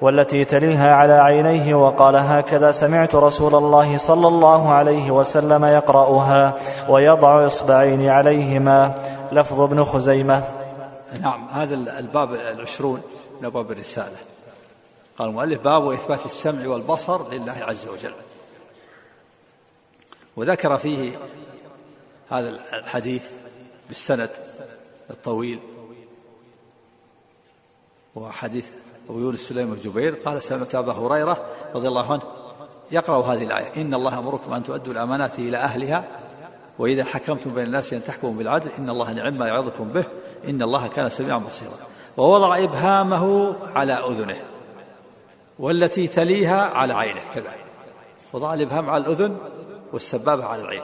[0.00, 6.54] والتي تليها على عينيه وقال هكذا سمعت رسول الله صلى الله عليه وسلم يقرأها
[6.88, 8.94] ويضع إصبعين عليهما.
[9.32, 10.48] لفظ ابن خزيمة.
[11.20, 13.02] نعم هذا الباب العشرون
[13.40, 14.16] من أبواب الرسالة.
[15.18, 18.14] قال المؤلف باب إثبات السمع والبصر لله عز وجل.
[20.36, 21.12] وذكر فيه
[22.30, 23.24] هذا الحديث
[23.88, 24.30] بالسند
[25.10, 25.58] الطويل.
[28.14, 28.70] وحديث
[29.10, 30.14] أبو يونس سليم بن جبير.
[30.14, 31.38] قال سمعت أبا هريرة
[31.74, 32.22] رضي الله عنه
[32.90, 33.82] يقرأ هذه الآية.
[33.82, 36.04] إن الله أمركم أن تؤدوا الأمانات إلى أهلها
[36.78, 40.04] وإذا حكمتم بين الناس أن تحكموا بالعدل إن الله نعم ما يعظكم به
[40.48, 41.74] إن الله كان سميعا بصيرا.
[42.16, 44.36] ووضع إبهامه على أذنه
[45.58, 47.50] والتي تليها على عينه كذا.
[48.32, 49.36] وضع الإبهام على الأذن
[49.92, 50.82] والسبابة على العين.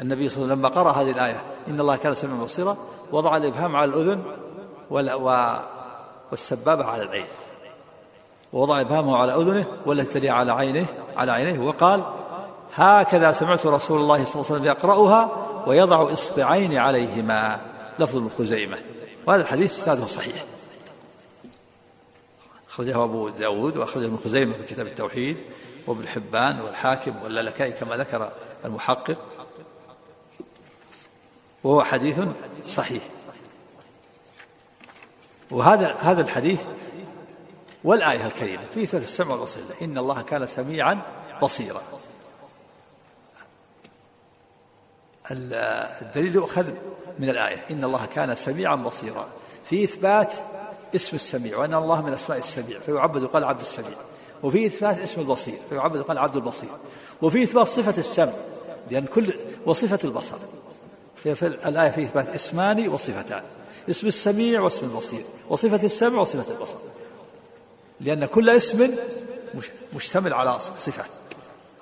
[0.00, 2.76] النبي صلى الله عليه وسلم لما قرأ هذه الآية إن الله كان سميعا بصيرا
[3.12, 4.22] وضع الإبهام على الأذن
[6.30, 7.26] والسبابة على العين.
[8.52, 10.86] ووضع إبهامه على أذنه والتي تلي على عينه
[11.16, 12.04] على عينيه وقال
[12.74, 17.60] هكذا سمعت رسول الله صلى الله عليه وسلم يقرأها ويضع إصبعين عليهما.
[17.98, 18.78] لفظ ابن خزيمة
[19.26, 20.44] وهذا الحديث إسناده صحيح.
[22.70, 25.36] أخرجه أبو داود وأخرجه ابن خزيمة في كتاب التوحيد
[25.86, 28.30] وابن حبان والحاكم واللالكائي كما ذكر
[28.64, 29.16] المحقق.
[31.64, 32.20] وهو حديث
[32.68, 33.02] صحيح.
[35.50, 36.62] وهذا هذا الحديث
[37.84, 41.00] والآية الكريمة في إثبات السمع والبصر إن الله كان سميعا
[41.42, 41.82] بصيرا.
[45.30, 46.66] الدليل يؤخذ
[47.18, 47.64] من الآية.
[47.70, 49.28] إن الله كان سميعا بصيرا.
[49.64, 50.34] في إثبات
[50.94, 53.96] اسم السميع وأن الله من أسماء السميع فيعبد قال عبد السميع.
[54.42, 56.70] وفي إثبات اسم البصير فيعبد قال عبد البصير.
[57.22, 58.32] وفي إثبات صفة السمع
[58.90, 59.34] لأن كل
[59.66, 60.36] وصفة البصر.
[61.16, 63.42] في الآية في إثبات اسمان وصفتان.
[63.90, 65.24] اسم السميع واسم البصير.
[65.50, 66.76] وصفة السمع وصفة البصر.
[68.00, 68.94] لأن كل اسم
[69.94, 71.04] مشتمل على صفة.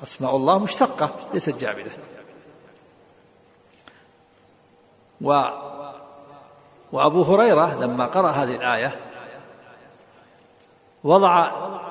[0.02, 1.90] أسماء الله مشتقة ليست جامدة.
[5.20, 5.42] و
[6.92, 8.96] وأبو هريرة لما قرأ هذه الآية
[11.04, 11.50] وضع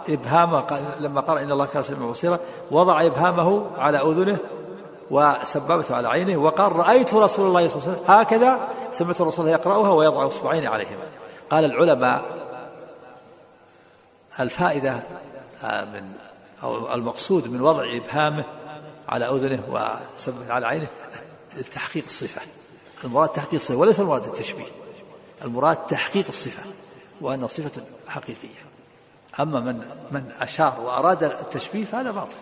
[0.10, 2.40] إبهامه لما قرأ إن الله كان سميعا بصيرا
[2.72, 4.38] وضع إبهامه على أذنه
[5.12, 9.58] وسبابته على عينه وقال رأيت رسول الله صلى الله عليه وسلم هكذا سمعت الرسول الله
[9.58, 11.04] يقرأها ويضع إصبعين عليهما.
[11.50, 12.24] قال العلماء
[14.40, 15.00] الفائدة
[15.64, 16.14] آه، من
[16.64, 18.44] أو المقصود من وضع إبهامه
[19.10, 20.88] على أذنه وسبابته على عينه
[21.72, 22.42] تحقيق الصفة.
[23.04, 24.68] المراد تحقيق الصفة وليس المراد التشبيه.
[25.44, 26.64] المراد تحقيق الصفة
[27.22, 28.66] وأن صفة حقيقية.
[29.40, 32.36] أما من من أشار وأراد التشبيه فهذا باطل.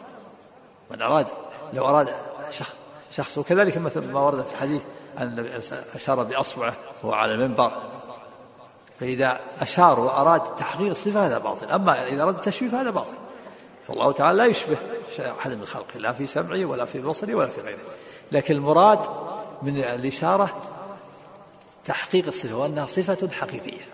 [0.92, 1.28] من أراد
[1.74, 2.10] لو أراد
[2.50, 2.74] شخص
[3.12, 4.82] شخص وكذلك مثل ما ورد في الحديث
[5.18, 5.60] أن
[5.96, 6.74] أشار بأصبعه
[7.04, 7.72] وهو على المنبر.
[9.00, 11.72] فإذا أشار وأراد تحقيق الصفة هذا باطل.
[11.72, 13.16] أما إذا أراد التشبيه فهذا باطل.
[13.88, 14.78] فالله تعالى لا يشبه
[15.20, 17.80] أحد من خلقه لا في سمعه ولا في بصره ولا في غيره.
[18.32, 19.00] لكن المراد
[19.62, 20.62] من الإشارة
[21.86, 23.86] تحقيق الصفة وأنها صفة حقيقية.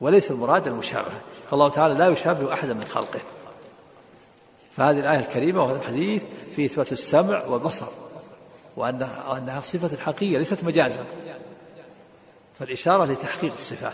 [0.00, 1.20] وليس المراد المشابهة
[1.50, 3.20] فالله تعالى لا يشابه أحدا من خلقه.
[4.76, 6.22] فهذه الآية الكريمة وهذا الحديث
[6.56, 7.86] في إثبات السمع والبصر
[8.76, 11.04] وأنها, وأنها صفة حقيقية ليست مجازا.
[12.58, 13.92] فالإشارة لتحقيق الصفات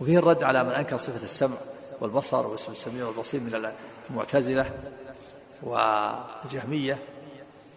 [0.00, 1.56] وفيه الرد على من أنكر صفة السمع
[2.00, 3.70] والبصر واسم السميع والبصير من
[4.10, 4.70] المعتزلة
[5.62, 6.98] والجهمية.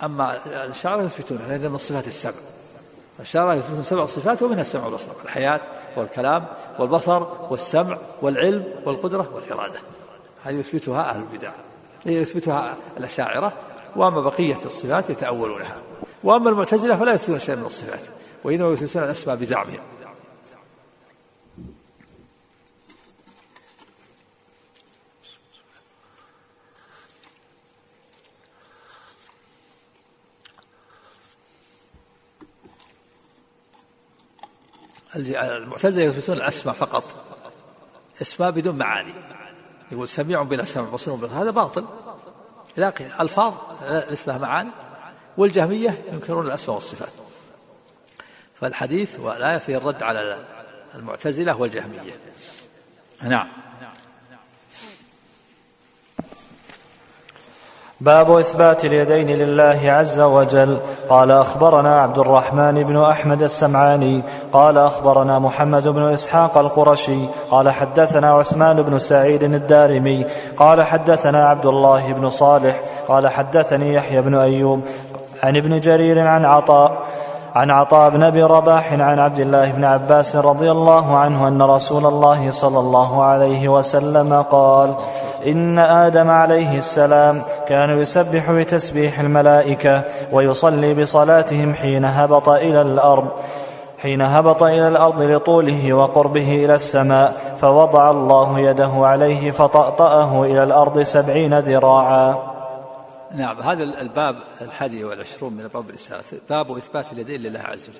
[0.04, 2.34] أما الأشاعرة يثبتونها لأن من صفات السمع.
[3.16, 5.62] الأشاعرة يثبتون سبع صفات ومنها السمع والبصر الحياة
[5.96, 6.46] والكلام
[6.80, 9.80] والبصر والسمع والعلم والقدرة والإرادة.
[10.44, 11.52] هذه يثبتها أهل البدع
[12.06, 13.54] يثبتها الأشاعرة.
[13.96, 15.78] وأما بقية الصفات يتأولونها.
[16.24, 18.02] وأما المعتزلة فلا يثبتون شيئا من الصفات
[18.44, 19.80] وإنما يثبتون الأسماء بزعمهم.
[35.20, 37.04] المعتزلة يثبتون الأسماء فقط.
[38.22, 39.14] أسماء بدون معاني.
[39.92, 41.86] يقول سميع بلا سمع بصير بلا هذا باطل.
[42.78, 43.54] لكن ألفاظ
[44.10, 44.70] ليس لها معاني.
[45.38, 47.12] والجهمية ينكرون الأسماء والصفات.
[48.56, 50.40] فالحديث والآية فيه الرد على
[50.96, 52.12] المعتزلة والجهمية.
[53.24, 53.48] نعم.
[58.02, 60.78] باب إثبات اليدين لله عز وجل.
[61.10, 64.22] قال أخبرنا عبد الرحمن بن أحمد السمعاني.
[64.54, 67.20] قال أخبرنا محمد بن إسحاق القرشي.
[67.52, 70.26] قال حدثنا عثمان بن سعيد الدارمي.
[70.58, 72.80] قال حدثنا عبد الله بن صالح.
[73.08, 74.82] قال حدثني يحيى بن أيوب
[75.44, 76.92] عن ابن جرير عن عطاء
[77.56, 82.06] عن عطاء بن أبي رباح عن عبد الله بن عباس رضي الله عنه أن رسول
[82.06, 84.96] الله صلى الله عليه وسلم قال
[85.46, 93.40] إن آدم عليه السلام كان يسبح بتسبيح الملائكة ويصلي بصلاتهم حين هبط إلى الأرض
[93.98, 101.02] حين هبط إلى الأرض لطوله وقربه إلى السماء فوضع الله يده عليه فطأطأه إلى الأرض
[101.02, 102.56] سبعين ذراعا.
[103.36, 108.00] نعم هذا الباب الحادي والعشرون من باب الرسالة باب إثبات اليدين لله عز وجل.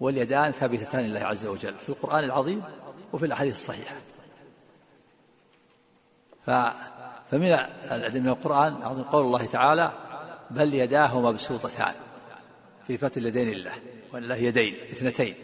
[0.00, 2.62] واليدان ثابتتان لله عز وجل في القرآن العظيم
[3.12, 3.94] وفي الأحاديث الصحيحة.
[7.30, 7.56] فمن
[8.14, 9.92] من القرآن العظيم قول الله تعالى
[10.50, 11.92] بل يداه مبسوطتان
[12.86, 13.72] في إثبات اليدين لله
[14.12, 15.34] وأن له يدين اثنتين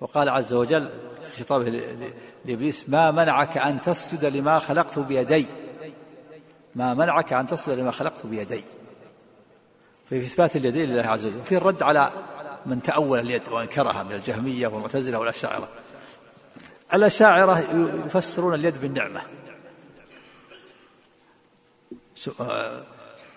[0.00, 0.90] وقال عز وجل
[1.32, 1.82] في خطابه
[2.44, 5.46] لإبليس ما منعك أن تسجد لما خلقت بيدي؟
[6.74, 8.64] ما منعك أن تصل لما خلقت بيدي.
[10.06, 12.10] في إثبات اليدين لله عز وجل وفي الرد على
[12.66, 15.68] من تأول اليد وأنكرها من الجهمية والمعتزلة والأشاعرة.
[16.94, 17.58] الأشاعرة
[18.06, 19.20] يفسرون اليد بالنعمة.
[19.20, 19.41] آه،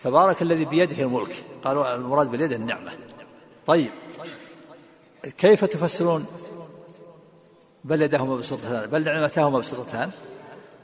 [0.01, 1.43] تبارك الذي بيده الملك.
[1.63, 2.91] قالوا المراد باليد النعمة.
[3.65, 3.91] طيب.
[5.37, 6.25] كيف تفسرون
[7.83, 10.11] بل يداه مبسوطتان بل نعمتاه مبسوطتان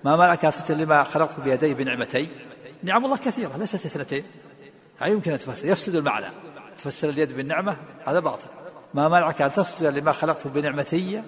[0.03, 2.27] ما تسجد لما خلقت بيدي بنعمتي؟
[2.83, 4.23] نعم الله كثيرة ليست اثنتين.
[5.05, 5.67] يمكن أن تفسر.
[5.67, 6.25] يفسد المعنى.
[6.77, 8.47] تفسر اليد بالنعمة هذا باطل.
[8.93, 11.23] ما منعك أن تسجد لما خلقت بنعمتي؟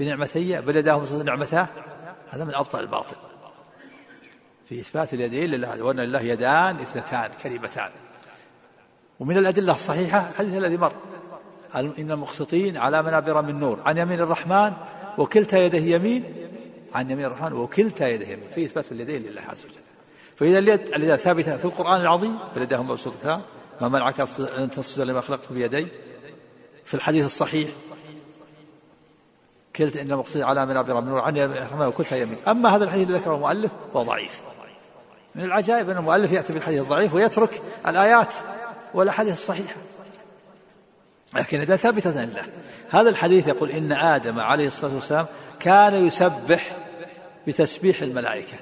[0.00, 1.68] بنعمتي بل يداه مبسوطتان نعمتاه
[2.30, 3.16] هذا من أبطل الباطل.
[4.70, 7.90] في إثبات اليدين لله وأن لله يدان اثنتان كريمتان
[9.20, 10.92] ومن الأدلة الصحيحة الحديث الذي مر.
[11.74, 14.72] إن المقسطين على منابر من نور عن يمين الرحمن
[15.18, 16.24] وكلتا يده يمين
[16.94, 18.48] عن يمين الرحمن وكلتا يده يمين.
[18.54, 19.80] في إثبات اليدين لله عز وجل.
[20.36, 23.40] فإذا اليد اليد ثابتة في القرآن العظيم يداه مبسوطتان
[23.80, 24.20] ما منعك
[24.58, 25.86] أن تسجد لما خلقت بيدي؟
[26.84, 27.70] في الحديث الصحيح
[29.76, 32.38] كلتا إن المقصود على منابر من نور عن يمين الرحمن وكلتا يمين.
[32.48, 34.40] أما هذا الحديث الذي ذكره المؤلف فهو ضعيف.
[35.34, 38.34] من العجائب أن المؤلف يأتي بالحديث الضعيف ويترك الآيات
[38.94, 39.76] والأحاديث الصحيحة
[41.34, 42.42] لكن إذا ثابتة لله
[42.90, 45.26] هذا الحديث يقول إن آدم عليه الصلاة والسلام
[45.60, 46.76] كان يسبح
[47.46, 48.56] بتسبيح الملائكة.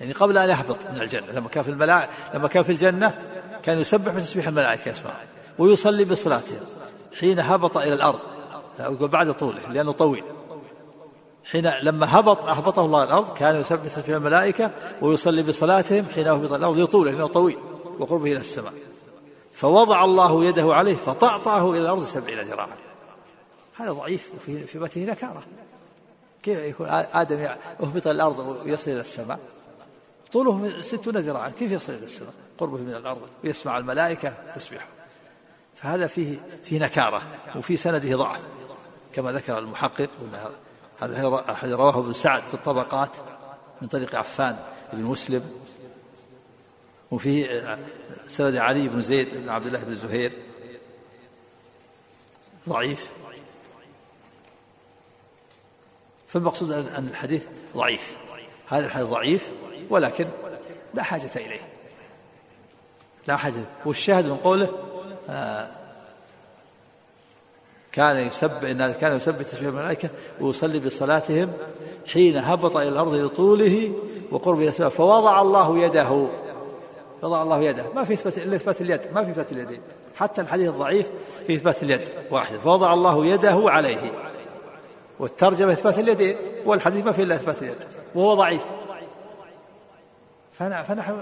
[0.00, 3.14] يعني قبل أن يهبط من الجنة لما كان في الملائكة لما كان في الجنة
[3.62, 5.10] كان يسبح بتسبيح الملائكة يسمع
[5.58, 6.60] ويصلي بصلاته.
[7.20, 8.20] حين هبط إلى الأرض
[9.00, 10.24] بعد طوله لأنه طويل.
[11.50, 16.78] حين لما هبط أهبطه الله الأرض كان يسبح بتسبيح الملائكة ويصلي بصلاتهم حين هبط الأرض.
[16.78, 17.58] لطوله لأنه طويل
[17.98, 18.72] وقربه إلى السماء.
[19.52, 22.76] فوضع الله يده عليه فطأطأه إلى الأرض سبعين ذراعا.
[23.76, 25.42] هذا ضعيف وفي في بته نكارة.
[26.42, 27.48] كيف يكون آدم
[27.80, 29.38] أهبط إلى الأرض ويصل إلى السماء؟
[30.32, 31.50] طوله ستون ذراعا.
[31.50, 34.86] كيف يصل إلى السماء؟ قربه من الأرض ويسمع الملائكة تسبيحه.
[35.76, 37.22] فهذا فيه في نكارة
[37.56, 38.40] وفي سنده ضعف
[39.12, 40.08] كما ذكر المحقق
[41.00, 43.16] هذا رواه ابن سعد في الطبقات
[43.82, 44.58] من طريق عفان
[44.92, 45.50] بن مسلم.
[47.10, 47.62] وفي
[48.28, 50.32] سند علي بن زيد بن عبد الله بن زهير.
[52.68, 53.10] ضعيف.
[56.28, 57.46] فالمقصود أن الحديث
[57.76, 58.16] ضعيف.
[58.68, 59.50] هذا الحديث ضعيف
[59.90, 60.28] ولكن
[60.94, 61.68] لا حاجة إليه.
[63.26, 64.68] لا حاجة والشاهد من قوله
[65.28, 65.83] آه
[67.94, 70.08] كان يسبح كان يسبح تسبيح الملائكة
[70.40, 71.52] ويصلي بصلاتهم
[72.12, 73.92] حين هبط إلى الأرض لطوله
[74.30, 76.28] وقرب إلى السماء فوضع الله يده.
[77.22, 77.84] وضع الله يده.
[77.94, 79.00] ما في إثبات إلا إثبات اليد.
[79.14, 79.80] ما في إثبات اليدين
[80.16, 81.06] حتى الحديث الضعيف
[81.46, 82.56] في إثبات اليد واحد.
[82.56, 84.12] فوضع الله يده عليه.
[85.18, 87.78] والترجمة إثبات اليدين والحديث ما في إلا إثبات اليد.
[88.14, 88.62] وهو ضعيف.
[90.52, 91.16] فنحن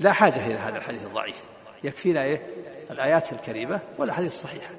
[0.00, 1.44] لا حاجة إلى هذا الحديث الضعيف.
[1.84, 2.46] يكفينا إيه؟
[2.90, 4.70] الآيات الكريمة والأحاديث الصحيحة.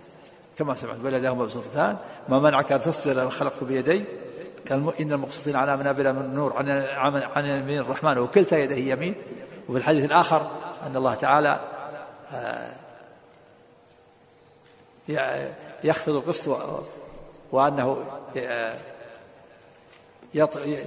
[0.61, 1.97] كما سمعت بل يداه مبسوطتان
[2.29, 4.03] ما منعك أن تسجد لما خلقت بيدي
[4.71, 6.69] إن المقسطين على منابر من نور عن
[7.35, 9.15] عن يمين الرحمن وكلتا يديه يمين.
[9.69, 10.51] وفي الحديث الآخر
[10.85, 11.59] أن الله تعالى
[12.31, 12.71] آه،
[15.83, 16.59] يخفض القسط
[17.51, 17.97] وأنه
[18.37, 18.77] آه،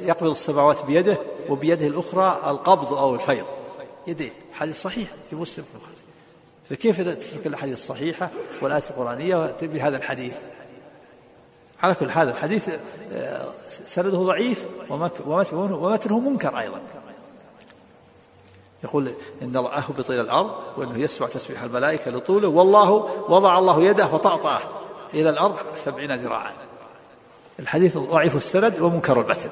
[0.02, 1.18] يقبض السماوات بيده
[1.48, 3.46] وبيده الأخرى القبض أو الفيض.
[4.06, 5.64] يدين حديث صحيح في مسلم.
[5.64, 5.93] في
[6.70, 8.30] فكيف تترك الأحاديث الصحيحة
[8.60, 10.34] والآيات القرآنية بهذا الحديث؟
[11.82, 12.68] على كل هذا الحديث
[13.12, 16.80] آه، سنده ضعيف ومتنه منكر أيضا.
[18.84, 19.12] يقول
[19.42, 22.90] إن الله أهبط إلى الأرض وأنه يسمع تسبيح الملائكة لطوله والله
[23.28, 24.60] وضع الله يده فطأطأه
[25.14, 26.52] إلى الأرض سبعين ذراعا.
[27.58, 29.50] الحديث ضعيف السند ومنكر المتن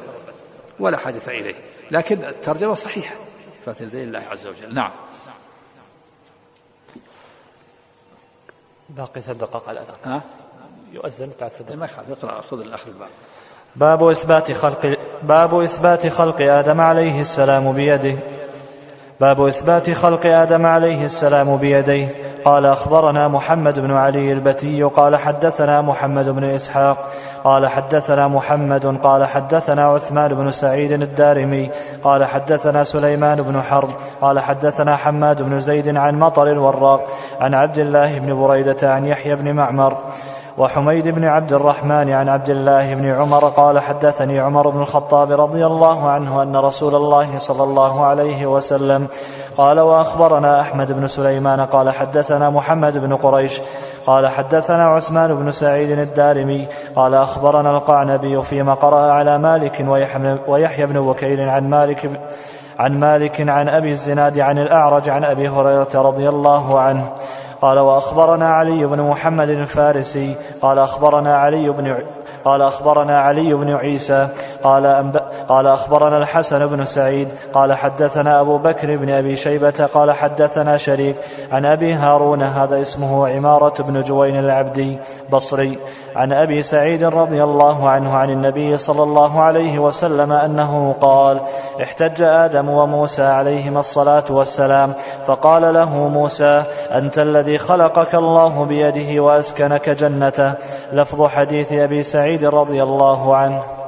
[0.80, 1.54] ولا حاجة إليه.
[1.90, 3.14] لكن الترجمة صحيحة.
[3.66, 4.74] فاتل الله عز وجل.
[4.74, 4.90] نعم.
[8.96, 9.96] باقي ثلاث دقائق على الأذان.
[10.04, 10.20] ها؟
[10.92, 13.08] يؤذن بعد ثلاث ما يخالف اقرأ خذ الأخذ الباب
[13.76, 18.16] باب إثبات خلق باب إثبات خلق آدم عليه السلام بيده.
[19.20, 22.08] باب إثبات خلق آدم عليه السلام بيديه
[22.44, 27.12] قال أخبرنا محمد بن علي البتي قال حدثنا محمد بن إسحاق.
[27.44, 31.70] قال حدثنا محمد قال حدثنا عثمان بن سعيد الدارمي
[32.04, 33.88] قال حدثنا سليمان بن حرب
[34.20, 37.04] قال حدثنا حماد بن زيد عن مطر الوراق
[37.40, 39.96] عن عبد الله بن بريدة عن يحيى بن معمر
[40.58, 45.66] وحميد بن عبد الرحمن عن عبد الله بن عمر قال حدثني عمر بن الخطاب رضي
[45.66, 49.08] الله عنه أن رسول الله صلى الله عليه وسلم
[49.56, 53.60] قال وأخبرنا أحمد بن سليمان قال حدثنا محمد بن قريش
[54.06, 59.86] قال حدثنا عثمان بن سعيد الدارمي قال أخبرنا القعنبي فيما قرأ على مالك
[60.48, 62.10] ويحيى بن وكيل عن مالك
[62.78, 67.08] عن مالك عن أبي الزناد عن الأعرج عن أبي هريرة رضي الله عنه.
[67.60, 70.34] قال وأخبرنا علي بن محمد الفارسي.
[70.62, 71.96] قال أخبرنا علي بن
[72.44, 74.28] قال أخبرنا علي بن عيسى.
[74.62, 75.22] قال, أنب...
[75.48, 81.16] قال أخبرنا الحسن بن سعيد قال حدثنا أبو بكر بن أبي شيبة قال حدثنا شريك
[81.52, 84.98] عن أبي هارون هذا اسمه عمارة بن جوين العبدي
[85.30, 85.78] بصري
[86.16, 91.40] عن أبي سعيد رضي الله عنه عن النبي صلى الله عليه وسلم أنه قال
[91.82, 94.92] احتج آدم وموسى عليهما الصلاة والسلام
[95.24, 96.62] فقال له موسى
[96.92, 100.52] أنت الذي خلقك الله بيده وأسكنك جنته
[100.92, 103.81] لفظ حديث أبي سعيد رضي الله عنه.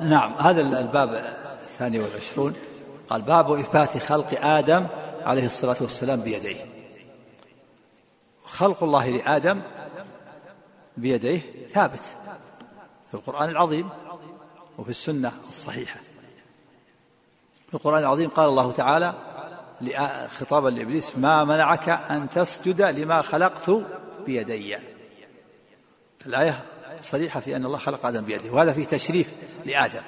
[0.00, 1.14] نعم هذا الباب
[1.62, 2.54] الثاني والعشرون.
[3.10, 4.86] قال باب إثبات خلق آدم
[5.26, 6.66] عليه الصلاة والسلام بيديه.
[8.44, 9.60] خلق الله لآدم
[10.96, 12.02] بيديه ثابت
[13.08, 13.88] في القرآن العظيم
[14.78, 16.00] وفي السنة الصحيحة.
[17.68, 19.14] في القرآن العظيم قال الله تعالى
[20.38, 23.70] خطابا لإبليس ما منعك أن تسجد لما خلقت
[24.26, 24.76] بيدي.
[26.26, 26.64] الآية
[27.02, 29.32] صريحة في أن الله خلق آدم بيده وهذا فيه تشريف
[29.66, 30.02] لآدم.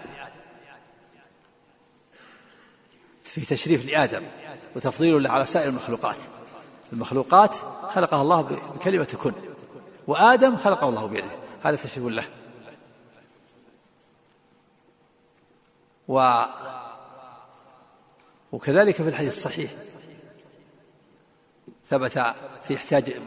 [3.24, 4.22] فيه تشريف لآدم
[4.76, 6.16] وتفضيل له على سائر المخلوقات.
[6.92, 7.54] المخلوقات
[7.94, 9.32] خلقها الله بكلمة كن
[10.06, 11.30] وآدم خلقه الله بيده.
[11.64, 12.24] هذا تشريف له.
[16.08, 16.44] و
[18.52, 19.70] وكذلك في الحديث الصحيح
[21.86, 22.12] ثبت
[22.62, 23.20] في احتاج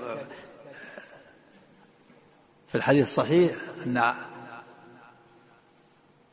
[2.74, 3.56] في الحديث الصحيح
[3.86, 4.14] أن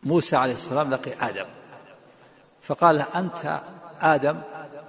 [0.03, 1.47] موسى عليه السلام لقي آدم.
[2.63, 3.61] فقال أنت
[4.01, 4.41] آدم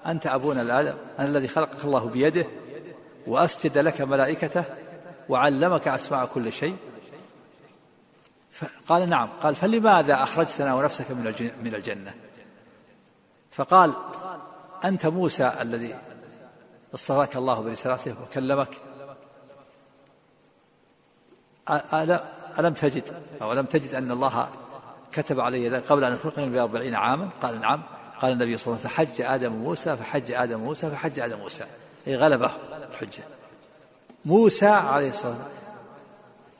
[0.05, 2.45] أنت أبونا الآدم أنا الذي خلقك الله بيده
[3.27, 4.63] وأسجد لك ملائكته
[5.29, 6.77] وعلمك أسماء كل شيء.
[8.87, 11.11] قال نعم قال فلماذا أخرجتنا ونفسك
[11.61, 12.13] من الجنة؟
[13.51, 13.93] فقال
[14.83, 15.95] أنت موسى الذي
[16.95, 18.77] اصطفاك الله برسالته وكلمك
[22.59, 23.03] ألم تجد
[23.41, 24.47] أو ألم تجد أن الله
[25.11, 27.81] كتب علي ذلك قبل أن أخلقني بأربعين عاما؟ قال نعم.
[28.21, 31.65] قال النبي صلى الله عليه وسلم فحج آدم موسى فحج آدم موسى فحج آدم موسى.
[32.07, 32.51] أي غلبه
[32.91, 33.23] الحجة.
[34.25, 35.75] موسى عليه الصلاة والسلام.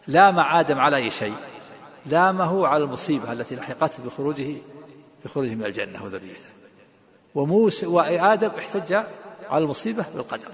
[0.08, 1.36] لام آدم على أي شيء.
[2.06, 4.56] لامه على المصيبة التي لحقته بخروجه
[5.26, 6.46] بخروجه من الجنة وذريته.
[7.36, 8.94] وموسى وآدم احتج
[9.50, 10.48] على المصيبة بالقدر.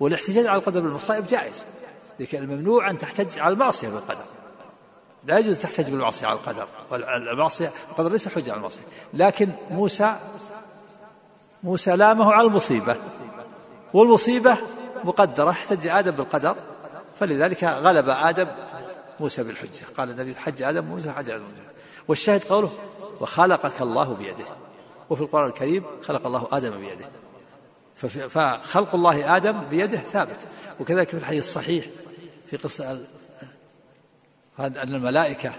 [0.00, 1.66] والاحتجاج على القدر بالمصائب جائز.
[2.20, 4.24] لكن الممنوع أن تحتج على المعصية بالقدر.
[5.24, 6.66] لا يجوز تحتج بالمعصية على القدر.
[6.90, 8.82] والمعصية القدر ليس حجة على المعصية.
[9.14, 10.16] لكن موسى
[11.62, 12.96] موسى لامه على المصيبة.
[13.94, 14.56] والمصيبة
[15.04, 16.56] مقدرة احتج آدم بالقدر.
[17.18, 18.46] فلذلك غلب آدم
[19.20, 19.84] موسى بالحجة.
[19.96, 21.44] قال النبي حج آدم موسى حج آدم
[22.08, 22.70] والشاهد قوله
[23.20, 24.44] وخلقك الله بيده.
[25.10, 27.06] وفي القرآن الكريم خلق الله آدم بيده.
[28.28, 30.46] فخلق الله آدم بيده ثابت.
[30.80, 31.84] وكذلك في الحديث الصحيح
[32.50, 33.00] في قصة
[34.58, 35.52] أن الملائكة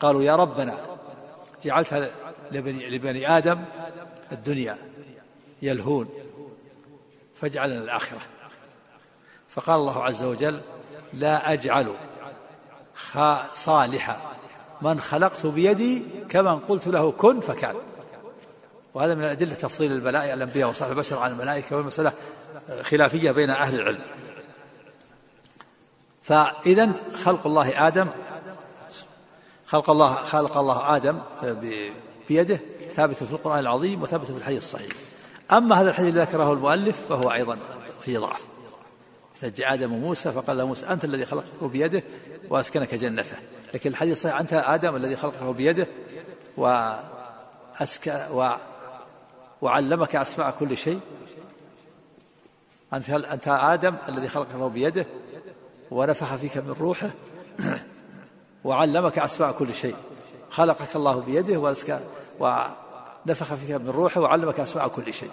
[0.00, 0.76] قالوا يا ربنا
[1.64, 2.10] جعلتها
[2.52, 3.64] لبني, لبني آدم
[4.32, 4.76] الدنيا
[5.62, 6.08] يلهون
[7.34, 8.18] فاجعلنا الآخرة
[9.48, 10.60] فقال الله عز وجل
[11.12, 11.94] لا أجعل
[13.54, 14.20] صالح
[14.82, 17.74] من خلقت بيدي كمن قلت له كن فكان.
[18.94, 22.12] وهذا من أدلة تفضيل الملائكة الأنبياء وصالح البشر عن الملائكة والمسألة
[22.82, 24.00] خلافية بين أهل العلم.
[26.28, 26.92] فإذا
[27.24, 28.06] خلق الله آدم
[29.66, 31.18] خلق الله خلق الله آدم
[32.28, 32.60] بيده
[32.90, 34.90] ثابت في القرآن العظيم وثابت في الحديث الصحيح.
[35.52, 37.58] أما هذا الحديث الذي ذكره المؤلف فهو أيضا
[38.00, 38.40] فيه ضعف.
[39.34, 42.02] احتج آدم وموسى فقال له موسى أنت الذي خلقه بيده
[42.50, 43.36] وأسكنك جنته.
[43.74, 45.86] لكن الحديث الصحيح أنت آدم الذي خلقه بيده
[46.56, 48.48] وأسك و
[49.62, 51.00] وعلمك أسماء كل شيء.
[52.92, 55.06] أنت أنت آدم الذي خلقك الله بيده
[55.90, 57.10] ونفخ فيك من روحه
[58.64, 59.94] وعلمك أسماء كل شيء.
[60.50, 62.00] خلقك الله بيده وأزكى
[62.40, 65.30] ونفخ فيك من روحه وعلمك أسماء كل شيء.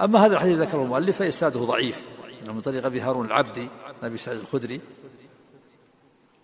[0.00, 2.04] أما هذا الحديث ذكره المؤلف فإسناده ضعيف.
[2.46, 3.68] من طريق أبي هارون العبدي
[4.02, 4.80] أبي سعيد الخدري.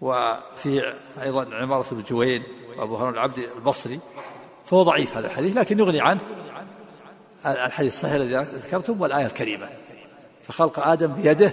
[0.01, 2.43] وفي أيضا عمارة بن جوين
[2.79, 4.01] وأبو هارون العبدي البصري.
[4.67, 6.21] فهو ضعيف هذا الحديث لكن يغني عنه
[7.47, 9.69] الحديث الصحيح الذي ذكرتم والآية الكريمة.
[10.49, 11.53] فخلق آدم بيده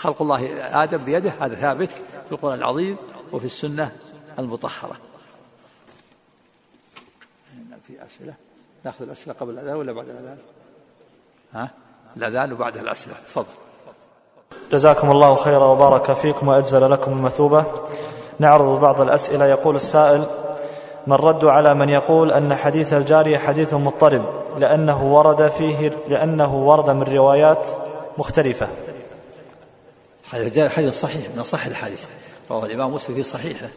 [0.00, 1.88] خلق الله آدم بيده هذا ثابت
[2.26, 2.96] في القرآن العظيم
[3.32, 3.92] وفي السنة
[4.38, 4.96] المطهرة.
[7.86, 8.34] في أسئلة؟
[8.84, 10.38] ناخذ الأسئلة قبل الأذان ولا بعد الأذان؟
[11.52, 11.70] ها؟
[12.16, 13.14] الأذان وبعدها الأسئلة.
[13.26, 13.46] تفضل.
[14.72, 17.64] جزاكم الله خيرا وبارك فيكم وأجزل لكم المثوبة.
[18.38, 19.46] نعرض بعض الأسئلة.
[19.46, 20.26] يقول السائل
[21.06, 24.24] ما الرد على من يقول أن حديث الجارية حديث مضطرب
[24.58, 27.66] لأنه ورد فيه لأنه ورد من روايات
[28.18, 28.68] مختلفة.
[30.30, 32.04] هذا حديث صحيح من صح الحديث
[32.50, 33.70] رواه الإمام مسلم في صحيحه.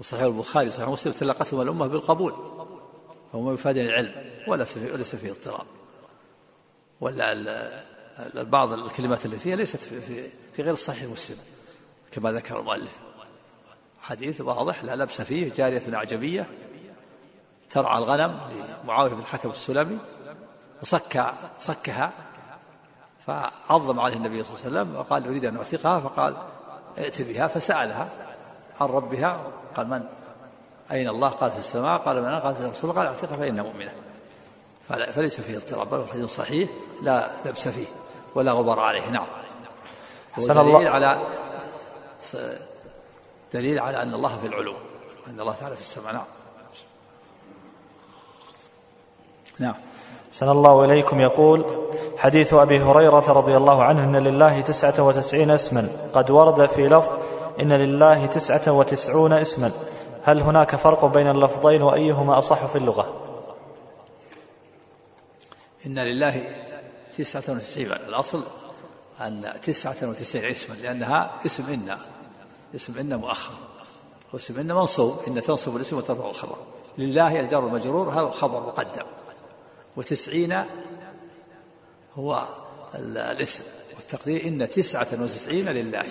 [0.00, 2.34] وصحيح البخاري وصحيح مسلم تلقتهم الأمة بالقبول.
[3.32, 4.12] فهم يفادون العلم
[4.48, 5.66] وليس وليس فيه اضطراب.
[7.00, 7.82] ولا
[8.34, 11.38] بعض الكلمات اللي فيها ليست في, في, في غير الصحيح مسلم
[12.12, 12.98] كما ذكر المؤلف.
[14.00, 16.48] حديث واضح لا لبس فيه جارية أعجمية
[17.70, 18.40] ترعى الغنم
[18.84, 19.98] لمعاوية بن الحكم السلمي
[20.82, 22.12] وصك صكها
[23.26, 26.36] فعظم عليه النبي صلى الله عليه وسلم وقال أريد أن أعتقها فقال
[26.98, 28.08] ائت بها فسألها
[28.80, 29.40] عن ربها
[29.76, 30.04] قال من؟
[30.92, 33.92] أين الله؟ قالت في السماء قال من؟ قالت الرسول قال اعتقها فإنها مؤمنة.
[34.88, 36.70] فليس فيه اضطراب بل حديث صحيح
[37.02, 37.86] لا لبس فيه
[38.34, 39.10] ولا غبار عليه.
[39.10, 39.26] نعم.
[40.32, 40.90] حسن الله.
[40.90, 41.20] على
[43.52, 44.74] دليل على أن الله في العلو
[45.26, 46.12] أن الله تعالى في السماء.
[46.12, 46.24] نعم.
[49.58, 49.74] نعم.
[50.30, 51.20] سن الله إليكم.
[51.20, 51.86] يقول
[52.16, 55.88] حديث أبي هريرة رضي الله عنه أن لله تسعة وتسعين اسما.
[56.14, 57.12] قد ورد في لفظ
[57.60, 59.72] إن لله تسعة وتسعون اسما.
[60.24, 63.14] هل هناك فرق بين اللفظين وأيهما أصح في اللغة؟
[65.86, 66.42] إن لله
[67.18, 67.92] تسعة وتسعين.
[67.92, 68.42] الأصل
[69.20, 71.96] أن تسعة وتسعين اسما لأنها اسم إن
[72.74, 73.52] اسم إن مؤخر
[74.32, 75.16] واسم إن منصوب.
[75.28, 76.56] إن تنصب الاسم وترفع الخبر.
[76.98, 79.04] لله الجار المجرور هذا خبر مقدم.
[79.96, 80.64] وتسعين
[82.16, 82.44] هو
[82.94, 83.62] الاسم
[83.96, 86.04] والتقدير إن تسعة وتسعين لله.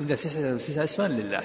[0.00, 1.42] إن تسعة وتسعين اسما لله.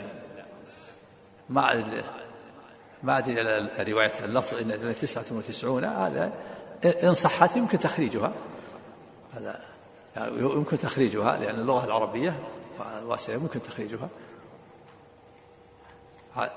[1.49, 6.33] ما أدري رواية اللفظ إن تسعة وتسعون هذا
[7.03, 8.33] إن صحت يمكن تخريجها.
[9.33, 9.59] هذا
[10.15, 12.35] يعني يمكن تخريجها لأن اللغة العربية
[13.05, 14.09] واسعة يمكن تخريجها.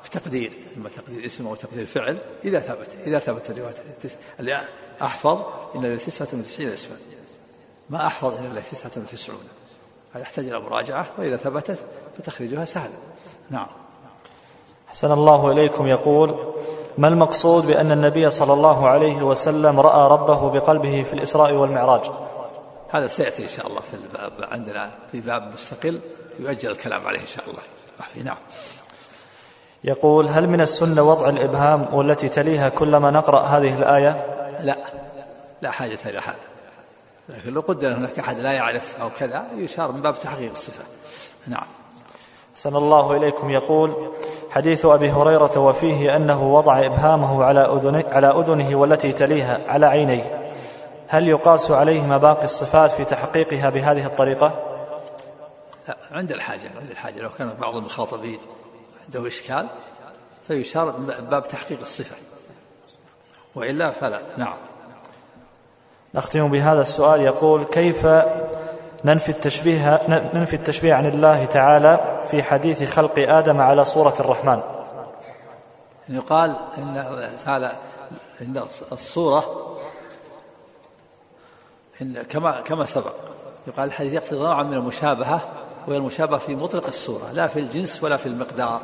[0.04, 3.74] بتقدير أما تقدير اسم أو تقدير فعل إذا ثبت إذا ثبت الرواية
[5.02, 5.42] أحفظ
[5.74, 6.96] إن ل 99 اسما.
[7.90, 9.38] ما أحفظ ان ل 99
[10.12, 11.78] هذا يحتاج إلى مراجعة وإذا ثبتت
[12.18, 12.90] فتخريجها سهل.
[13.50, 13.66] نعم.
[14.88, 15.86] حسن الله إليكم.
[15.86, 16.36] يقول
[16.98, 22.10] ما المقصود بأن النبي صلى الله عليه وسلم رأى ربه بقلبه في الإسراء والمعراج؟
[22.90, 26.00] هذا سيأتي إن شاء الله في الباب عندنا في باب مستقل
[26.38, 27.62] يؤجل الكلام عليه إن شاء الله.
[28.24, 28.36] نعم.
[29.84, 34.26] يقول هل من السنة وضع الإبهام والتي تليها كلما نقرأ هذه الآية؟
[34.60, 34.76] لا.
[35.62, 36.55] لا حاجة إلى هذا.
[37.28, 40.84] لكن لو قدر هناك أحد لا يعرف أو كذا يشار من باب تحقيق الصفة.
[41.46, 41.66] نعم.
[42.54, 43.50] سن الله إليكم.
[43.50, 44.12] يقول
[44.50, 50.52] حديث أبي هريرة وفيه أنه وضع إبهامه على أذنه, على أذنه والتي تليها على عينيه.
[51.08, 54.52] هل يقاس عليهما باقي الصفات في تحقيقها بهذه الطريقة؟
[55.88, 57.20] لا عند الحاجة عند الحاجة.
[57.20, 58.38] لو كان بعض المخاطبين
[59.04, 59.66] عنده إشكال
[60.48, 60.90] فيشار
[61.30, 62.16] باب تحقيق الصفة.
[63.54, 64.20] وإلا فلا.
[64.36, 64.56] نعم.
[66.16, 67.20] نختم بهذا السؤال.
[67.20, 68.06] يقول كيف
[69.04, 70.00] ننفي التشبيه
[70.34, 74.60] ننفي التشبيه عن الله تعالى في حديث خلق آدم على صورة الرحمن؟
[76.08, 77.72] يقال إن تعالى
[78.40, 79.76] إن الصورة
[82.02, 83.12] إن كما كما سبق
[83.66, 85.40] يقال الحديث يقتضي نوعا من المشابهة
[85.86, 88.82] وهي المشابهة في مطلق الصورة لا في الجنس ولا في المقدار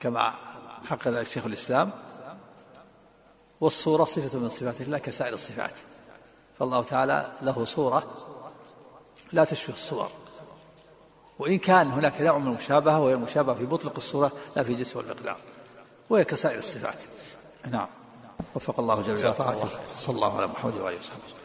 [0.00, 0.32] كما
[0.90, 1.90] حقق ذلك شيخ الإسلام.
[3.62, 5.78] والصورة صفة من صفات الله كسائر الصفات.
[6.58, 8.02] فالله تعالى له صورة
[9.32, 10.10] لا تشبه الصور.
[11.38, 15.36] وإن كان هناك نوع من المشابهة وهي المشابهة في مطلق الصورة لا في الجنس والمقدار.
[16.10, 17.02] وهي كسائر الصفات.
[17.70, 17.88] نعم.
[18.54, 19.56] وفق الله جل وعلا
[19.88, 21.41] صلى الله على محمد وآله وصحبه.